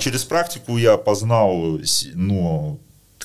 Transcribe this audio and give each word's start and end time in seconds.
через 0.00 0.24
практику 0.24 0.76
я 0.76 0.96
познал, 0.96 1.78
ну, 2.14 2.80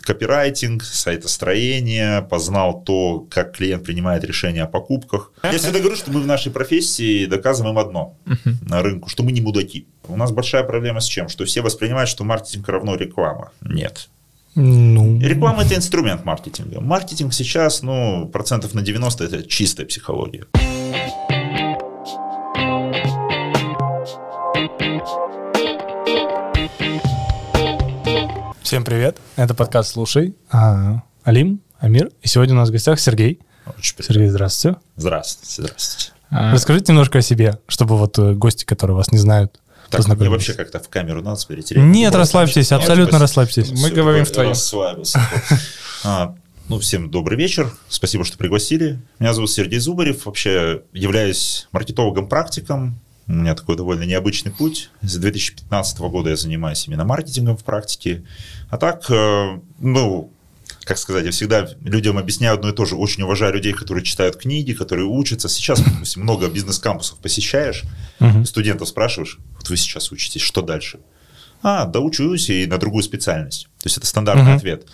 копирайтинг, 0.06 0.84
сайтостроение, 0.84 2.22
познал 2.22 2.84
то, 2.84 3.26
как 3.30 3.56
клиент 3.56 3.84
принимает 3.84 4.24
решения 4.24 4.64
о 4.64 4.68
покупках. 4.68 5.32
Я 5.44 5.58
всегда 5.58 5.80
говорю, 5.80 5.96
что 5.96 6.12
мы 6.12 6.22
в 6.22 6.28
нашей 6.28 6.52
профессии 6.52 7.26
доказываем 7.26 7.78
одно 7.78 8.16
на 8.62 8.82
рынку, 8.82 9.10
что 9.10 9.24
мы 9.24 9.32
не 9.32 9.42
мудаки. 9.42 9.88
У 10.08 10.16
нас 10.16 10.32
большая 10.32 10.64
проблема 10.64 11.00
с 11.00 11.06
чем? 11.06 11.28
Что 11.28 11.46
все 11.46 11.62
воспринимают, 11.62 12.10
что 12.10 12.24
маркетинг 12.24 12.68
равно 12.70 12.96
реклама. 12.96 13.52
Нет. 13.62 14.10
Ну... 14.56 15.20
Реклама– 15.20 15.64
это 15.66 15.76
инструмент 15.76 16.24
маркетинга. 16.24 16.80
Маркетинг 16.80 17.34
сейчас, 17.34 17.82
ну, 17.82 18.30
процентов 18.32 18.74
на 18.74 18.82
90– 18.82 19.24
это 19.26 19.44
чистая 19.44 19.86
психология. 19.86 20.46
Всем 28.66 28.84
привет. 28.84 29.20
Это 29.36 29.54
подкаст 29.54 29.92
«Слушай». 29.92 30.34
А, 30.50 31.04
Алим, 31.24 31.62
Амир. 31.78 32.10
И 32.24 32.28
сегодня 32.28 32.56
у 32.56 32.58
нас 32.58 32.70
в 32.70 32.72
гостях 32.72 33.00
Сергей. 33.00 33.40
Очень 33.78 33.96
Сергей, 34.02 34.28
здравствуйте. 34.28 34.80
Здравствуйте, 34.96 35.62
здравствуйте. 35.62 36.14
А, 36.32 36.52
Расскажите 36.52 36.92
немножко 36.92 37.20
о 37.20 37.22
себе, 37.22 37.60
чтобы 37.68 37.96
вот 37.96 38.18
э, 38.18 38.34
гости, 38.34 38.66
которые 38.66 38.98
вас 38.98 39.12
не 39.12 39.20
знают, 39.20 39.62
так, 39.92 40.08
мне 40.08 40.30
вообще 40.30 40.56
как-то 40.56 40.80
в 40.80 40.90
камеру 40.90 41.22
надо 41.22 41.40
перетереть. 41.48 41.84
Нет, 41.84 42.16
расслабьтесь, 42.16 42.72
абсолютно 42.72 43.20
расслабьтесь. 43.20 43.70
Мы 43.70 43.92
говорим 43.92 44.26
в 44.26 44.32
твоем. 44.32 44.50
Расслабился. 44.50 45.22
А, 46.04 46.36
ну, 46.68 46.80
всем 46.80 47.12
добрый 47.12 47.38
вечер. 47.38 47.72
Спасибо, 47.88 48.26
что 48.26 48.40
пригласили. 48.40 49.00
Меня 49.20 49.34
зовут 49.36 49.52
Сергей 49.52 49.78
Зубарев. 49.78 50.26
Вообще 50.26 50.82
являюсь 50.92 51.68
маркетологом-практиком. 51.72 53.00
У 53.28 53.34
меня 53.34 53.56
такой 53.56 53.76
довольно 53.76 54.04
необычный 54.04 54.52
путь. 54.52 54.92
С 55.02 55.18
2015 55.18 56.00
года 56.00 56.30
я 56.30 56.36
занимаюсь 56.36 56.88
именно 56.88 57.06
маркетингом 57.06 57.58
в 57.58 57.64
практике. 57.64 58.24
А 58.70 58.78
так, 58.78 59.10
э, 59.10 59.60
ну, 59.80 60.32
как 60.84 61.00
сказать, 61.00 61.26
я 61.26 61.32
всегда 61.32 61.68
людям 61.82 62.20
объясняю 62.20 62.54
одно 62.54 62.70
и 62.70 62.74
то 62.74 62.86
же. 62.86 62.96
Очень 62.96 63.24
уважаю 63.24 63.54
людей, 63.54 63.74
которые 63.74 64.04
читают 64.04 64.36
книги, 64.36 64.74
которые 64.74 65.08
учатся. 65.08 65.50
Сейчас, 65.50 65.82
допустим, 65.82 66.22
много 66.22 66.48
бизнес-кампусов 66.48 67.18
посещаешь, 67.18 67.84
uh-huh. 68.20 68.46
студентов 68.46 68.90
спрашиваешь, 68.90 69.40
вот 69.58 69.70
вы 69.70 69.78
сейчас 69.78 70.12
учитесь, 70.12 70.42
что 70.42 70.62
дальше? 70.62 71.00
А, 71.64 71.86
да 71.86 72.00
учусь 72.00 72.52
и 72.52 72.68
на 72.68 72.78
другую 72.78 73.02
специальность. 73.02 73.68
То 73.86 73.88
есть 73.88 73.98
это 74.00 74.08
стандартный 74.08 74.54
uh-huh. 74.54 74.56
ответ. 74.56 74.88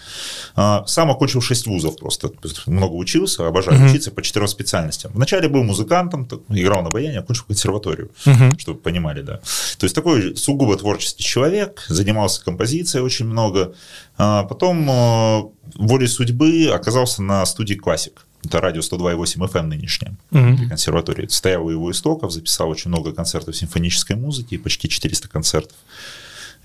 А, 0.53 0.85
сам 0.85 1.11
окончил 1.11 1.39
6 1.39 1.67
вузов 1.67 1.95
просто. 1.95 2.29
Много 2.65 2.95
учился, 2.95 3.47
обожаю 3.47 3.79
uh-huh. 3.79 3.89
учиться 3.89 4.11
по 4.11 4.21
четырем 4.21 4.49
специальностям. 4.49 5.13
Вначале 5.13 5.47
был 5.47 5.63
музыкантом, 5.63 6.27
играл 6.49 6.83
на 6.83 6.89
баяне, 6.89 7.19
окончил 7.19 7.45
консерваторию, 7.45 8.11
uh-huh. 8.25 8.59
чтобы 8.59 8.81
понимали, 8.81 9.21
да. 9.21 9.39
То 9.77 9.85
есть 9.85 9.95
такой 9.95 10.35
сугубо 10.35 10.75
творческий 10.75 11.23
человек, 11.23 11.85
занимался 11.87 12.43
композицией 12.43 13.01
очень 13.01 13.27
много. 13.27 13.75
А 14.17 14.43
потом 14.43 14.85
а, 14.91 15.43
волей 15.75 16.07
судьбы 16.07 16.69
оказался 16.73 17.23
на 17.23 17.45
студии 17.45 17.75
«Классик». 17.75 18.25
Это 18.43 18.59
радио 18.59 18.81
102,8 18.81 19.49
FM 19.49 19.67
нынешнее, 19.67 20.17
uh-huh. 20.31 20.67
консерватории. 20.67 21.27
Стоял 21.27 21.65
у 21.65 21.69
его 21.69 21.89
истоков, 21.91 22.33
записал 22.33 22.69
очень 22.69 22.89
много 22.89 23.13
концертов 23.13 23.55
симфонической 23.55 24.17
музыки, 24.17 24.57
почти 24.57 24.89
400 24.89 25.29
концертов. 25.29 25.77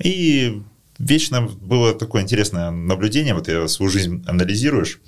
И 0.01 0.61
вечно 0.99 1.43
было 1.43 1.95
такое 1.95 2.23
интересное 2.23 2.71
наблюдение, 2.71 3.35
вот 3.35 3.49
я 3.49 3.69
свою 3.69 3.91
жизнь 3.91 4.25
анализируешь. 4.27 5.01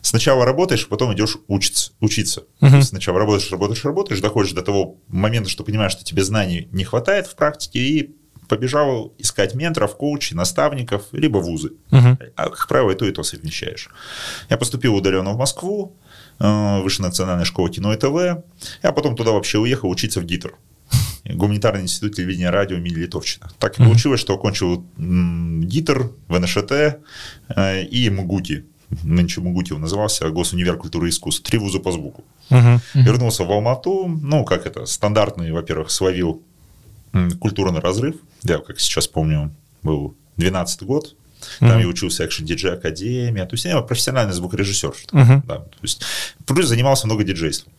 Сначала 0.00 0.44
работаешь, 0.44 0.88
потом 0.88 1.14
идешь 1.14 1.38
учиться. 1.48 1.92
учиться. 2.00 2.44
Uh-huh. 2.60 2.82
Сначала 2.82 3.18
работаешь, 3.18 3.50
работаешь, 3.50 3.84
работаешь, 3.84 4.20
доходишь 4.20 4.52
до 4.52 4.62
того 4.62 4.96
момента, 5.08 5.48
что 5.48 5.64
понимаешь, 5.64 5.92
что 5.92 6.04
тебе 6.04 6.24
знаний 6.24 6.68
не 6.72 6.84
хватает 6.84 7.26
в 7.26 7.36
практике, 7.36 7.78
и 7.78 8.16
побежал 8.48 9.14
искать 9.18 9.54
менторов, 9.54 9.96
коучей, 9.96 10.36
наставников, 10.36 11.04
либо 11.12 11.38
вузы. 11.38 11.72
Uh-huh. 11.90 12.32
А, 12.36 12.50
как 12.50 12.68
правило, 12.68 12.90
и 12.90 12.94
то, 12.94 13.06
и 13.06 13.12
то 13.12 13.22
совмещаешь. 13.22 13.88
Я 14.50 14.56
поступил 14.58 14.94
удаленно 14.94 15.32
в 15.32 15.38
Москву, 15.38 15.96
э, 16.38 16.80
Высшая 16.82 17.04
национальная 17.04 17.44
школа 17.44 17.70
кино 17.70 17.92
и 17.92 17.96
ТВ, 17.96 18.44
а 18.82 18.92
потом 18.92 19.16
туда 19.16 19.32
вообще 19.32 19.58
уехал 19.58 19.88
учиться 19.88 20.20
в 20.20 20.24
ГИТР. 20.24 20.54
Гуманитарный 21.24 21.82
институт 21.82 22.16
телевидения 22.16 22.46
и 22.46 22.50
радио 22.50 22.76
имени 22.76 22.94
Литовчина. 22.94 23.50
Так 23.58 23.78
mm-hmm. 23.78 23.84
получилось, 23.84 24.20
что 24.20 24.34
окончил 24.34 24.84
ГИТР, 24.98 26.10
ВНШТ 26.28 26.72
э, 26.72 27.84
и 27.84 28.10
МГУТИ. 28.10 28.64
Нынче 29.02 29.40
он 29.40 29.80
назывался, 29.80 30.28
Госунивер 30.30 30.76
культуры 30.76 31.08
и 31.08 31.10
искусств. 31.10 31.42
Три 31.42 31.58
вуза 31.58 31.78
по 31.80 31.90
звуку. 31.90 32.24
Uh-huh. 32.50 32.78
Вернулся 32.94 33.44
в 33.44 33.50
Алмату. 33.50 34.06
Ну, 34.06 34.44
как 34.44 34.66
это, 34.66 34.86
стандартный, 34.86 35.50
во-первых, 35.52 35.90
словил 35.90 36.42
культурный 37.40 37.80
разрыв. 37.80 38.16
Я, 38.42 38.58
как 38.58 38.78
сейчас 38.78 39.08
помню, 39.08 39.52
был 39.82 40.16
12 40.36 40.82
год. 40.82 41.16
Там 41.58 41.70
uh-huh. 41.70 41.80
я 41.80 41.88
учился 41.88 42.24
Action 42.24 42.44
DJ 42.44 42.74
Академия. 42.74 43.46
То 43.46 43.54
есть 43.54 43.64
я 43.64 43.80
профессиональный 43.80 44.34
звукорежиссер. 44.34 44.94
Uh-huh. 45.12 45.42
Да, 45.46 45.56
то 45.56 45.78
есть, 45.82 46.02
плюс 46.46 46.66
занимался 46.66 47.06
много 47.06 47.24
диджейством. 47.24 47.72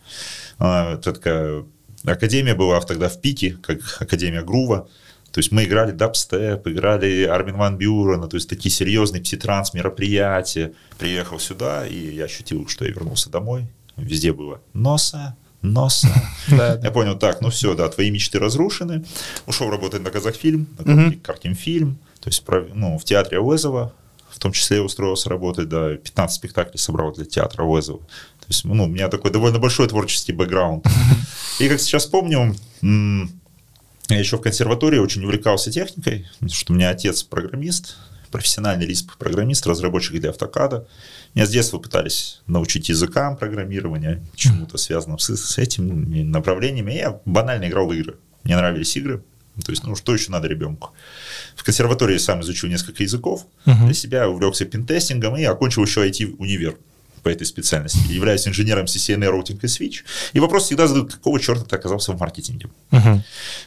А, 0.58 0.94
это 0.94 1.12
такая 1.12 1.64
Академия 2.12 2.54
была 2.54 2.80
тогда 2.80 3.08
в 3.08 3.20
пике, 3.20 3.56
как 3.62 3.78
Академия 4.00 4.42
Грува. 4.42 4.88
То 5.32 5.40
есть 5.40 5.52
мы 5.52 5.64
играли 5.64 5.92
дабстеп, 5.92 6.66
играли 6.66 7.24
Армин 7.24 7.56
Ван 7.56 7.76
Бюрена, 7.76 8.26
то 8.26 8.36
есть 8.36 8.48
такие 8.48 8.72
серьезные 8.72 9.22
пситранс 9.22 9.74
мероприятия. 9.74 10.72
Приехал 10.98 11.38
сюда, 11.38 11.86
и 11.86 12.14
я 12.14 12.24
ощутил, 12.24 12.66
что 12.68 12.86
я 12.86 12.90
вернулся 12.90 13.28
домой. 13.28 13.66
Везде 13.96 14.32
было 14.32 14.60
носа, 14.72 15.36
носа. 15.62 16.08
Я 16.48 16.90
понял, 16.90 17.18
так, 17.18 17.40
ну 17.40 17.50
все, 17.50 17.74
да, 17.74 17.88
твои 17.88 18.10
мечты 18.10 18.38
разрушены. 18.38 19.04
Ушел 19.46 19.70
работать 19.70 20.02
на 20.02 20.10
Казахфильм, 20.10 20.68
на 20.78 21.12
Картинфильм, 21.22 21.98
то 22.20 22.28
есть 22.28 22.44
ну, 22.74 22.98
в 22.98 23.04
театре 23.04 23.38
Ауэзова, 23.38 23.92
в 24.30 24.38
том 24.38 24.52
числе 24.52 24.78
я 24.78 24.82
устроился 24.82 25.30
работать, 25.30 25.68
да, 25.68 25.96
15 25.96 26.36
спектаклей 26.36 26.78
собрал 26.78 27.12
для 27.12 27.24
театра 27.24 27.62
Ауэзова. 27.62 28.00
То 28.00 28.46
есть, 28.48 28.64
ну, 28.64 28.84
у 28.84 28.86
меня 28.86 29.08
такой 29.08 29.30
довольно 29.30 29.58
большой 29.58 29.88
творческий 29.88 30.32
бэкграунд. 30.32 30.86
И 31.58 31.68
как 31.68 31.80
сейчас 31.80 32.06
помню, 32.06 32.54
я 32.82 34.18
еще 34.18 34.36
в 34.36 34.40
консерватории 34.40 34.98
очень 34.98 35.24
увлекался 35.24 35.70
техникой, 35.70 36.26
потому 36.34 36.50
что 36.50 36.72
у 36.72 36.76
меня 36.76 36.90
отец 36.90 37.22
программист, 37.22 37.96
профессиональный 38.30 38.86
лисп-программист, 38.86 39.66
разработчик 39.66 40.20
для 40.20 40.30
автокада. 40.30 40.86
Меня 41.34 41.46
с 41.46 41.50
детства 41.50 41.78
пытались 41.78 42.42
научить 42.46 42.88
языкам 42.88 43.36
программирования, 43.36 44.22
чему-то 44.34 44.76
связанным 44.78 45.18
с, 45.18 45.34
с 45.34 45.58
этими 45.58 46.22
направлениями. 46.22 46.92
Я 46.92 47.20
банально 47.24 47.68
играл 47.68 47.86
в 47.86 47.92
игры. 47.92 48.16
Мне 48.44 48.56
нравились 48.56 48.96
игры. 48.96 49.22
То 49.64 49.72
есть, 49.72 49.84
ну, 49.84 49.96
что 49.96 50.12
еще 50.12 50.30
надо 50.30 50.48
ребенку? 50.48 50.90
В 51.56 51.64
консерватории 51.64 52.18
сам 52.18 52.42
изучил 52.42 52.68
несколько 52.68 53.02
языков. 53.02 53.46
Uh-huh. 53.64 53.86
Для 53.86 53.94
себя 53.94 54.28
увлекся 54.28 54.66
пентестингом 54.66 55.36
и 55.36 55.44
окончил 55.44 55.82
еще 55.82 56.06
IT-универ 56.06 56.76
по 57.26 57.28
этой 57.28 57.44
специальности, 57.44 57.98
являюсь 58.08 58.46
инженером 58.46 58.84
CCNA 58.84 59.26
роутинг 59.30 59.64
и 59.64 59.66
switch. 59.66 60.04
И 60.32 60.38
вопрос 60.38 60.66
всегда 60.66 60.86
задают, 60.86 61.14
какого 61.14 61.40
черта 61.40 61.64
ты 61.64 61.74
оказался 61.74 62.12
в 62.12 62.20
маркетинге? 62.20 62.68
Uh-huh. 62.92 63.20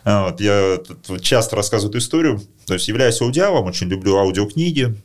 Вот, 0.05 0.39
я 0.39 0.79
часто 1.19 1.57
рассказываю 1.57 1.89
эту 1.89 1.97
историю. 1.97 2.41
То 2.65 2.75
есть 2.75 2.87
являюсь 2.87 3.21
аудиалом, 3.21 3.65
очень 3.65 3.89
люблю 3.89 4.15
аудиокниги. 4.15 4.95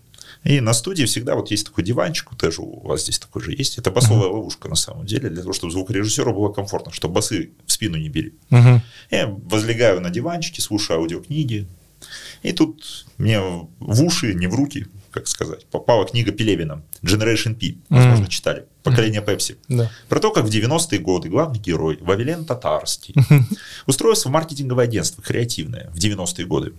И 0.44 0.60
на 0.60 0.72
студии 0.72 1.04
всегда 1.04 1.34
вот 1.34 1.50
есть 1.50 1.66
такой 1.66 1.82
диванчик, 1.82 2.30
тоже 2.36 2.62
у 2.62 2.86
вас 2.86 3.02
здесь 3.02 3.18
такой 3.18 3.42
же 3.42 3.50
есть. 3.50 3.76
Это 3.76 3.90
басовая 3.90 4.28
uh-huh. 4.28 4.34
ловушка 4.34 4.68
на 4.68 4.76
самом 4.76 5.04
деле, 5.04 5.30
для 5.30 5.42
того, 5.42 5.52
чтобы 5.52 5.72
звукорежиссеру 5.72 6.32
было 6.32 6.52
комфортно, 6.52 6.92
чтобы 6.92 7.14
басы 7.14 7.50
в 7.66 7.72
спину 7.72 7.96
не 7.96 8.08
били. 8.08 8.34
Uh-huh. 8.50 8.78
Я 9.10 9.26
возлегаю 9.26 10.00
на 10.00 10.10
диванчике, 10.10 10.62
слушаю 10.62 11.00
аудиокниги. 11.00 11.66
И 12.44 12.52
тут 12.52 13.06
мне 13.18 13.40
в 13.40 14.02
уши, 14.04 14.32
не 14.32 14.46
в 14.46 14.54
руки, 14.54 14.86
как 15.14 15.28
сказать, 15.28 15.64
попала 15.66 16.04
книга 16.04 16.32
Пелевина 16.32 16.82
Generation 17.02 17.54
P, 17.54 17.78
возможно, 17.88 18.24
mm. 18.24 18.28
читали, 18.28 18.66
поколение 18.82 19.22
Пепси. 19.22 19.56
Да. 19.68 19.88
Про 20.08 20.18
то, 20.18 20.32
как 20.32 20.44
в 20.44 20.48
90-е 20.48 20.98
годы 20.98 21.28
главный 21.28 21.60
герой 21.60 21.98
Вавилен 22.00 22.44
Татарский 22.44 23.14
устроился 23.86 24.28
в 24.28 24.32
маркетинговое 24.32 24.86
агентство 24.86 25.22
креативное 25.22 25.88
в 25.94 25.98
90-е 25.98 26.46
годы. 26.46 26.72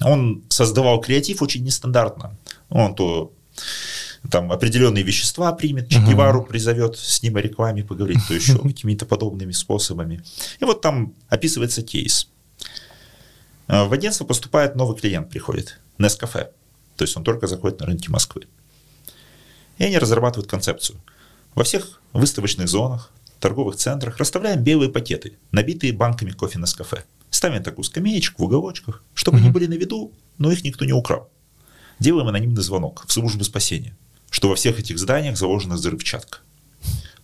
Он 0.00 0.44
создавал 0.48 1.00
креатив 1.00 1.42
очень 1.42 1.64
нестандартно. 1.64 2.36
Он 2.68 2.94
то 2.94 3.32
там 4.30 4.52
определенные 4.52 5.02
вещества 5.02 5.50
примет, 5.52 5.88
Че 5.88 5.98
Гевару 6.06 6.44
призовет 6.44 6.96
с 6.96 7.20
ним 7.20 7.36
о 7.36 7.40
рекламе 7.40 7.82
поговорить, 7.82 8.20
то 8.28 8.34
еще 8.34 8.56
какими-то 8.62 9.06
подобными 9.06 9.52
способами. 9.52 10.22
И 10.60 10.64
вот 10.64 10.82
там 10.82 11.14
описывается 11.28 11.82
кейс. 11.82 12.28
Э, 13.66 13.88
в 13.88 13.92
агентство 13.92 14.24
поступает 14.24 14.76
новый 14.76 14.96
клиент, 14.96 15.30
приходит, 15.30 15.80
Nescafe. 15.98 16.50
То 17.00 17.04
есть 17.04 17.16
он 17.16 17.24
только 17.24 17.46
заходит 17.46 17.80
на 17.80 17.86
рынки 17.86 18.10
Москвы. 18.10 18.42
И 19.78 19.84
они 19.84 19.96
разрабатывают 19.96 20.50
концепцию. 20.50 21.00
Во 21.54 21.64
всех 21.64 21.98
выставочных 22.12 22.68
зонах, 22.68 23.10
торговых 23.38 23.76
центрах 23.76 24.18
расставляем 24.18 24.62
белые 24.62 24.90
пакеты, 24.90 25.38
набитые 25.50 25.94
банками 25.94 26.32
кофе 26.32 26.58
на 26.58 26.66
кафе. 26.66 27.04
Ставим 27.30 27.62
такую 27.62 27.84
скамеечку 27.86 28.42
в 28.42 28.44
уголочках, 28.44 29.02
чтобы 29.14 29.38
угу. 29.38 29.44
они 29.44 29.50
были 29.50 29.66
на 29.66 29.78
виду, 29.78 30.12
но 30.36 30.52
их 30.52 30.62
никто 30.62 30.84
не 30.84 30.92
украл. 30.92 31.30
Делаем 32.00 32.28
анонимный 32.28 32.60
звонок 32.60 33.06
в 33.06 33.12
службу 33.14 33.44
спасения, 33.44 33.96
что 34.28 34.50
во 34.50 34.54
всех 34.54 34.78
этих 34.78 34.98
зданиях 34.98 35.38
заложена 35.38 35.76
взрывчатка. 35.76 36.40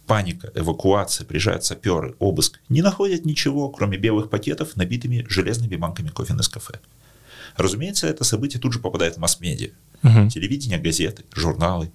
Паника, 0.06 0.50
эвакуация, 0.54 1.26
приезжают 1.26 1.66
саперы, 1.66 2.16
обыск. 2.18 2.60
Не 2.70 2.80
находят 2.80 3.26
ничего, 3.26 3.68
кроме 3.68 3.98
белых 3.98 4.30
пакетов, 4.30 4.74
набитыми 4.74 5.26
железными 5.28 5.76
банками 5.76 6.08
кофе 6.08 6.32
на 6.32 6.44
кафе. 6.44 6.80
Разумеется, 7.56 8.06
это 8.06 8.24
событие 8.24 8.60
тут 8.60 8.72
же 8.72 8.78
попадает 8.78 9.16
в 9.16 9.18
масс-медиа. 9.18 9.70
Угу. 10.02 10.28
Телевидение, 10.30 10.78
газеты, 10.78 11.24
журналы. 11.34 11.90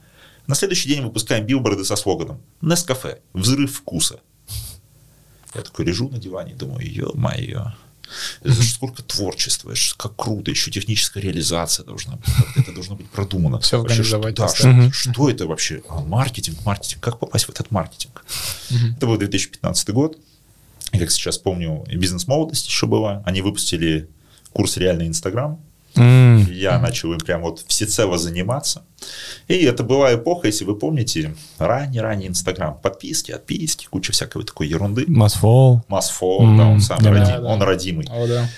На 0.47 0.55
следующий 0.55 0.89
день 0.89 1.03
выпускаем 1.03 1.45
билборды 1.45 1.85
со 1.85 1.95
слоганом 1.95 2.41
«Нескафе. 2.61 3.19
Взрыв 3.33 3.73
вкуса». 3.75 4.19
Я 5.53 5.61
такой 5.61 5.85
лежу 5.85 6.09
на 6.09 6.17
диване 6.17 6.53
и 6.53 6.55
думаю, 6.55 6.89
ё-моё, 6.89 7.73
это 8.41 8.63
сколько 8.63 9.03
творчества, 9.03 9.73
как 9.97 10.15
круто, 10.15 10.51
еще 10.51 10.71
техническая 10.71 11.23
реализация 11.23 11.85
должна 11.85 12.15
быть, 12.15 12.29
это 12.55 12.73
должно 12.73 12.95
быть 12.95 13.09
продумано. 13.09 13.59
Все 13.59 13.81
вообще, 13.81 14.03
что, 14.03 14.19
да, 14.19 14.47
что, 14.47 14.91
что 14.91 15.29
это 15.29 15.47
вообще? 15.47 15.81
А, 15.89 16.01
маркетинг, 16.01 16.57
маркетинг, 16.65 17.01
как 17.01 17.19
попасть 17.19 17.45
в 17.45 17.49
этот 17.49 17.71
маркетинг? 17.71 18.25
Это 18.97 19.07
был 19.07 19.17
2015 19.17 19.89
год, 19.89 20.17
и 20.91 20.99
как 20.99 21.11
сейчас 21.11 21.37
помню, 21.37 21.85
бизнес-молодость 21.87 22.67
еще 22.67 22.87
была, 22.87 23.23
они 23.25 23.41
выпустили 23.41 24.09
курс 24.53 24.77
«Реальный 24.77 25.07
Инстаграм», 25.07 25.59
Mm. 25.95 26.53
Я 26.53 26.79
начал 26.79 27.11
им 27.11 27.19
прям 27.19 27.41
вот 27.41 27.63
всецело 27.67 28.17
заниматься. 28.17 28.83
И 29.47 29.55
это 29.55 29.83
была 29.83 30.13
эпоха, 30.13 30.47
если 30.47 30.63
вы 30.63 30.75
помните, 30.75 31.35
ранний-ранний 31.57 32.27
Инстаграм. 32.27 32.77
Подписки, 32.81 33.31
отписки, 33.31 33.87
куча 33.89 34.13
всякой 34.13 34.43
такой 34.45 34.67
ерунды. 34.67 35.05
Масфол. 35.07 35.83
Масфол, 35.87 36.43
mm. 36.43 36.57
да, 36.57 36.67
он 36.67 36.81
самый 36.81 37.03
да, 37.03 37.11
родимый. 37.11 37.41
Да, 37.41 37.47
он 37.47 37.61
родимый. 37.61 38.07
О, 38.09 38.27
да. 38.27 38.49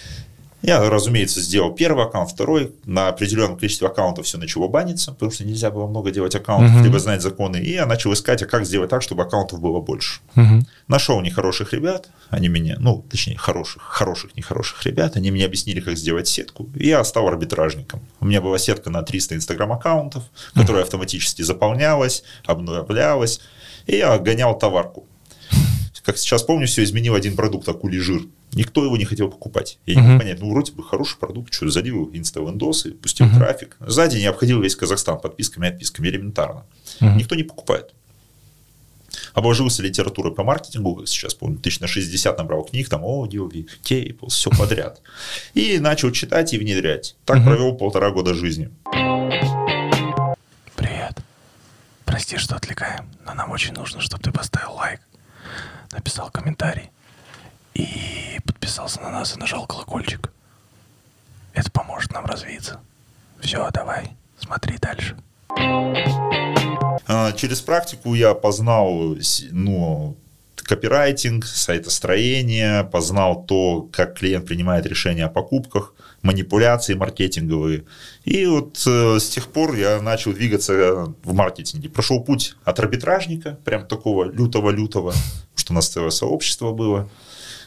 Я, 0.63 0.89
разумеется, 0.89 1.41
сделал 1.41 1.73
первый 1.73 2.05
аккаунт, 2.05 2.31
второй. 2.31 2.73
На 2.85 3.09
определенном 3.09 3.57
количестве 3.57 3.85
аккаунтов 3.89 4.25
все 4.25 4.37
начало 4.37 4.69
баниться, 4.69 5.11
потому 5.11 5.29
что 5.29 5.43
нельзя 5.43 5.69
было 5.69 5.87
много 5.87 6.09
делать 6.09 6.33
аккаунтов, 6.35 6.77
uh-huh. 6.77 6.83
либо 6.83 6.99
знать 6.99 7.21
законы. 7.21 7.57
И 7.57 7.73
я 7.73 7.85
начал 7.85 8.13
искать, 8.13 8.41
а 8.43 8.45
как 8.45 8.65
сделать 8.65 8.89
так, 8.89 9.01
чтобы 9.01 9.23
аккаунтов 9.23 9.59
было 9.59 9.81
больше. 9.81 10.21
Uh-huh. 10.35 10.61
Нашел 10.87 11.19
нехороших 11.19 11.73
ребят, 11.73 12.07
они 12.29 12.47
мне, 12.47 12.77
ну, 12.79 13.05
точнее, 13.09 13.37
хороших, 13.37 13.81
хороших, 13.81 14.37
нехороших 14.37 14.85
ребят, 14.85 15.17
они 15.17 15.31
мне 15.31 15.45
объяснили, 15.45 15.81
как 15.81 15.97
сделать 15.97 16.29
сетку, 16.29 16.69
и 16.75 16.87
я 16.87 17.03
стал 17.03 17.27
арбитражником. 17.27 17.99
У 18.21 18.25
меня 18.25 18.39
была 18.39 18.57
сетка 18.57 18.89
на 18.89 19.03
300 19.03 19.35
инстаграм-аккаунтов, 19.35 20.23
которая 20.53 20.83
uh-huh. 20.83 20.85
автоматически 20.85 21.41
заполнялась, 21.41 22.23
обновлялась, 22.45 23.41
и 23.85 23.97
я 23.97 24.17
гонял 24.17 24.57
товарку. 24.57 25.05
Как 26.03 26.17
сейчас 26.17 26.43
помню, 26.43 26.67
все 26.67 26.83
изменил 26.83 27.15
один 27.15 27.35
продукт, 27.35 27.67
акулий 27.69 27.99
жир. 27.99 28.23
Никто 28.53 28.83
его 28.83 28.97
не 28.97 29.05
хотел 29.05 29.29
покупать. 29.29 29.79
Я 29.85 29.95
uh-huh. 29.95 30.01
не 30.01 30.07
мог 30.07 30.21
понять, 30.21 30.39
ну, 30.39 30.51
вроде 30.51 30.71
бы 30.71 30.83
хороший 30.83 31.17
продукт, 31.17 31.53
что 31.53 31.69
залил 31.69 32.09
инста-вендосы, 32.13 32.91
пустил 32.91 33.25
uh-huh. 33.25 33.37
трафик. 33.37 33.77
Сзади 33.79 34.17
не 34.17 34.25
обходил 34.25 34.61
весь 34.61 34.75
Казахстан 34.75 35.19
подписками 35.19 35.67
и 35.67 35.69
отписками, 35.69 36.09
элементарно. 36.09 36.65
Uh-huh. 36.99 37.15
Никто 37.15 37.35
не 37.35 37.43
покупает. 37.43 37.93
Обложился 39.33 39.81
литературой 39.81 40.33
по 40.33 40.43
маркетингу, 40.43 40.95
как 40.95 41.07
сейчас 41.07 41.33
помню, 41.33 41.57
тысяч 41.57 41.79
на 41.79 41.87
60 41.87 42.37
набрал 42.37 42.63
книг, 42.63 42.89
там, 42.89 43.03
аудио, 43.03 43.49
кейпл, 43.81 44.27
все 44.27 44.49
подряд. 44.51 45.01
И 45.53 45.79
начал 45.79 46.11
читать 46.11 46.53
и 46.53 46.57
внедрять. 46.57 47.15
Так 47.25 47.37
uh-huh. 47.37 47.45
провел 47.45 47.75
полтора 47.75 48.11
года 48.11 48.33
жизни. 48.33 48.69
Привет. 50.75 51.19
Прости, 52.05 52.37
что 52.37 52.55
отвлекаем, 52.55 53.05
но 53.25 53.33
нам 53.33 53.51
очень 53.51 53.73
нужно, 53.73 54.01
чтобы 54.01 54.21
ты 54.21 54.31
поставил 54.31 54.73
лайк, 54.73 55.01
написал 55.91 56.29
комментарий 56.29 56.91
и 57.73 58.39
подписался 58.45 59.01
на 59.01 59.11
нас 59.11 59.35
и 59.35 59.39
нажал 59.39 59.65
колокольчик. 59.65 60.31
Это 61.53 61.71
поможет 61.71 62.11
нам 62.11 62.25
развиться. 62.25 62.79
Все, 63.39 63.69
давай, 63.71 64.11
смотри 64.39 64.77
дальше. 64.77 65.17
А, 67.07 67.31
через 67.33 67.61
практику 67.61 68.13
я 68.13 68.33
познал 68.33 69.15
ну, 69.51 70.17
копирайтинг, 70.55 71.45
сайтостроение, 71.45 72.83
познал 72.85 73.45
то, 73.45 73.87
как 73.91 74.17
клиент 74.17 74.45
принимает 74.47 74.85
решения 74.85 75.25
о 75.25 75.29
покупках, 75.29 75.93
манипуляции 76.21 76.93
маркетинговые. 76.93 77.83
И 78.23 78.45
вот 78.45 78.81
э, 78.87 79.19
с 79.19 79.29
тех 79.29 79.47
пор 79.47 79.75
я 79.75 80.01
начал 80.01 80.33
двигаться 80.33 81.13
в 81.23 81.33
маркетинге. 81.33 81.89
Прошел 81.89 82.23
путь 82.23 82.55
от 82.63 82.79
арбитражника, 82.79 83.59
прям 83.65 83.85
такого 83.85 84.23
лютого-лютого, 84.23 85.13
что 85.55 85.73
у 85.73 85.75
нас 85.75 85.89
целое 85.89 86.11
сообщество 86.11 86.71
было, 86.71 87.09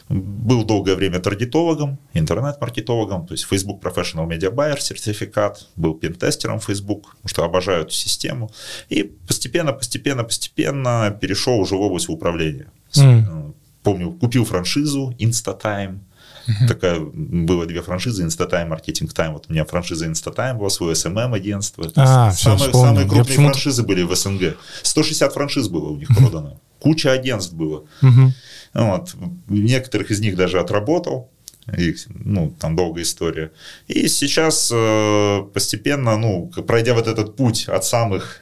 был 0.09 0.63
долгое 0.63 0.95
время 0.95 1.19
таргетологом, 1.19 1.99
интернет-маркетологом, 2.13 3.27
то 3.27 3.33
есть 3.33 3.45
Facebook 3.45 3.83
Professional 3.83 4.27
Media 4.27 4.53
Buyer 4.53 4.79
сертификат, 4.79 5.67
был 5.75 5.95
пентестером 5.95 6.59
Facebook, 6.59 7.15
потому 7.15 7.27
что 7.27 7.43
обожаю 7.43 7.81
эту 7.83 7.91
систему. 7.91 8.51
И 8.89 9.03
постепенно, 9.03 9.73
постепенно, 9.73 10.23
постепенно 10.23 11.17
перешел 11.19 11.59
уже 11.59 11.75
в 11.75 11.81
область 11.81 12.09
управления. 12.09 12.71
Mm. 12.95 13.53
Помню, 13.83 14.11
купил 14.11 14.45
франшизу 14.45 15.13
InstaTime, 15.19 15.99
Uh-huh. 16.47 16.67
Такая, 16.67 16.99
было 17.01 17.65
две 17.65 17.81
франшизы, 17.81 18.25
InstaTime, 18.25 18.69
Marketing 18.69 19.13
Time. 19.13 19.33
Вот 19.33 19.47
у 19.49 19.53
меня 19.53 19.65
франшиза 19.65 20.05
InstaTime 20.05 20.53
была, 20.53 20.69
свое 20.69 20.93
SMM-агентство. 20.93 21.91
А, 21.95 22.31
самые, 22.31 22.71
самые 22.71 23.05
крупные 23.05 23.37
франшизы 23.37 23.83
были 23.83 24.03
в 24.03 24.15
СНГ. 24.15 24.55
160 24.81 25.33
франшиз 25.33 25.67
было 25.67 25.89
у 25.89 25.97
них 25.97 26.07
продано. 26.07 26.61
Куча 26.79 27.11
агентств 27.11 27.53
было. 27.53 27.85
Uh-huh. 28.01 28.29
Вот. 28.73 29.15
Некоторых 29.47 30.11
из 30.11 30.19
них 30.19 30.35
даже 30.35 30.59
отработал. 30.59 31.29
Их, 31.75 31.97
ну, 32.07 32.53
там 32.59 32.75
долгая 32.75 33.03
история. 33.03 33.51
И 33.87 34.07
сейчас 34.07 34.71
э, 34.73 35.43
постепенно, 35.53 36.17
ну, 36.17 36.49
пройдя 36.65 36.93
вот 36.93 37.07
этот 37.07 37.35
путь 37.35 37.67
от 37.67 37.83
самых 37.83 38.39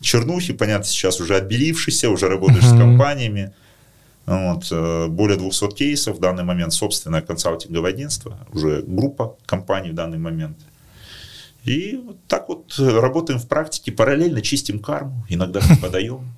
чернухи, 0.00 0.52
понятно, 0.52 0.84
сейчас 0.84 1.20
уже 1.20 1.36
отбелившийся, 1.36 2.10
уже 2.10 2.28
работаешь 2.28 2.64
uh-huh. 2.64 2.76
с 2.76 2.78
компаниями. 2.78 3.52
Вот, 4.26 4.68
э, 4.70 5.06
более 5.08 5.36
200 5.36 5.70
кейсов 5.70 6.18
в 6.18 6.20
данный 6.20 6.44
момент, 6.44 6.72
собственное 6.72 7.22
консалтинговое 7.22 7.90
агентство, 7.90 8.38
уже 8.52 8.82
группа 8.86 9.36
компаний 9.46 9.90
в 9.90 9.94
данный 9.94 10.18
момент. 10.18 10.56
И 11.64 12.00
вот 12.02 12.16
так 12.26 12.48
вот 12.48 12.74
работаем 12.78 13.38
в 13.38 13.48
практике, 13.48 13.92
параллельно 13.92 14.40
чистим 14.40 14.78
карму, 14.78 15.26
иногда 15.28 15.60
подаем. 15.82 16.32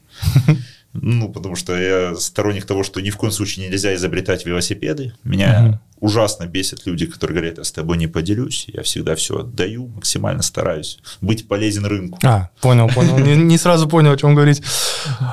Ну, 0.95 1.33
потому 1.33 1.57
что 1.57 1.77
я 1.77 2.15
сторонник 2.17 2.67
того, 2.67 2.85
что 2.85 3.01
ни 3.01 3.11
в 3.11 3.17
коем 3.17 3.33
случае 3.33 3.69
нельзя 3.69 3.95
изобретать 3.95 4.45
велосипеды. 4.45 5.15
Меня 5.25 5.81
угу. 5.99 6.07
ужасно 6.07 6.47
бесят 6.47 6.87
люди, 6.87 7.07
которые 7.07 7.37
говорят, 7.39 7.59
я 7.59 7.65
с 7.65 7.73
тобой 7.73 7.97
не 7.97 8.09
поделюсь. 8.09 8.67
Я 8.69 8.83
всегда 8.83 9.15
все 9.15 9.39
отдаю, 9.39 9.89
максимально 9.89 10.43
стараюсь 10.43 10.99
быть 11.23 11.49
полезен 11.49 11.87
рынку. 11.87 12.19
А, 12.23 12.51
понял, 12.61 12.89
понял. 12.89 13.19
Не, 13.19 13.57
сразу 13.57 13.89
понял, 13.89 14.13
о 14.13 14.17
чем 14.17 14.35
говорить. 14.35 14.63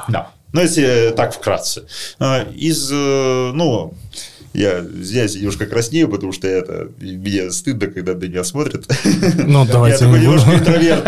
Да. 0.07 0.31
Ну, 0.53 0.61
если 0.61 1.13
так 1.15 1.33
вкратце. 1.33 1.83
А, 2.19 2.43
из, 2.55 2.89
э, 2.91 3.51
ну, 3.53 3.93
я 4.53 4.81
здесь 4.81 5.35
немножко 5.35 5.65
краснею, 5.65 6.09
потому 6.09 6.31
что 6.31 6.47
это 6.47 6.89
мне 6.99 7.51
стыдно, 7.51 7.87
когда 7.87 8.13
на 8.13 8.25
меня 8.25 8.43
смотрят. 8.43 8.87
Ну, 9.45 9.65
давайте. 9.65 10.05
Я 10.05 10.11
такой 10.11 10.21
немножко 10.21 10.55
интроверт. 10.55 11.05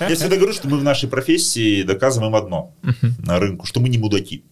Я 0.00 0.14
всегда 0.14 0.36
говорю, 0.36 0.52
что 0.52 0.68
мы 0.68 0.78
в 0.78 0.84
нашей 0.84 1.08
профессии 1.08 1.82
доказываем 1.82 2.34
одно 2.34 2.74
на 3.18 3.38
рынку, 3.38 3.66
что 3.66 3.80
мы 3.80 3.88
не 3.88 3.98
мудаки. 3.98 4.44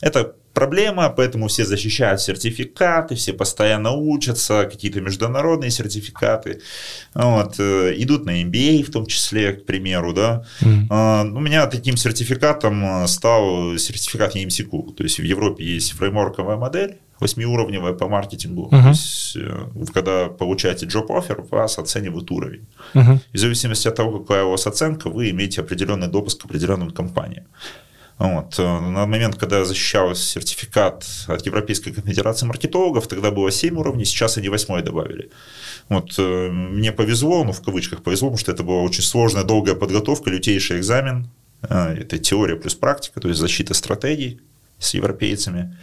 Это 0.00 0.34
проблема, 0.54 1.10
поэтому 1.10 1.48
все 1.48 1.64
защищают 1.64 2.20
сертификаты, 2.20 3.14
все 3.16 3.32
постоянно 3.32 3.92
учатся, 3.92 4.68
какие-то 4.70 5.00
международные 5.00 5.70
сертификаты, 5.70 6.60
вот, 7.14 7.56
э, 7.58 7.94
идут 7.96 8.24
на 8.24 8.42
MBA 8.42 8.84
в 8.84 8.90
том 8.90 9.06
числе, 9.06 9.52
к 9.52 9.66
примеру, 9.66 10.12
да. 10.12 10.44
Mm. 10.60 11.32
У 11.32 11.40
меня 11.40 11.66
таким 11.66 11.96
сертификатом 11.96 13.06
стал 13.08 13.76
сертификат 13.78 14.36
EMCQ, 14.36 14.94
то 14.94 15.02
есть 15.02 15.18
в 15.18 15.24
Европе 15.24 15.64
есть 15.64 15.92
фреймворковая 15.92 16.56
модель, 16.56 16.98
восьмиуровневая 17.20 17.92
по 17.92 18.08
маркетингу. 18.08 18.68
Uh-huh. 18.70 18.82
То 18.82 18.88
есть, 18.88 19.36
э, 19.36 19.66
когда 19.92 20.28
получаете 20.28 20.86
job 20.86 21.08
offer, 21.08 21.46
вас 21.50 21.78
оценивают 21.78 22.30
уровень. 22.30 22.66
Uh-huh. 22.94 23.18
И 23.32 23.36
в 23.36 23.40
зависимости 23.40 23.88
от 23.88 23.94
того, 23.94 24.20
какая 24.20 24.44
у 24.44 24.50
вас 24.50 24.66
оценка, 24.66 25.10
вы 25.10 25.30
имеете 25.30 25.60
определенный 25.60 26.08
допуск 26.08 26.42
к 26.42 26.44
определенным 26.46 26.90
компаниям. 26.90 27.44
Вот. 28.18 28.58
Э, 28.58 28.80
на 28.80 29.06
момент, 29.06 29.36
когда 29.36 29.64
защищался 29.64 30.22
сертификат 30.22 31.04
от 31.26 31.46
Европейской 31.46 31.92
конфедерации 31.92 32.46
маркетологов, 32.46 33.06
тогда 33.06 33.30
было 33.30 33.50
7 33.50 33.76
уровней, 33.76 34.04
сейчас 34.04 34.38
они 34.38 34.48
8 34.48 34.82
добавили. 34.82 35.30
Вот, 35.88 36.14
э, 36.18 36.50
мне 36.50 36.92
повезло, 36.92 37.44
ну, 37.44 37.52
в 37.52 37.62
кавычках 37.62 38.02
повезло, 38.02 38.28
потому 38.28 38.38
что 38.38 38.52
это 38.52 38.62
была 38.62 38.82
очень 38.82 39.02
сложная, 39.02 39.44
долгая 39.44 39.74
подготовка, 39.74 40.30
лютейший 40.30 40.78
экзамен. 40.78 41.28
Это 41.62 42.18
теория 42.18 42.56
плюс 42.56 42.74
практика, 42.74 43.20
то 43.20 43.28
есть 43.28 43.40
защита 43.40 43.72
стратегий 43.72 44.38
с 44.78 44.92
европейцами. 44.92 45.74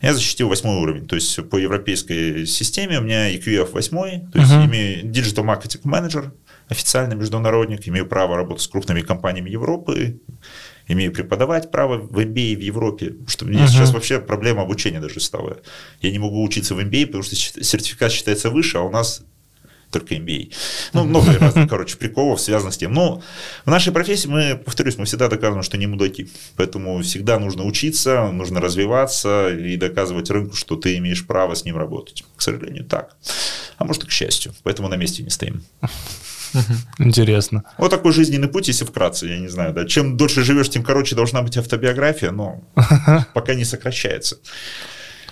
Я 0.00 0.14
защитил 0.14 0.48
восьмой 0.48 0.78
уровень. 0.78 1.06
То 1.06 1.14
есть 1.14 1.48
по 1.50 1.56
европейской 1.56 2.46
системе 2.46 2.98
у 2.98 3.02
меня 3.02 3.34
EQF 3.34 3.72
восьмой, 3.72 4.22
то 4.32 4.38
есть 4.38 4.50
uh-huh. 4.50 4.66
имею 4.66 5.04
Digital 5.04 5.44
Marketing 5.44 5.82
Manager, 5.82 6.32
официальный 6.68 7.16
международник, 7.16 7.86
имею 7.86 8.06
право 8.06 8.36
работать 8.36 8.62
с 8.62 8.68
крупными 8.68 9.02
компаниями 9.02 9.50
Европы, 9.50 10.20
имею 10.88 11.12
преподавать 11.12 11.70
право 11.70 11.98
в 11.98 12.18
MBA 12.18 12.56
в 12.56 12.60
Европе, 12.60 13.16
что 13.26 13.44
мне 13.44 13.58
uh-huh. 13.58 13.68
сейчас 13.68 13.92
вообще 13.92 14.20
проблема 14.20 14.62
обучения 14.62 15.00
даже 15.00 15.20
стала. 15.20 15.58
Я 16.00 16.10
не 16.10 16.18
могу 16.18 16.42
учиться 16.42 16.74
в 16.74 16.78
MBA, 16.78 17.06
потому 17.06 17.22
что 17.22 17.36
сертификат 17.36 18.10
считается 18.10 18.48
выше, 18.48 18.78
а 18.78 18.82
у 18.82 18.90
нас 18.90 19.22
только 19.90 20.14
MBA. 20.14 20.52
Ну, 20.92 21.04
много 21.04 21.38
разных, 21.38 21.68
короче, 21.68 21.96
приколов, 21.96 22.40
связанных 22.40 22.74
с 22.74 22.78
тем. 22.78 22.92
Но 22.92 23.22
в 23.64 23.70
нашей 23.70 23.92
профессии 23.92 24.28
мы, 24.28 24.60
повторюсь, 24.64 24.98
мы 24.98 25.04
всегда 25.04 25.28
доказываем, 25.28 25.62
что 25.62 25.76
не 25.76 25.86
мудаки. 25.86 26.28
Поэтому 26.56 27.02
всегда 27.02 27.38
нужно 27.38 27.64
учиться, 27.64 28.30
нужно 28.32 28.60
развиваться 28.60 29.48
и 29.50 29.76
доказывать 29.76 30.30
рынку, 30.30 30.56
что 30.56 30.76
ты 30.76 30.96
имеешь 30.98 31.26
право 31.26 31.54
с 31.54 31.64
ним 31.64 31.76
работать. 31.76 32.24
К 32.36 32.42
сожалению, 32.42 32.84
так. 32.84 33.16
А 33.78 33.84
может 33.84 34.04
и 34.04 34.06
к 34.06 34.10
счастью. 34.10 34.54
Поэтому 34.62 34.88
на 34.88 34.96
месте 34.96 35.22
не 35.22 35.30
стоим. 35.30 35.62
Интересно. 36.98 37.64
Вот 37.78 37.90
такой 37.90 38.12
жизненный 38.12 38.48
путь, 38.48 38.68
если 38.68 38.84
вкратце, 38.84 39.26
я 39.26 39.38
не 39.38 39.48
знаю, 39.48 39.72
да. 39.72 39.86
Чем 39.86 40.16
дольше 40.16 40.42
живешь, 40.42 40.68
тем 40.68 40.82
короче 40.82 41.14
должна 41.14 41.42
быть 41.42 41.56
автобиография, 41.56 42.30
но 42.30 42.60
пока 43.34 43.54
не 43.54 43.64
сокращается. 43.64 44.38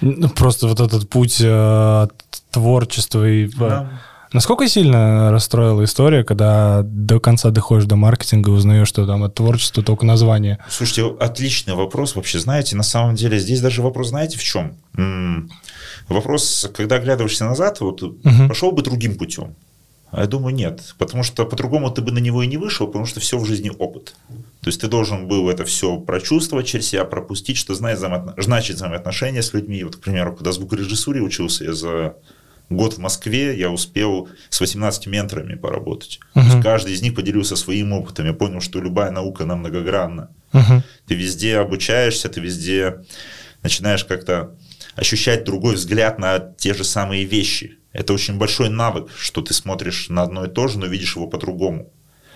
Ну, 0.01 0.29
просто 0.29 0.69
вот 0.69 0.81
этот 0.81 1.09
путь 1.09 1.41
э, 1.41 2.09
творчества 2.51 3.29
и... 3.29 3.47
Э, 3.47 3.51
да. 3.59 4.03
Насколько 4.33 4.69
сильно 4.69 5.31
расстроила 5.31 5.85
история, 5.85 6.23
когда 6.23 6.83
до 6.85 7.19
конца 7.19 7.51
доходишь 7.51 7.87
до 7.87 7.97
маркетинга 7.97 8.51
и 8.51 8.55
узнаешь, 8.55 8.89
что 8.89 9.07
там 9.07 9.25
от 9.25 9.35
творчества 9.35 9.83
только 9.83 10.05
название? 10.05 10.59
Слушайте, 10.69 11.17
отличный 11.19 11.75
вопрос 11.75 12.15
вообще. 12.15 12.39
Знаете, 12.39 12.77
на 12.77 12.83
самом 12.83 13.15
деле 13.15 13.39
здесь 13.39 13.61
даже 13.61 13.83
вопрос, 13.83 14.09
знаете, 14.09 14.39
в 14.39 14.43
чем? 14.43 14.77
М-м- 14.97 15.51
вопрос, 16.09 16.71
когда 16.75 16.97
оглядываешься 16.97 17.45
назад, 17.45 17.81
вот 17.81 18.03
угу. 18.03 18.19
пошел 18.49 18.73
бы 18.73 18.83
другим 18.83 19.17
путем. 19.17 19.55
А 20.11 20.23
я 20.23 20.27
думаю, 20.27 20.55
нет. 20.55 20.95
Потому 20.97 21.23
что 21.23 21.45
по-другому 21.45 21.91
ты 21.91 22.01
бы 22.01 22.13
на 22.13 22.19
него 22.19 22.43
и 22.43 22.47
не 22.47 22.57
вышел, 22.57 22.87
потому 22.87 23.05
что 23.05 23.21
все 23.21 23.39
в 23.39 23.45
жизни 23.45 23.71
опыт. 23.79 24.15
То 24.63 24.69
есть 24.69 24.81
ты 24.81 24.89
должен 24.89 25.29
был 25.29 25.49
это 25.51 25.65
все 25.65 25.99
прочувствовать 25.99 26.67
через 26.67 26.89
себя, 26.89 27.05
пропустить, 27.05 27.59
что 27.59 27.75
знает 27.75 27.99
взаимоотно... 27.99 28.35
значит 28.39 28.77
взаимоотношения 28.77 29.43
с 29.43 29.53
людьми. 29.53 29.85
Вот, 29.85 29.97
к 29.97 30.01
примеру, 30.01 30.35
когда 30.35 30.53
звукорежиссуре 30.53 31.21
учился, 31.21 31.65
я 31.65 31.75
за 31.75 32.15
год 32.71 32.95
в 32.95 32.99
Москве 32.99 33.59
я 33.59 33.71
успел 33.71 34.29
с 34.51 34.61
18 34.61 35.07
менторами 35.07 35.55
поработать. 35.55 36.21
Uh-huh. 36.35 36.41
То 36.43 36.47
есть 36.47 36.63
каждый 36.63 36.93
из 36.93 37.03
них 37.03 37.15
поделился 37.15 37.57
своим 37.57 37.93
опытом. 37.93 38.27
Я 38.27 38.33
понял, 38.33 38.61
что 38.61 38.81
любая 38.81 39.11
наука, 39.11 39.45
она 39.45 39.57
многогранна. 39.57 40.31
Uh-huh. 40.53 40.83
Ты 41.07 41.15
везде 41.15 41.59
обучаешься, 41.59 42.29
ты 42.29 42.41
везде 42.41 43.03
начинаешь 43.63 44.05
как-то 44.05 44.55
ощущать 44.95 45.45
другой 45.45 45.75
взгляд 45.75 46.19
на 46.19 46.39
те 46.39 46.75
же 46.75 46.85
самые 46.85 47.25
вещи. 47.25 47.79
Это 47.93 48.13
очень 48.13 48.37
большой 48.37 48.69
навык, 48.69 49.11
что 49.17 49.41
ты 49.41 49.55
смотришь 49.55 50.09
на 50.09 50.23
одно 50.23 50.45
и 50.45 50.49
то 50.49 50.69
же, 50.69 50.79
но 50.79 50.87
видишь 50.87 51.17
его 51.17 51.27
по-другому. 51.27 51.91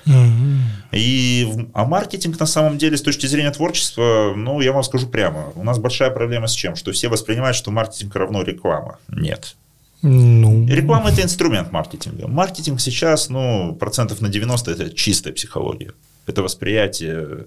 Mm-hmm. 0.06 0.58
И, 0.92 1.68
а 1.74 1.84
маркетинг 1.84 2.38
на 2.40 2.46
самом 2.46 2.78
деле 2.78 2.96
с 2.96 3.02
точки 3.02 3.26
зрения 3.26 3.52
творчества, 3.52 4.32
ну, 4.34 4.60
я 4.60 4.72
вам 4.72 4.82
скажу 4.82 5.08
прямо, 5.08 5.52
у 5.54 5.62
нас 5.62 5.78
большая 5.78 6.10
проблема 6.10 6.48
с 6.48 6.52
чем? 6.52 6.74
Что 6.74 6.92
все 6.92 7.08
воспринимают, 7.08 7.56
что 7.56 7.70
маркетинг 7.70 8.14
равно 8.16 8.42
реклама. 8.42 8.98
Нет. 9.08 9.56
Ну... 10.02 10.66
Реклама– 10.66 11.10
это 11.12 11.22
инструмент 11.22 11.72
маркетинга. 11.72 12.26
Маркетинг 12.26 12.80
сейчас, 12.80 13.28
ну, 13.28 13.74
процентов 13.78 14.20
на 14.20 14.28
90– 14.28 14.70
это 14.72 14.90
чистая 14.90 15.32
психология. 15.32 15.92
Это 16.26 16.42
восприятие 16.42 17.46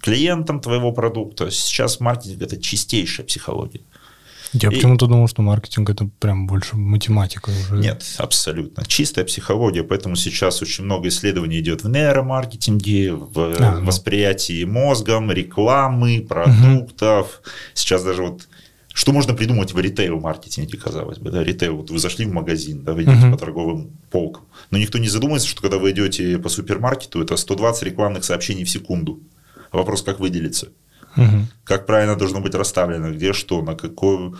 клиентам 0.00 0.60
твоего 0.60 0.92
продукта. 0.92 1.50
Сейчас 1.50 2.00
маркетинг– 2.00 2.42
это 2.42 2.60
чистейшая 2.60 3.26
психология. 3.26 3.80
Я 4.52 4.68
и... 4.70 4.74
почему-то 4.74 5.06
думал, 5.06 5.28
что 5.28 5.42
маркетинг 5.42 5.90
это 5.90 6.08
прям 6.20 6.46
больше 6.46 6.76
математика 6.76 7.50
уже. 7.50 7.80
Нет, 7.80 8.04
абсолютно. 8.18 8.84
Чистая 8.86 9.24
психология, 9.24 9.82
поэтому 9.82 10.16
сейчас 10.16 10.62
очень 10.62 10.84
много 10.84 11.08
исследований 11.08 11.58
идет 11.60 11.82
в 11.82 11.88
нейромаркетинге, 11.88 13.12
в 13.12 13.38
а, 13.38 13.78
ну. 13.80 13.86
восприятии 13.86 14.64
мозгом, 14.64 15.30
рекламы, 15.32 16.24
продуктов. 16.26 17.40
Угу. 17.40 17.50
Сейчас 17.74 18.04
даже 18.04 18.22
вот 18.22 18.48
что 18.96 19.12
можно 19.12 19.34
придумать 19.34 19.74
в 19.74 19.78
ритейл-маркетинге, 19.78 20.78
казалось 20.78 21.18
бы, 21.18 21.30
да, 21.30 21.44
ритейл, 21.44 21.76
вот 21.76 21.90
вы 21.90 21.98
зашли 21.98 22.24
в 22.24 22.32
магазин, 22.32 22.82
да, 22.82 22.94
вы 22.94 23.02
идете 23.02 23.26
uh-huh. 23.26 23.32
по 23.32 23.36
торговым 23.36 23.90
полкам, 24.10 24.44
но 24.70 24.78
никто 24.78 24.96
не 24.96 25.08
задумывается, 25.08 25.46
что 25.46 25.60
когда 25.60 25.76
вы 25.76 25.90
идете 25.90 26.38
по 26.38 26.48
супермаркету, 26.48 27.22
это 27.22 27.36
120 27.36 27.82
рекламных 27.82 28.24
сообщений 28.24 28.64
в 28.64 28.70
секунду. 28.70 29.20
Вопрос, 29.70 30.02
как 30.02 30.18
выделиться. 30.18 30.68
Угу. 31.14 31.46
Как 31.64 31.86
правильно 31.86 32.16
должно 32.16 32.40
быть 32.40 32.54
расставлено, 32.54 33.12
где 33.12 33.34
что, 33.34 33.60
на, 33.60 33.74
какой, 33.74 34.34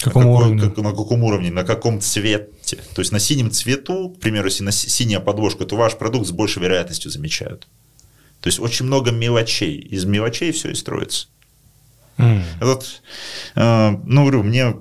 каком 0.00 0.02
на, 0.02 0.02
какой, 0.02 0.24
уровне? 0.24 0.60
Как, 0.60 0.76
на 0.78 0.90
каком 0.90 1.24
уровне, 1.24 1.50
на 1.52 1.62
каком 1.62 2.00
цвете. 2.00 2.78
То 2.94 3.00
есть 3.00 3.12
на 3.12 3.20
синем 3.20 3.52
цвету, 3.52 4.10
к 4.16 4.20
примеру, 4.20 4.46
если 4.46 4.64
на 4.64 4.72
синяя 4.72 5.20
подложка, 5.20 5.64
то 5.66 5.76
ваш 5.76 5.96
продукт 5.96 6.26
с 6.26 6.32
большей 6.32 6.62
вероятностью 6.62 7.12
замечают. 7.12 7.68
То 8.40 8.48
есть 8.48 8.58
очень 8.58 8.86
много 8.86 9.12
мелочей. 9.12 9.76
Из 9.76 10.04
мелочей 10.04 10.50
все 10.50 10.70
и 10.70 10.74
строится. 10.74 11.28
Mm. 12.20 12.42
Вот, 12.60 13.02
э, 13.56 13.90
ну, 14.04 14.22
говорю, 14.22 14.42
мне 14.42 14.74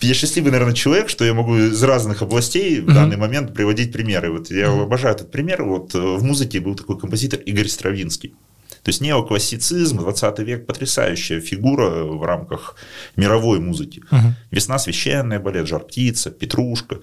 я 0.00 0.14
счастливый, 0.14 0.52
наверное, 0.52 0.74
человек, 0.74 1.08
что 1.08 1.24
я 1.24 1.34
могу 1.34 1.56
из 1.56 1.82
разных 1.82 2.22
областей 2.22 2.80
в 2.80 2.88
mm-hmm. 2.88 2.94
данный 2.94 3.16
момент 3.16 3.54
приводить 3.54 3.92
примеры. 3.92 4.30
Вот 4.30 4.50
я 4.50 4.66
mm-hmm. 4.66 4.82
обожаю 4.82 5.14
этот 5.14 5.30
пример. 5.30 5.64
Вот 5.64 5.94
э, 5.94 5.98
в 5.98 6.22
музыке 6.22 6.60
был 6.60 6.74
такой 6.74 6.98
композитор 6.98 7.40
Игорь 7.40 7.68
Стравинский. 7.68 8.34
То 8.84 8.90
есть 8.90 9.00
неоклассицизм, 9.00 9.98
20 9.98 10.38
век, 10.40 10.66
потрясающая 10.66 11.40
фигура 11.40 12.04
в 12.04 12.22
рамках 12.22 12.76
мировой 13.16 13.58
музыки. 13.58 14.02
Угу. 14.10 14.34
«Весна 14.50 14.78
священная», 14.78 15.40
балет 15.40 15.66
«Жар 15.66 15.84
птица», 15.84 16.30
«Петрушка». 16.30 16.98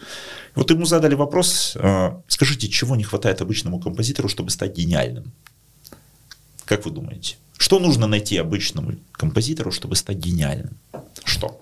Вот 0.53 0.69
ему 0.69 0.85
задали 0.85 1.15
вопрос, 1.15 1.75
а, 1.79 2.21
скажите, 2.27 2.67
чего 2.67 2.95
не 2.95 3.03
хватает 3.03 3.41
обычному 3.41 3.79
композитору, 3.79 4.29
чтобы 4.29 4.51
стать 4.51 4.77
гениальным? 4.77 5.31
Как 6.65 6.85
вы 6.85 6.91
думаете? 6.91 7.37
Что 7.61 7.77
нужно 7.77 8.07
найти 8.07 8.37
обычному 8.37 8.95
композитору, 9.11 9.71
чтобы 9.71 9.95
стать 9.95 10.17
гениальным? 10.17 10.77
Что? 11.23 11.59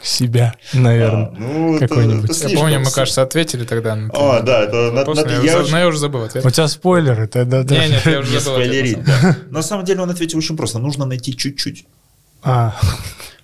себя, 0.00 0.54
наверное. 0.72 1.26
А, 1.26 1.34
ну, 1.36 1.78
какой-нибудь. 1.78 2.30
Это, 2.30 2.32
это 2.32 2.48
я 2.48 2.56
помню, 2.56 2.80
мы, 2.80 2.90
кажется, 2.90 3.20
ответили 3.20 3.64
тогда. 3.64 3.94
На 3.94 4.08
О, 4.10 4.40
да, 4.40 4.62
это 4.62 4.90
на, 4.92 5.04
на, 5.04 5.20
я, 5.28 5.42
я, 5.42 5.60
уже... 5.60 5.76
я 5.76 5.88
уже 5.88 5.98
забыл 5.98 6.22
ответ. 6.22 6.46
У 6.46 6.50
тебя 6.50 6.68
спойлеры. 6.68 7.24
Это, 7.24 7.44
да, 7.44 7.62
да. 7.62 7.76
Не, 7.76 7.90
нет, 7.90 8.06
я 8.06 8.20
уже 8.20 8.40
забыл 8.40 8.60
спойлерить, 8.60 9.04
да. 9.04 9.36
На 9.50 9.60
самом 9.60 9.84
деле 9.84 10.00
он 10.00 10.08
ответил 10.08 10.38
очень 10.38 10.56
просто. 10.56 10.78
Нужно 10.78 11.04
найти 11.04 11.36
чуть-чуть. 11.36 11.84
А. 12.42 12.80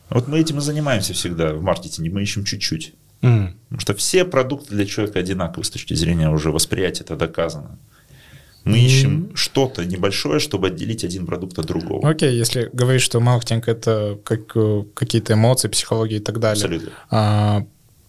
Вот 0.08 0.28
мы 0.28 0.38
этим 0.38 0.58
и 0.58 0.60
занимаемся 0.62 1.12
всегда 1.12 1.52
в 1.52 1.60
маркетинге. 1.60 2.10
Мы 2.10 2.22
ищем 2.22 2.44
чуть-чуть. 2.44 2.94
Mm. 3.20 3.48
Потому 3.64 3.80
что 3.80 3.94
все 3.94 4.24
продукты 4.24 4.74
для 4.74 4.86
человека 4.86 5.18
одинаковы 5.18 5.64
с 5.64 5.70
точки 5.70 5.92
зрения 5.92 6.30
уже 6.30 6.50
восприятия, 6.50 7.02
это 7.02 7.16
доказано. 7.16 7.78
Мы 8.64 8.78
mm-hmm. 8.78 8.80
ищем 8.80 9.30
что-то 9.34 9.84
небольшое, 9.84 10.40
чтобы 10.40 10.68
отделить 10.68 11.04
один 11.04 11.26
продукт 11.26 11.58
от 11.58 11.66
другого. 11.66 12.08
Окей, 12.08 12.30
okay, 12.30 12.34
если 12.34 12.70
говорить, 12.72 13.02
что 13.02 13.20
маркетинг 13.20 13.68
это 13.68 14.18
как, 14.24 14.56
э, 14.56 14.84
какие-то 14.94 15.34
эмоции, 15.34 15.68
психология 15.68 16.16
и 16.16 16.20
так 16.20 16.38
далее. 16.38 16.64
Абсолютно. 16.64 16.92
А, 17.10 17.66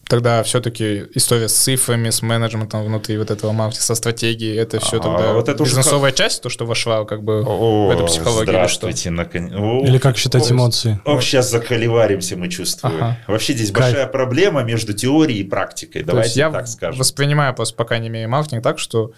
тогда 0.08 0.44
все-таки 0.44 1.06
история 1.14 1.50
с 1.50 1.54
цифрами, 1.54 2.10
с 2.10 2.22
менеджментом 2.22 2.86
внутри 2.86 3.18
вот 3.18 3.32
этого 3.32 3.52
маркетинга, 3.52 3.86
со 3.86 3.96
стратегией, 3.96 4.56
это 4.56 4.80
все 4.80 4.98
а, 4.98 5.00
тогда 5.00 5.34
вот 5.34 5.50
это 5.50 5.64
бизнесовая 5.64 6.12
уже... 6.12 6.18
часть, 6.18 6.42
то, 6.42 6.50
что 6.50 6.66
вошла 6.66 7.06
как 7.06 7.24
бы 7.24 7.44
О, 7.46 7.88
в 7.88 7.90
эту 7.92 8.06
психологию 8.06 8.54
здравствуйте, 8.54 9.10
или 9.10 9.16
что? 9.16 9.40
Након... 9.40 9.86
Или 9.86 9.98
как 9.98 10.18
считать 10.18 10.50
О, 10.50 10.54
эмоции? 10.54 11.00
Ох, 11.06 11.22
сейчас 11.22 11.50
заколиваримся, 11.50 12.38
мы 12.38 12.50
чувствуем. 12.50 12.96
Ага. 12.96 13.18
Вообще 13.28 13.54
здесь 13.54 13.72
Кайф. 13.72 13.94
большая 13.94 14.08
проблема 14.08 14.64
между 14.64 14.94
теорией 14.94 15.40
и 15.40 15.44
практикой, 15.44 16.02
то 16.02 16.08
давайте 16.08 16.40
я 16.40 16.52
так 16.52 16.68
скажем. 16.68 17.00
воспринимаю 17.00 17.54
просто 17.54 17.76
пока 17.76 17.98
не 17.98 18.08
имею 18.08 18.30
маркетинг 18.30 18.64
так, 18.64 18.80
что 18.80 19.12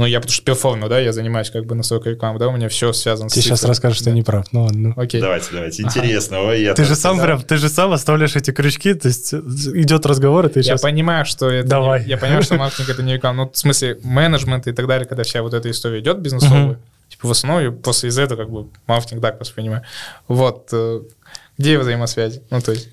ну, 0.00 0.06
я 0.06 0.18
потому 0.18 0.32
что 0.32 0.44
перформю, 0.46 0.88
да, 0.88 0.98
я 0.98 1.12
занимаюсь 1.12 1.50
как 1.50 1.66
бы 1.66 1.74
настройкой 1.74 2.12
рекламы, 2.12 2.38
да, 2.38 2.48
у 2.48 2.52
меня 2.52 2.70
все 2.70 2.90
связано 2.94 3.28
ты 3.28 3.34
с 3.34 3.34
Ты 3.34 3.42
сейчас 3.42 3.64
расскажешь, 3.64 3.98
что 3.98 4.06
да. 4.06 4.12
я 4.12 4.16
не 4.16 4.22
прав, 4.22 4.46
ну 4.50 4.62
ладно. 4.62 4.94
Окей. 4.96 5.20
Давайте, 5.20 5.48
давайте, 5.52 5.82
интересно. 5.82 6.38
Ага. 6.38 6.48
Ой, 6.48 6.62
я 6.62 6.72
ты 6.72 6.84
же 6.84 6.96
сам 6.96 7.18
да. 7.18 7.24
прям, 7.24 7.42
ты 7.42 7.58
же 7.58 7.68
сам 7.68 7.92
оставляешь 7.92 8.34
эти 8.34 8.50
крючки, 8.50 8.94
то 8.94 9.08
есть 9.08 9.34
идет 9.34 10.06
разговор, 10.06 10.46
и 10.46 10.48
ты 10.48 10.62
сейчас... 10.62 10.82
Я 10.82 10.88
понимаю, 10.88 11.26
что 11.26 11.50
это... 11.50 11.68
Давай. 11.68 12.02
Не, 12.04 12.08
я 12.08 12.16
понимаю, 12.16 12.42
что 12.42 12.54
маркетинг 12.54 12.88
это 12.88 13.02
не 13.02 13.12
реклама, 13.12 13.44
ну, 13.44 13.50
в 13.50 13.58
смысле, 13.58 13.98
менеджмент 14.02 14.66
и 14.68 14.72
так 14.72 14.86
далее, 14.86 15.06
когда 15.06 15.22
вся 15.22 15.42
вот 15.42 15.52
эта 15.52 15.70
история 15.70 16.00
идет 16.00 16.20
бизнесовая, 16.20 16.78
типа 17.10 17.28
в 17.28 17.30
основе 17.30 17.70
после 17.70 18.08
из 18.08 18.18
этого 18.18 18.38
как 18.38 18.50
бы 18.50 18.68
маркетинг 18.86 19.20
так 19.20 19.38
воспринимаю. 19.38 19.82
Вот. 20.28 20.70
Э, 20.72 21.02
где 21.58 21.78
взаимосвязи? 21.78 22.42
Ну, 22.48 22.62
то 22.62 22.72
есть... 22.72 22.88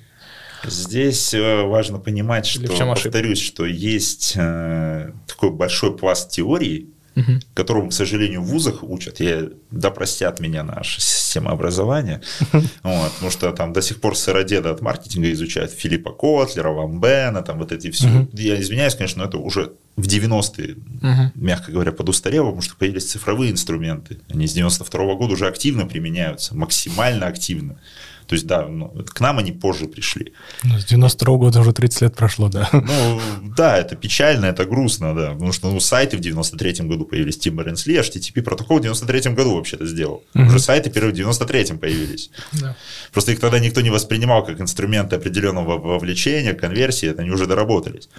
Здесь 0.65 1.33
э, 1.33 1.61
важно 1.63 1.99
понимать, 1.99 2.45
что, 2.45 2.67
повторюсь, 2.67 3.39
что 3.39 3.65
есть 3.65 4.33
э, 4.35 5.11
такой 5.25 5.51
большой 5.51 5.95
пласт 5.95 6.31
теории, 6.31 6.89
угу. 7.17 7.39
которому, 7.53 7.89
к 7.89 7.93
сожалению, 7.93 8.41
в 8.41 8.45
вузах 8.45 8.83
учат. 8.83 9.19
Я, 9.19 9.50
да 9.71 9.89
простят 9.89 10.39
меня 10.39 10.63
наша 10.63 11.01
система 11.01 11.51
образования, 11.51 12.21
вот, 12.51 13.12
потому 13.13 13.31
что 13.31 13.51
там 13.51 13.74
до 13.74 13.81
сих 13.81 14.00
пор 14.00 14.15
сыродеда 14.15 14.71
от 14.71 14.81
маркетинга 14.81 15.31
изучают 15.31 15.71
Филиппа 15.71 16.12
Котлера, 16.12 16.69
Ламбена, 16.69 17.41
там 17.41 17.57
вот 17.57 17.71
эти 17.71 17.91
все. 17.91 18.27
Я 18.33 18.59
извиняюсь, 18.62 18.95
конечно, 18.95 19.24
но 19.24 19.29
это 19.29 19.38
уже 19.38 19.74
в 19.95 20.05
90-е, 20.05 20.74
угу. 20.75 21.31
мягко 21.36 21.71
говоря, 21.71 21.91
подустарело, 21.91 22.45
потому 22.45 22.62
что 22.62 22.75
появились 22.75 23.09
цифровые 23.09 23.51
инструменты. 23.51 24.19
Они 24.29 24.47
с 24.47 24.53
92 24.53 25.03
-го 25.03 25.17
года 25.17 25.33
уже 25.33 25.47
активно 25.47 25.88
применяются, 25.88 26.55
максимально 26.55 27.25
активно. 27.25 27.79
То 28.27 28.36
есть, 28.36 28.46
да, 28.46 28.67
ну, 28.67 28.89
к 29.13 29.22
нам 29.22 29.38
они 29.38 29.51
позже 29.51 29.88
пришли. 29.88 30.34
Ну, 30.63 30.77
с 30.77 30.86
92 30.86 31.34
-го 31.34 31.38
года 31.38 31.62
уже 31.62 31.72
30 31.72 32.01
лет 32.01 32.15
прошло, 32.15 32.50
да. 32.50 32.69
Ну, 32.74 33.22
да, 33.57 33.77
это 33.77 33.96
печально, 33.96 34.48
это 34.48 34.65
грустно, 34.65 35.15
да. 35.15 35.31
Потому 35.31 35.53
что 35.53 35.72
ну, 35.72 35.79
сайты 35.79 36.17
в 36.17 36.19
93 36.19 36.88
году 36.88 37.05
появились, 37.05 37.38
Tim 37.38 37.55
Berners-Lee, 37.55 38.01
HTTP 38.01 38.41
протокол 38.41 38.77
в 38.77 38.81
93 38.81 39.34
году 39.34 39.55
вообще-то 39.55 39.86
сделал. 39.86 40.24
Угу. 40.36 40.43
Уже 40.43 40.60
сайты 40.60 40.89
первые 40.89 41.13
в 41.13 41.15
93 41.15 41.77
появились. 41.77 42.29
Да. 42.62 42.75
Просто 43.13 43.31
их 43.31 43.39
тогда 43.39 43.60
никто 43.60 43.81
не 43.81 43.89
воспринимал 43.89 44.46
как 44.46 44.60
инструменты 44.62 45.15
определенного 45.15 45.77
вовлечения, 45.77 46.53
конверсии, 46.53 47.10
это 47.10 47.22
они 47.22 47.31
уже 47.31 47.46
доработались. 47.46 48.10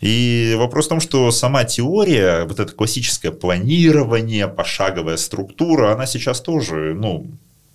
И 0.00 0.54
вопрос 0.58 0.86
в 0.86 0.88
том, 0.88 1.00
что 1.00 1.30
сама 1.30 1.64
теория, 1.64 2.44
вот 2.44 2.60
это 2.60 2.72
классическое 2.72 3.32
планирование, 3.32 4.48
пошаговая 4.48 5.16
структура, 5.16 5.92
она 5.92 6.06
сейчас 6.06 6.40
тоже, 6.40 6.94
ну, 6.94 7.26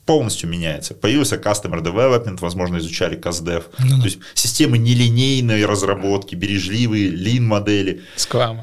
полностью 0.10 0.50
меняется. 0.50 0.96
Появился 0.96 1.36
Customer 1.36 1.84
Development, 1.84 2.40
возможно, 2.42 2.78
изучали 2.78 3.16
CastDev. 3.16 3.66
Ну, 3.78 4.00
То 4.00 4.06
есть 4.06 4.18
системы 4.34 4.80
нелинейной 4.80 5.64
разработки, 5.66 6.34
бережливые, 6.34 7.10
лин-модели. 7.10 8.02
Scrum. 8.18 8.62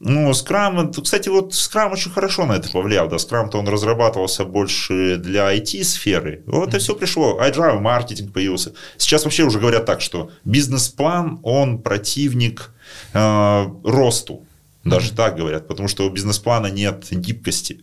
Ну, 0.00 0.32
Scrum, 0.32 1.00
кстати, 1.00 1.28
вот 1.28 1.52
Scrum 1.52 1.92
очень 1.92 2.10
хорошо 2.10 2.46
на 2.46 2.54
это 2.54 2.68
повлиял. 2.72 3.08
Да, 3.08 3.14
Scrum-то 3.14 3.58
он 3.58 3.68
разрабатывался 3.68 4.44
больше 4.44 5.18
для 5.18 5.54
IT-сферы. 5.54 6.42
Вот 6.46 6.64
mm-hmm. 6.64 6.68
это 6.70 6.78
все 6.80 6.96
пришло. 6.96 7.40
Agile 7.40 7.78
маркетинг 7.78 8.32
появился. 8.32 8.72
Сейчас 8.96 9.22
вообще 9.22 9.44
уже 9.44 9.60
говорят 9.60 9.86
так, 9.86 10.00
что 10.00 10.32
бизнес-план, 10.44 11.38
он 11.44 11.78
противник 11.78 12.72
э, 13.12 13.66
росту. 13.84 14.42
Даже 14.82 15.12
mm-hmm. 15.12 15.16
так 15.16 15.36
говорят, 15.36 15.68
потому 15.68 15.86
что 15.86 16.08
у 16.08 16.10
бизнес-плана 16.10 16.66
нет 16.66 17.06
гибкости. 17.12 17.82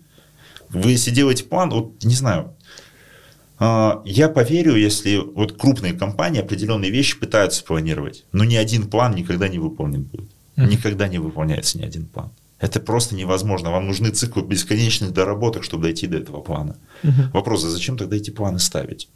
Вы 0.70 0.92
если 0.92 1.12
делаете 1.12 1.46
план, 1.46 1.70
вот 1.70 2.04
не 2.04 2.16
знаю, 2.16 2.55
я 3.60 4.30
поверю, 4.30 4.76
если 4.76 5.18
вот 5.18 5.58
крупные 5.58 5.94
компании 5.94 6.42
определенные 6.42 6.92
вещи 6.92 7.18
пытаются 7.18 7.64
планировать, 7.64 8.26
но 8.32 8.44
ни 8.44 8.56
один 8.56 8.90
план 8.90 9.16
никогда 9.16 9.48
не 9.48 9.60
выполнен 9.60 10.04
будет. 10.04 10.30
Mm-hmm. 10.56 10.68
Никогда 10.68 11.08
не 11.08 11.20
выполняется 11.20 11.78
ни 11.78 11.84
один 11.84 12.06
план. 12.06 12.32
Это 12.60 12.80
просто 12.80 13.16
невозможно. 13.16 13.72
Вам 13.72 13.88
нужны 13.88 14.10
циклы 14.10 14.44
бесконечных 14.44 15.12
доработок, 15.12 15.64
чтобы 15.64 15.84
дойти 15.84 16.08
до 16.08 16.18
этого 16.18 16.42
плана. 16.42 16.78
Mm-hmm. 17.04 17.32
Вопрос, 17.34 17.66
а 17.66 17.70
зачем 17.70 17.98
тогда 17.98 18.16
эти 18.16 18.32
планы 18.32 18.60
ставить? 18.60 19.10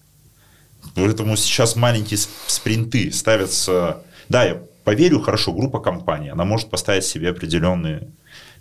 Поэтому 0.95 1.35
сейчас 1.37 1.75
маленькие 1.75 2.19
спринты 2.47 3.11
ставятся... 3.11 4.03
Да, 4.29 4.43
я 4.45 4.61
поверю, 4.83 5.19
хорошо, 5.19 5.53
группа 5.53 5.79
компаний, 5.79 6.29
она 6.29 6.45
может 6.45 6.69
поставить 6.69 7.03
себе 7.03 7.29
определенные 7.29 8.09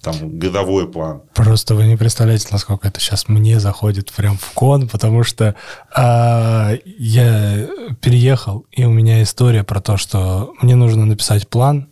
там 0.02 0.38
годовой 0.38 0.90
план. 0.90 1.22
Просто 1.34 1.74
вы 1.74 1.86
не 1.86 1.96
представляете, 1.96 2.48
насколько 2.50 2.88
это 2.88 3.00
сейчас 3.00 3.28
мне 3.28 3.60
заходит 3.60 4.12
прям 4.12 4.36
в 4.38 4.50
кон, 4.52 4.88
потому 4.88 5.22
что 5.22 5.54
а, 5.94 6.74
я 6.84 7.68
переехал, 8.00 8.66
и 8.72 8.84
у 8.84 8.90
меня 8.90 9.22
история 9.22 9.64
про 9.64 9.80
то, 9.80 9.96
что 9.96 10.52
мне 10.60 10.76
нужно 10.76 11.04
написать 11.04 11.48
план, 11.48 11.88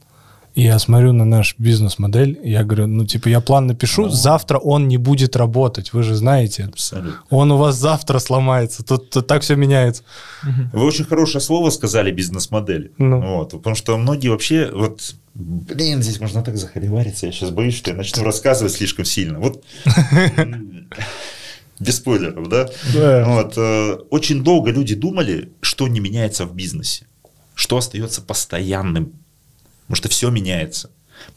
и 0.57 0.63
я 0.63 0.79
смотрю 0.79 1.13
на 1.13 1.27
наш 1.27 1.55
бизнес-модель, 1.59 2.41
я 2.43 2.65
говорю, 2.65 2.87
ну, 2.87 3.05
типа, 3.05 3.29
я 3.29 3.41
план 3.41 3.67
напишу, 3.67 4.05
ну, 4.05 4.09
завтра 4.09 4.57
он 4.57 4.89
не 4.89 4.97
будет 4.97 5.37
работать, 5.37 5.93
вы 5.93 6.03
же 6.03 6.15
знаете. 6.15 6.65
Абсолютно. 6.65 7.21
Он 7.29 7.53
у 7.53 7.59
вас 7.59 7.77
завтра 7.77 8.19
сломается, 8.19 8.83
тут, 8.83 9.11
тут 9.11 9.27
так 9.27 9.43
все 9.43 9.55
меняется. 9.55 10.03
Вы 10.73 10.83
очень 10.83 11.05
хорошее 11.05 11.43
слово 11.43 11.69
сказали, 11.69 12.11
бизнес-модель. 12.11 12.91
Ну. 12.97 13.21
Вот, 13.21 13.51
потому 13.51 13.77
что 13.77 13.99
многие 13.99 14.29
вообще, 14.29 14.71
вот, 14.73 15.17
блин, 15.39 16.03
здесь 16.03 16.21
можно 16.21 16.43
так 16.43 16.57
захоливариться, 16.57 17.27
я 17.27 17.33
сейчас 17.33 17.51
боюсь, 17.51 17.75
что 17.75 17.91
я 17.91 17.97
начну 17.97 18.25
рассказывать 18.25 18.73
слишком 18.73 19.05
сильно. 19.05 19.39
Вот, 19.39 19.65
без 21.79 21.97
спойлеров, 21.97 22.49
да? 22.49 22.69
да. 22.95 23.25
Вот, 23.25 23.55
э, 23.57 23.99
очень 24.11 24.43
долго 24.43 24.71
люди 24.71 24.95
думали, 24.95 25.51
что 25.61 25.89
не 25.89 26.01
меняется 26.01 26.47
в 26.47 26.55
бизнесе, 26.55 27.07
что 27.55 27.77
остается 27.77 28.23
постоянным 28.23 29.13
Потому 29.87 29.97
что 29.97 30.09
все 30.09 30.31
меняется. 30.31 30.91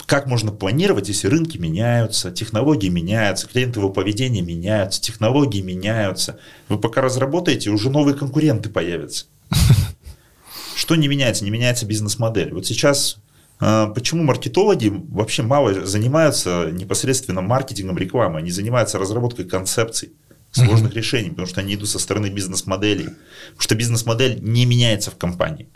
Как 0.05 0.25
можно 0.25 0.51
планировать, 0.51 1.07
если 1.07 1.27
рынки 1.27 1.57
меняются, 1.57 2.31
технологии 2.31 2.89
меняются, 2.89 3.47
клиентовое 3.47 3.91
поведение 3.91 4.41
меняются, 4.41 4.99
технологии 4.99 5.61
меняются. 5.61 6.39
Вы 6.67 6.79
пока 6.79 7.01
разработаете, 7.01 7.69
уже 7.69 7.91
новые 7.91 8.15
конкуренты 8.15 8.69
появятся. 8.69 9.25
Что 10.75 10.95
не 10.95 11.07
меняется? 11.07 11.43
Не 11.43 11.51
меняется 11.51 11.85
бизнес-модель. 11.85 12.53
Вот 12.53 12.65
сейчас 12.65 13.17
Почему 13.59 14.23
маркетологи 14.23 14.89
вообще 15.09 15.43
мало 15.43 15.85
занимаются 15.85 16.69
непосредственно 16.71 17.41
маркетингом 17.41 17.97
рекламы? 17.97 18.39
Они 18.39 18.51
занимаются 18.51 18.97
разработкой 18.97 19.45
концепций, 19.45 20.13
сложных 20.51 20.93
решений, 20.93 21.29
потому 21.29 21.47
что 21.47 21.59
они 21.59 21.75
идут 21.75 21.89
со 21.89 21.99
стороны 21.99 22.27
бизнес-моделей. 22.27 23.09
Потому 23.49 23.61
что 23.61 23.75
бизнес-модель 23.75 24.39
не 24.41 24.65
меняется 24.65 25.11
в 25.11 25.17
компании. 25.17 25.67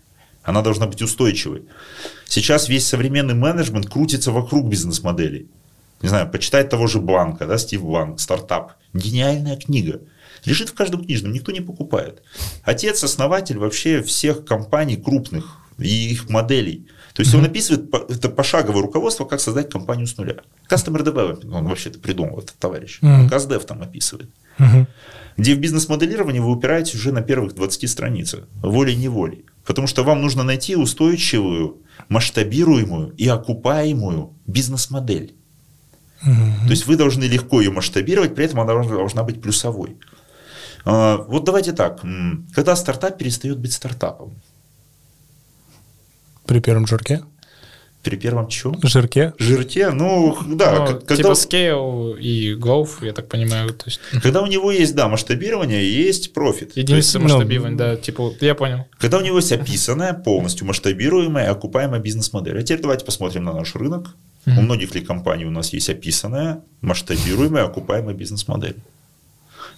Она 0.44 0.62
должна 0.62 0.88
быть 0.88 1.02
устойчивой. 1.02 1.64
Сейчас 2.26 2.70
весь 2.70 2.88
современный 2.88 3.34
менеджмент 3.34 3.90
крутится 3.90 4.32
вокруг 4.32 4.68
бизнес-моделей. 4.68 5.48
Не 6.02 6.10
знаю, 6.10 6.30
почитать 6.30 6.70
того 6.70 6.88
же 6.88 7.00
Бланка, 7.00 7.46
да, 7.46 7.58
Стив 7.58 7.84
Бланк, 7.84 8.20
стартап. 8.20 8.74
Гениальная 8.94 9.58
книга. 9.58 10.02
Лежит 10.46 10.70
в 10.70 10.74
каждом 10.74 11.06
книжном, 11.06 11.32
никто 11.32 11.52
не 11.52 11.62
покупает. 11.62 12.24
Отец, 12.64 13.04
основатель 13.04 13.58
вообще 13.58 14.02
всех 14.02 14.44
компаний 14.44 14.98
крупных 14.98 15.60
и 15.78 16.12
их 16.12 16.30
моделей. 16.30 16.88
То 17.14 17.22
есть 17.22 17.34
mm-hmm. 17.34 17.38
он 17.38 17.46
описывает 17.46 17.94
это 18.10 18.30
пошаговое 18.30 18.82
руководство, 18.82 19.26
как 19.26 19.40
создать 19.40 19.70
компанию 19.70 20.08
с 20.08 20.18
нуля. 20.18 20.38
Customer 20.68 21.04
Development, 21.04 21.56
он 21.56 21.68
вообще 21.68 21.90
это 21.90 22.00
придумал, 22.00 22.40
этот 22.40 22.58
товарищ. 22.58 23.00
Mm-hmm. 23.02 23.66
Там 23.66 23.84
описывает. 23.84 24.30
Mm-hmm. 24.58 24.88
Где 25.38 25.56
в 25.56 25.60
бизнес-моделировании 25.60 26.40
вы 26.40 26.52
упираетесь 26.52 26.96
уже 26.96 27.12
на 27.12 27.22
первых 27.22 27.54
20 27.54 27.90
страницах, 27.90 28.48
волей-неволей. 28.62 29.46
Потому 29.64 29.88
что 29.88 30.04
вам 30.04 30.22
нужно 30.22 30.44
найти 30.44 30.76
устойчивую, 30.76 31.78
масштабируемую 32.10 33.14
и 33.16 33.28
окупаемую 33.28 34.34
бизнес-модель. 34.48 35.36
Mm-hmm. 36.26 36.66
То 36.66 36.70
есть 36.72 36.88
вы 36.88 36.96
должны 36.96 37.26
легко 37.26 37.62
ее 37.62 37.70
масштабировать, 37.70 38.34
при 38.34 38.46
этом 38.46 38.60
она 38.60 38.74
должна, 38.74 38.96
должна 38.96 39.24
быть 39.24 39.40
плюсовой. 39.40 39.98
А, 40.86 41.18
вот 41.18 41.44
давайте 41.44 41.74
так. 41.74 42.02
Когда 42.54 42.76
стартап 42.76 43.18
перестает 43.18 43.60
быть 43.60 43.74
стартапом? 43.74 44.34
При 46.46 46.60
первом 46.60 46.88
жирке? 46.88 47.24
При 48.04 48.18
первом 48.18 48.50
чем? 48.50 48.78
Жирке. 48.84 49.34
Жирке, 49.40 49.90
ну, 49.92 50.38
да. 50.46 50.90
Ну, 50.90 51.00
когда... 51.00 51.16
Типа 51.16 51.32
scale 51.32 52.20
и 52.20 52.54
growth, 52.54 53.06
я 53.06 53.14
так 53.14 53.30
понимаю. 53.30 53.70
То 53.70 53.86
есть... 53.86 54.02
Когда 54.22 54.42
у 54.42 54.48
него 54.48 54.72
есть, 54.72 54.94
да, 54.94 55.08
масштабирование, 55.08 55.90
есть 55.90 56.34
профит. 56.34 56.76
Единица 56.76 57.20
масштабирования, 57.20 57.72
ну, 57.72 57.78
да, 57.78 57.96
типа, 57.96 58.34
я 58.42 58.56
понял. 58.56 58.86
Когда 59.00 59.20
у 59.20 59.22
него 59.22 59.38
есть 59.38 59.54
описанная, 59.54 60.14
полностью 60.14 60.68
масштабируемая, 60.68 61.50
окупаемая 61.50 62.02
бизнес-модель. 62.02 62.60
А 62.60 62.62
теперь 62.62 62.82
давайте 62.82 63.06
посмотрим 63.06 63.46
на 63.46 63.54
наш 63.54 63.74
рынок. 63.76 64.16
Mm-hmm. 64.46 64.60
У 64.60 64.62
многих 64.62 64.94
ли 64.96 65.02
компаний 65.02 65.46
у 65.46 65.52
нас 65.52 65.72
есть 65.72 65.90
описанная, 65.90 66.62
масштабируемая, 66.82 67.64
окупаемая 67.64 68.14
бизнес-модель? 68.14 68.76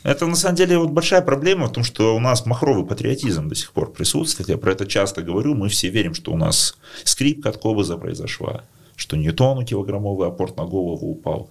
Это 0.05 0.27
на 0.27 0.35
самом 0.35 0.55
деле 0.55 0.77
вот 0.77 0.91
большая 0.91 1.23
проблема 1.23 1.65
в 1.65 1.71
том, 1.71 1.83
что 1.83 2.15
у 2.15 2.19
нас 2.19 2.45
махровый 2.45 2.85
патриотизм 2.85 3.49
до 3.49 3.55
сих 3.55 3.71
пор 3.71 3.91
присутствует. 3.91 4.49
Я 4.49 4.57
про 4.59 4.71
это 4.71 4.85
часто 4.85 5.23
говорю. 5.23 5.55
Мы 5.55 5.67
все 5.67 5.89
верим, 5.89 6.13
что 6.13 6.31
у 6.31 6.37
нас 6.37 6.77
скрипка 7.03 7.49
от 7.49 7.57
Кобыза 7.57 7.97
произошла, 7.97 8.63
что 8.95 9.17
Ньютону 9.17 9.65
килограммовый 9.65 10.27
апорт 10.27 10.57
на 10.57 10.65
голову 10.65 11.07
упал. 11.09 11.49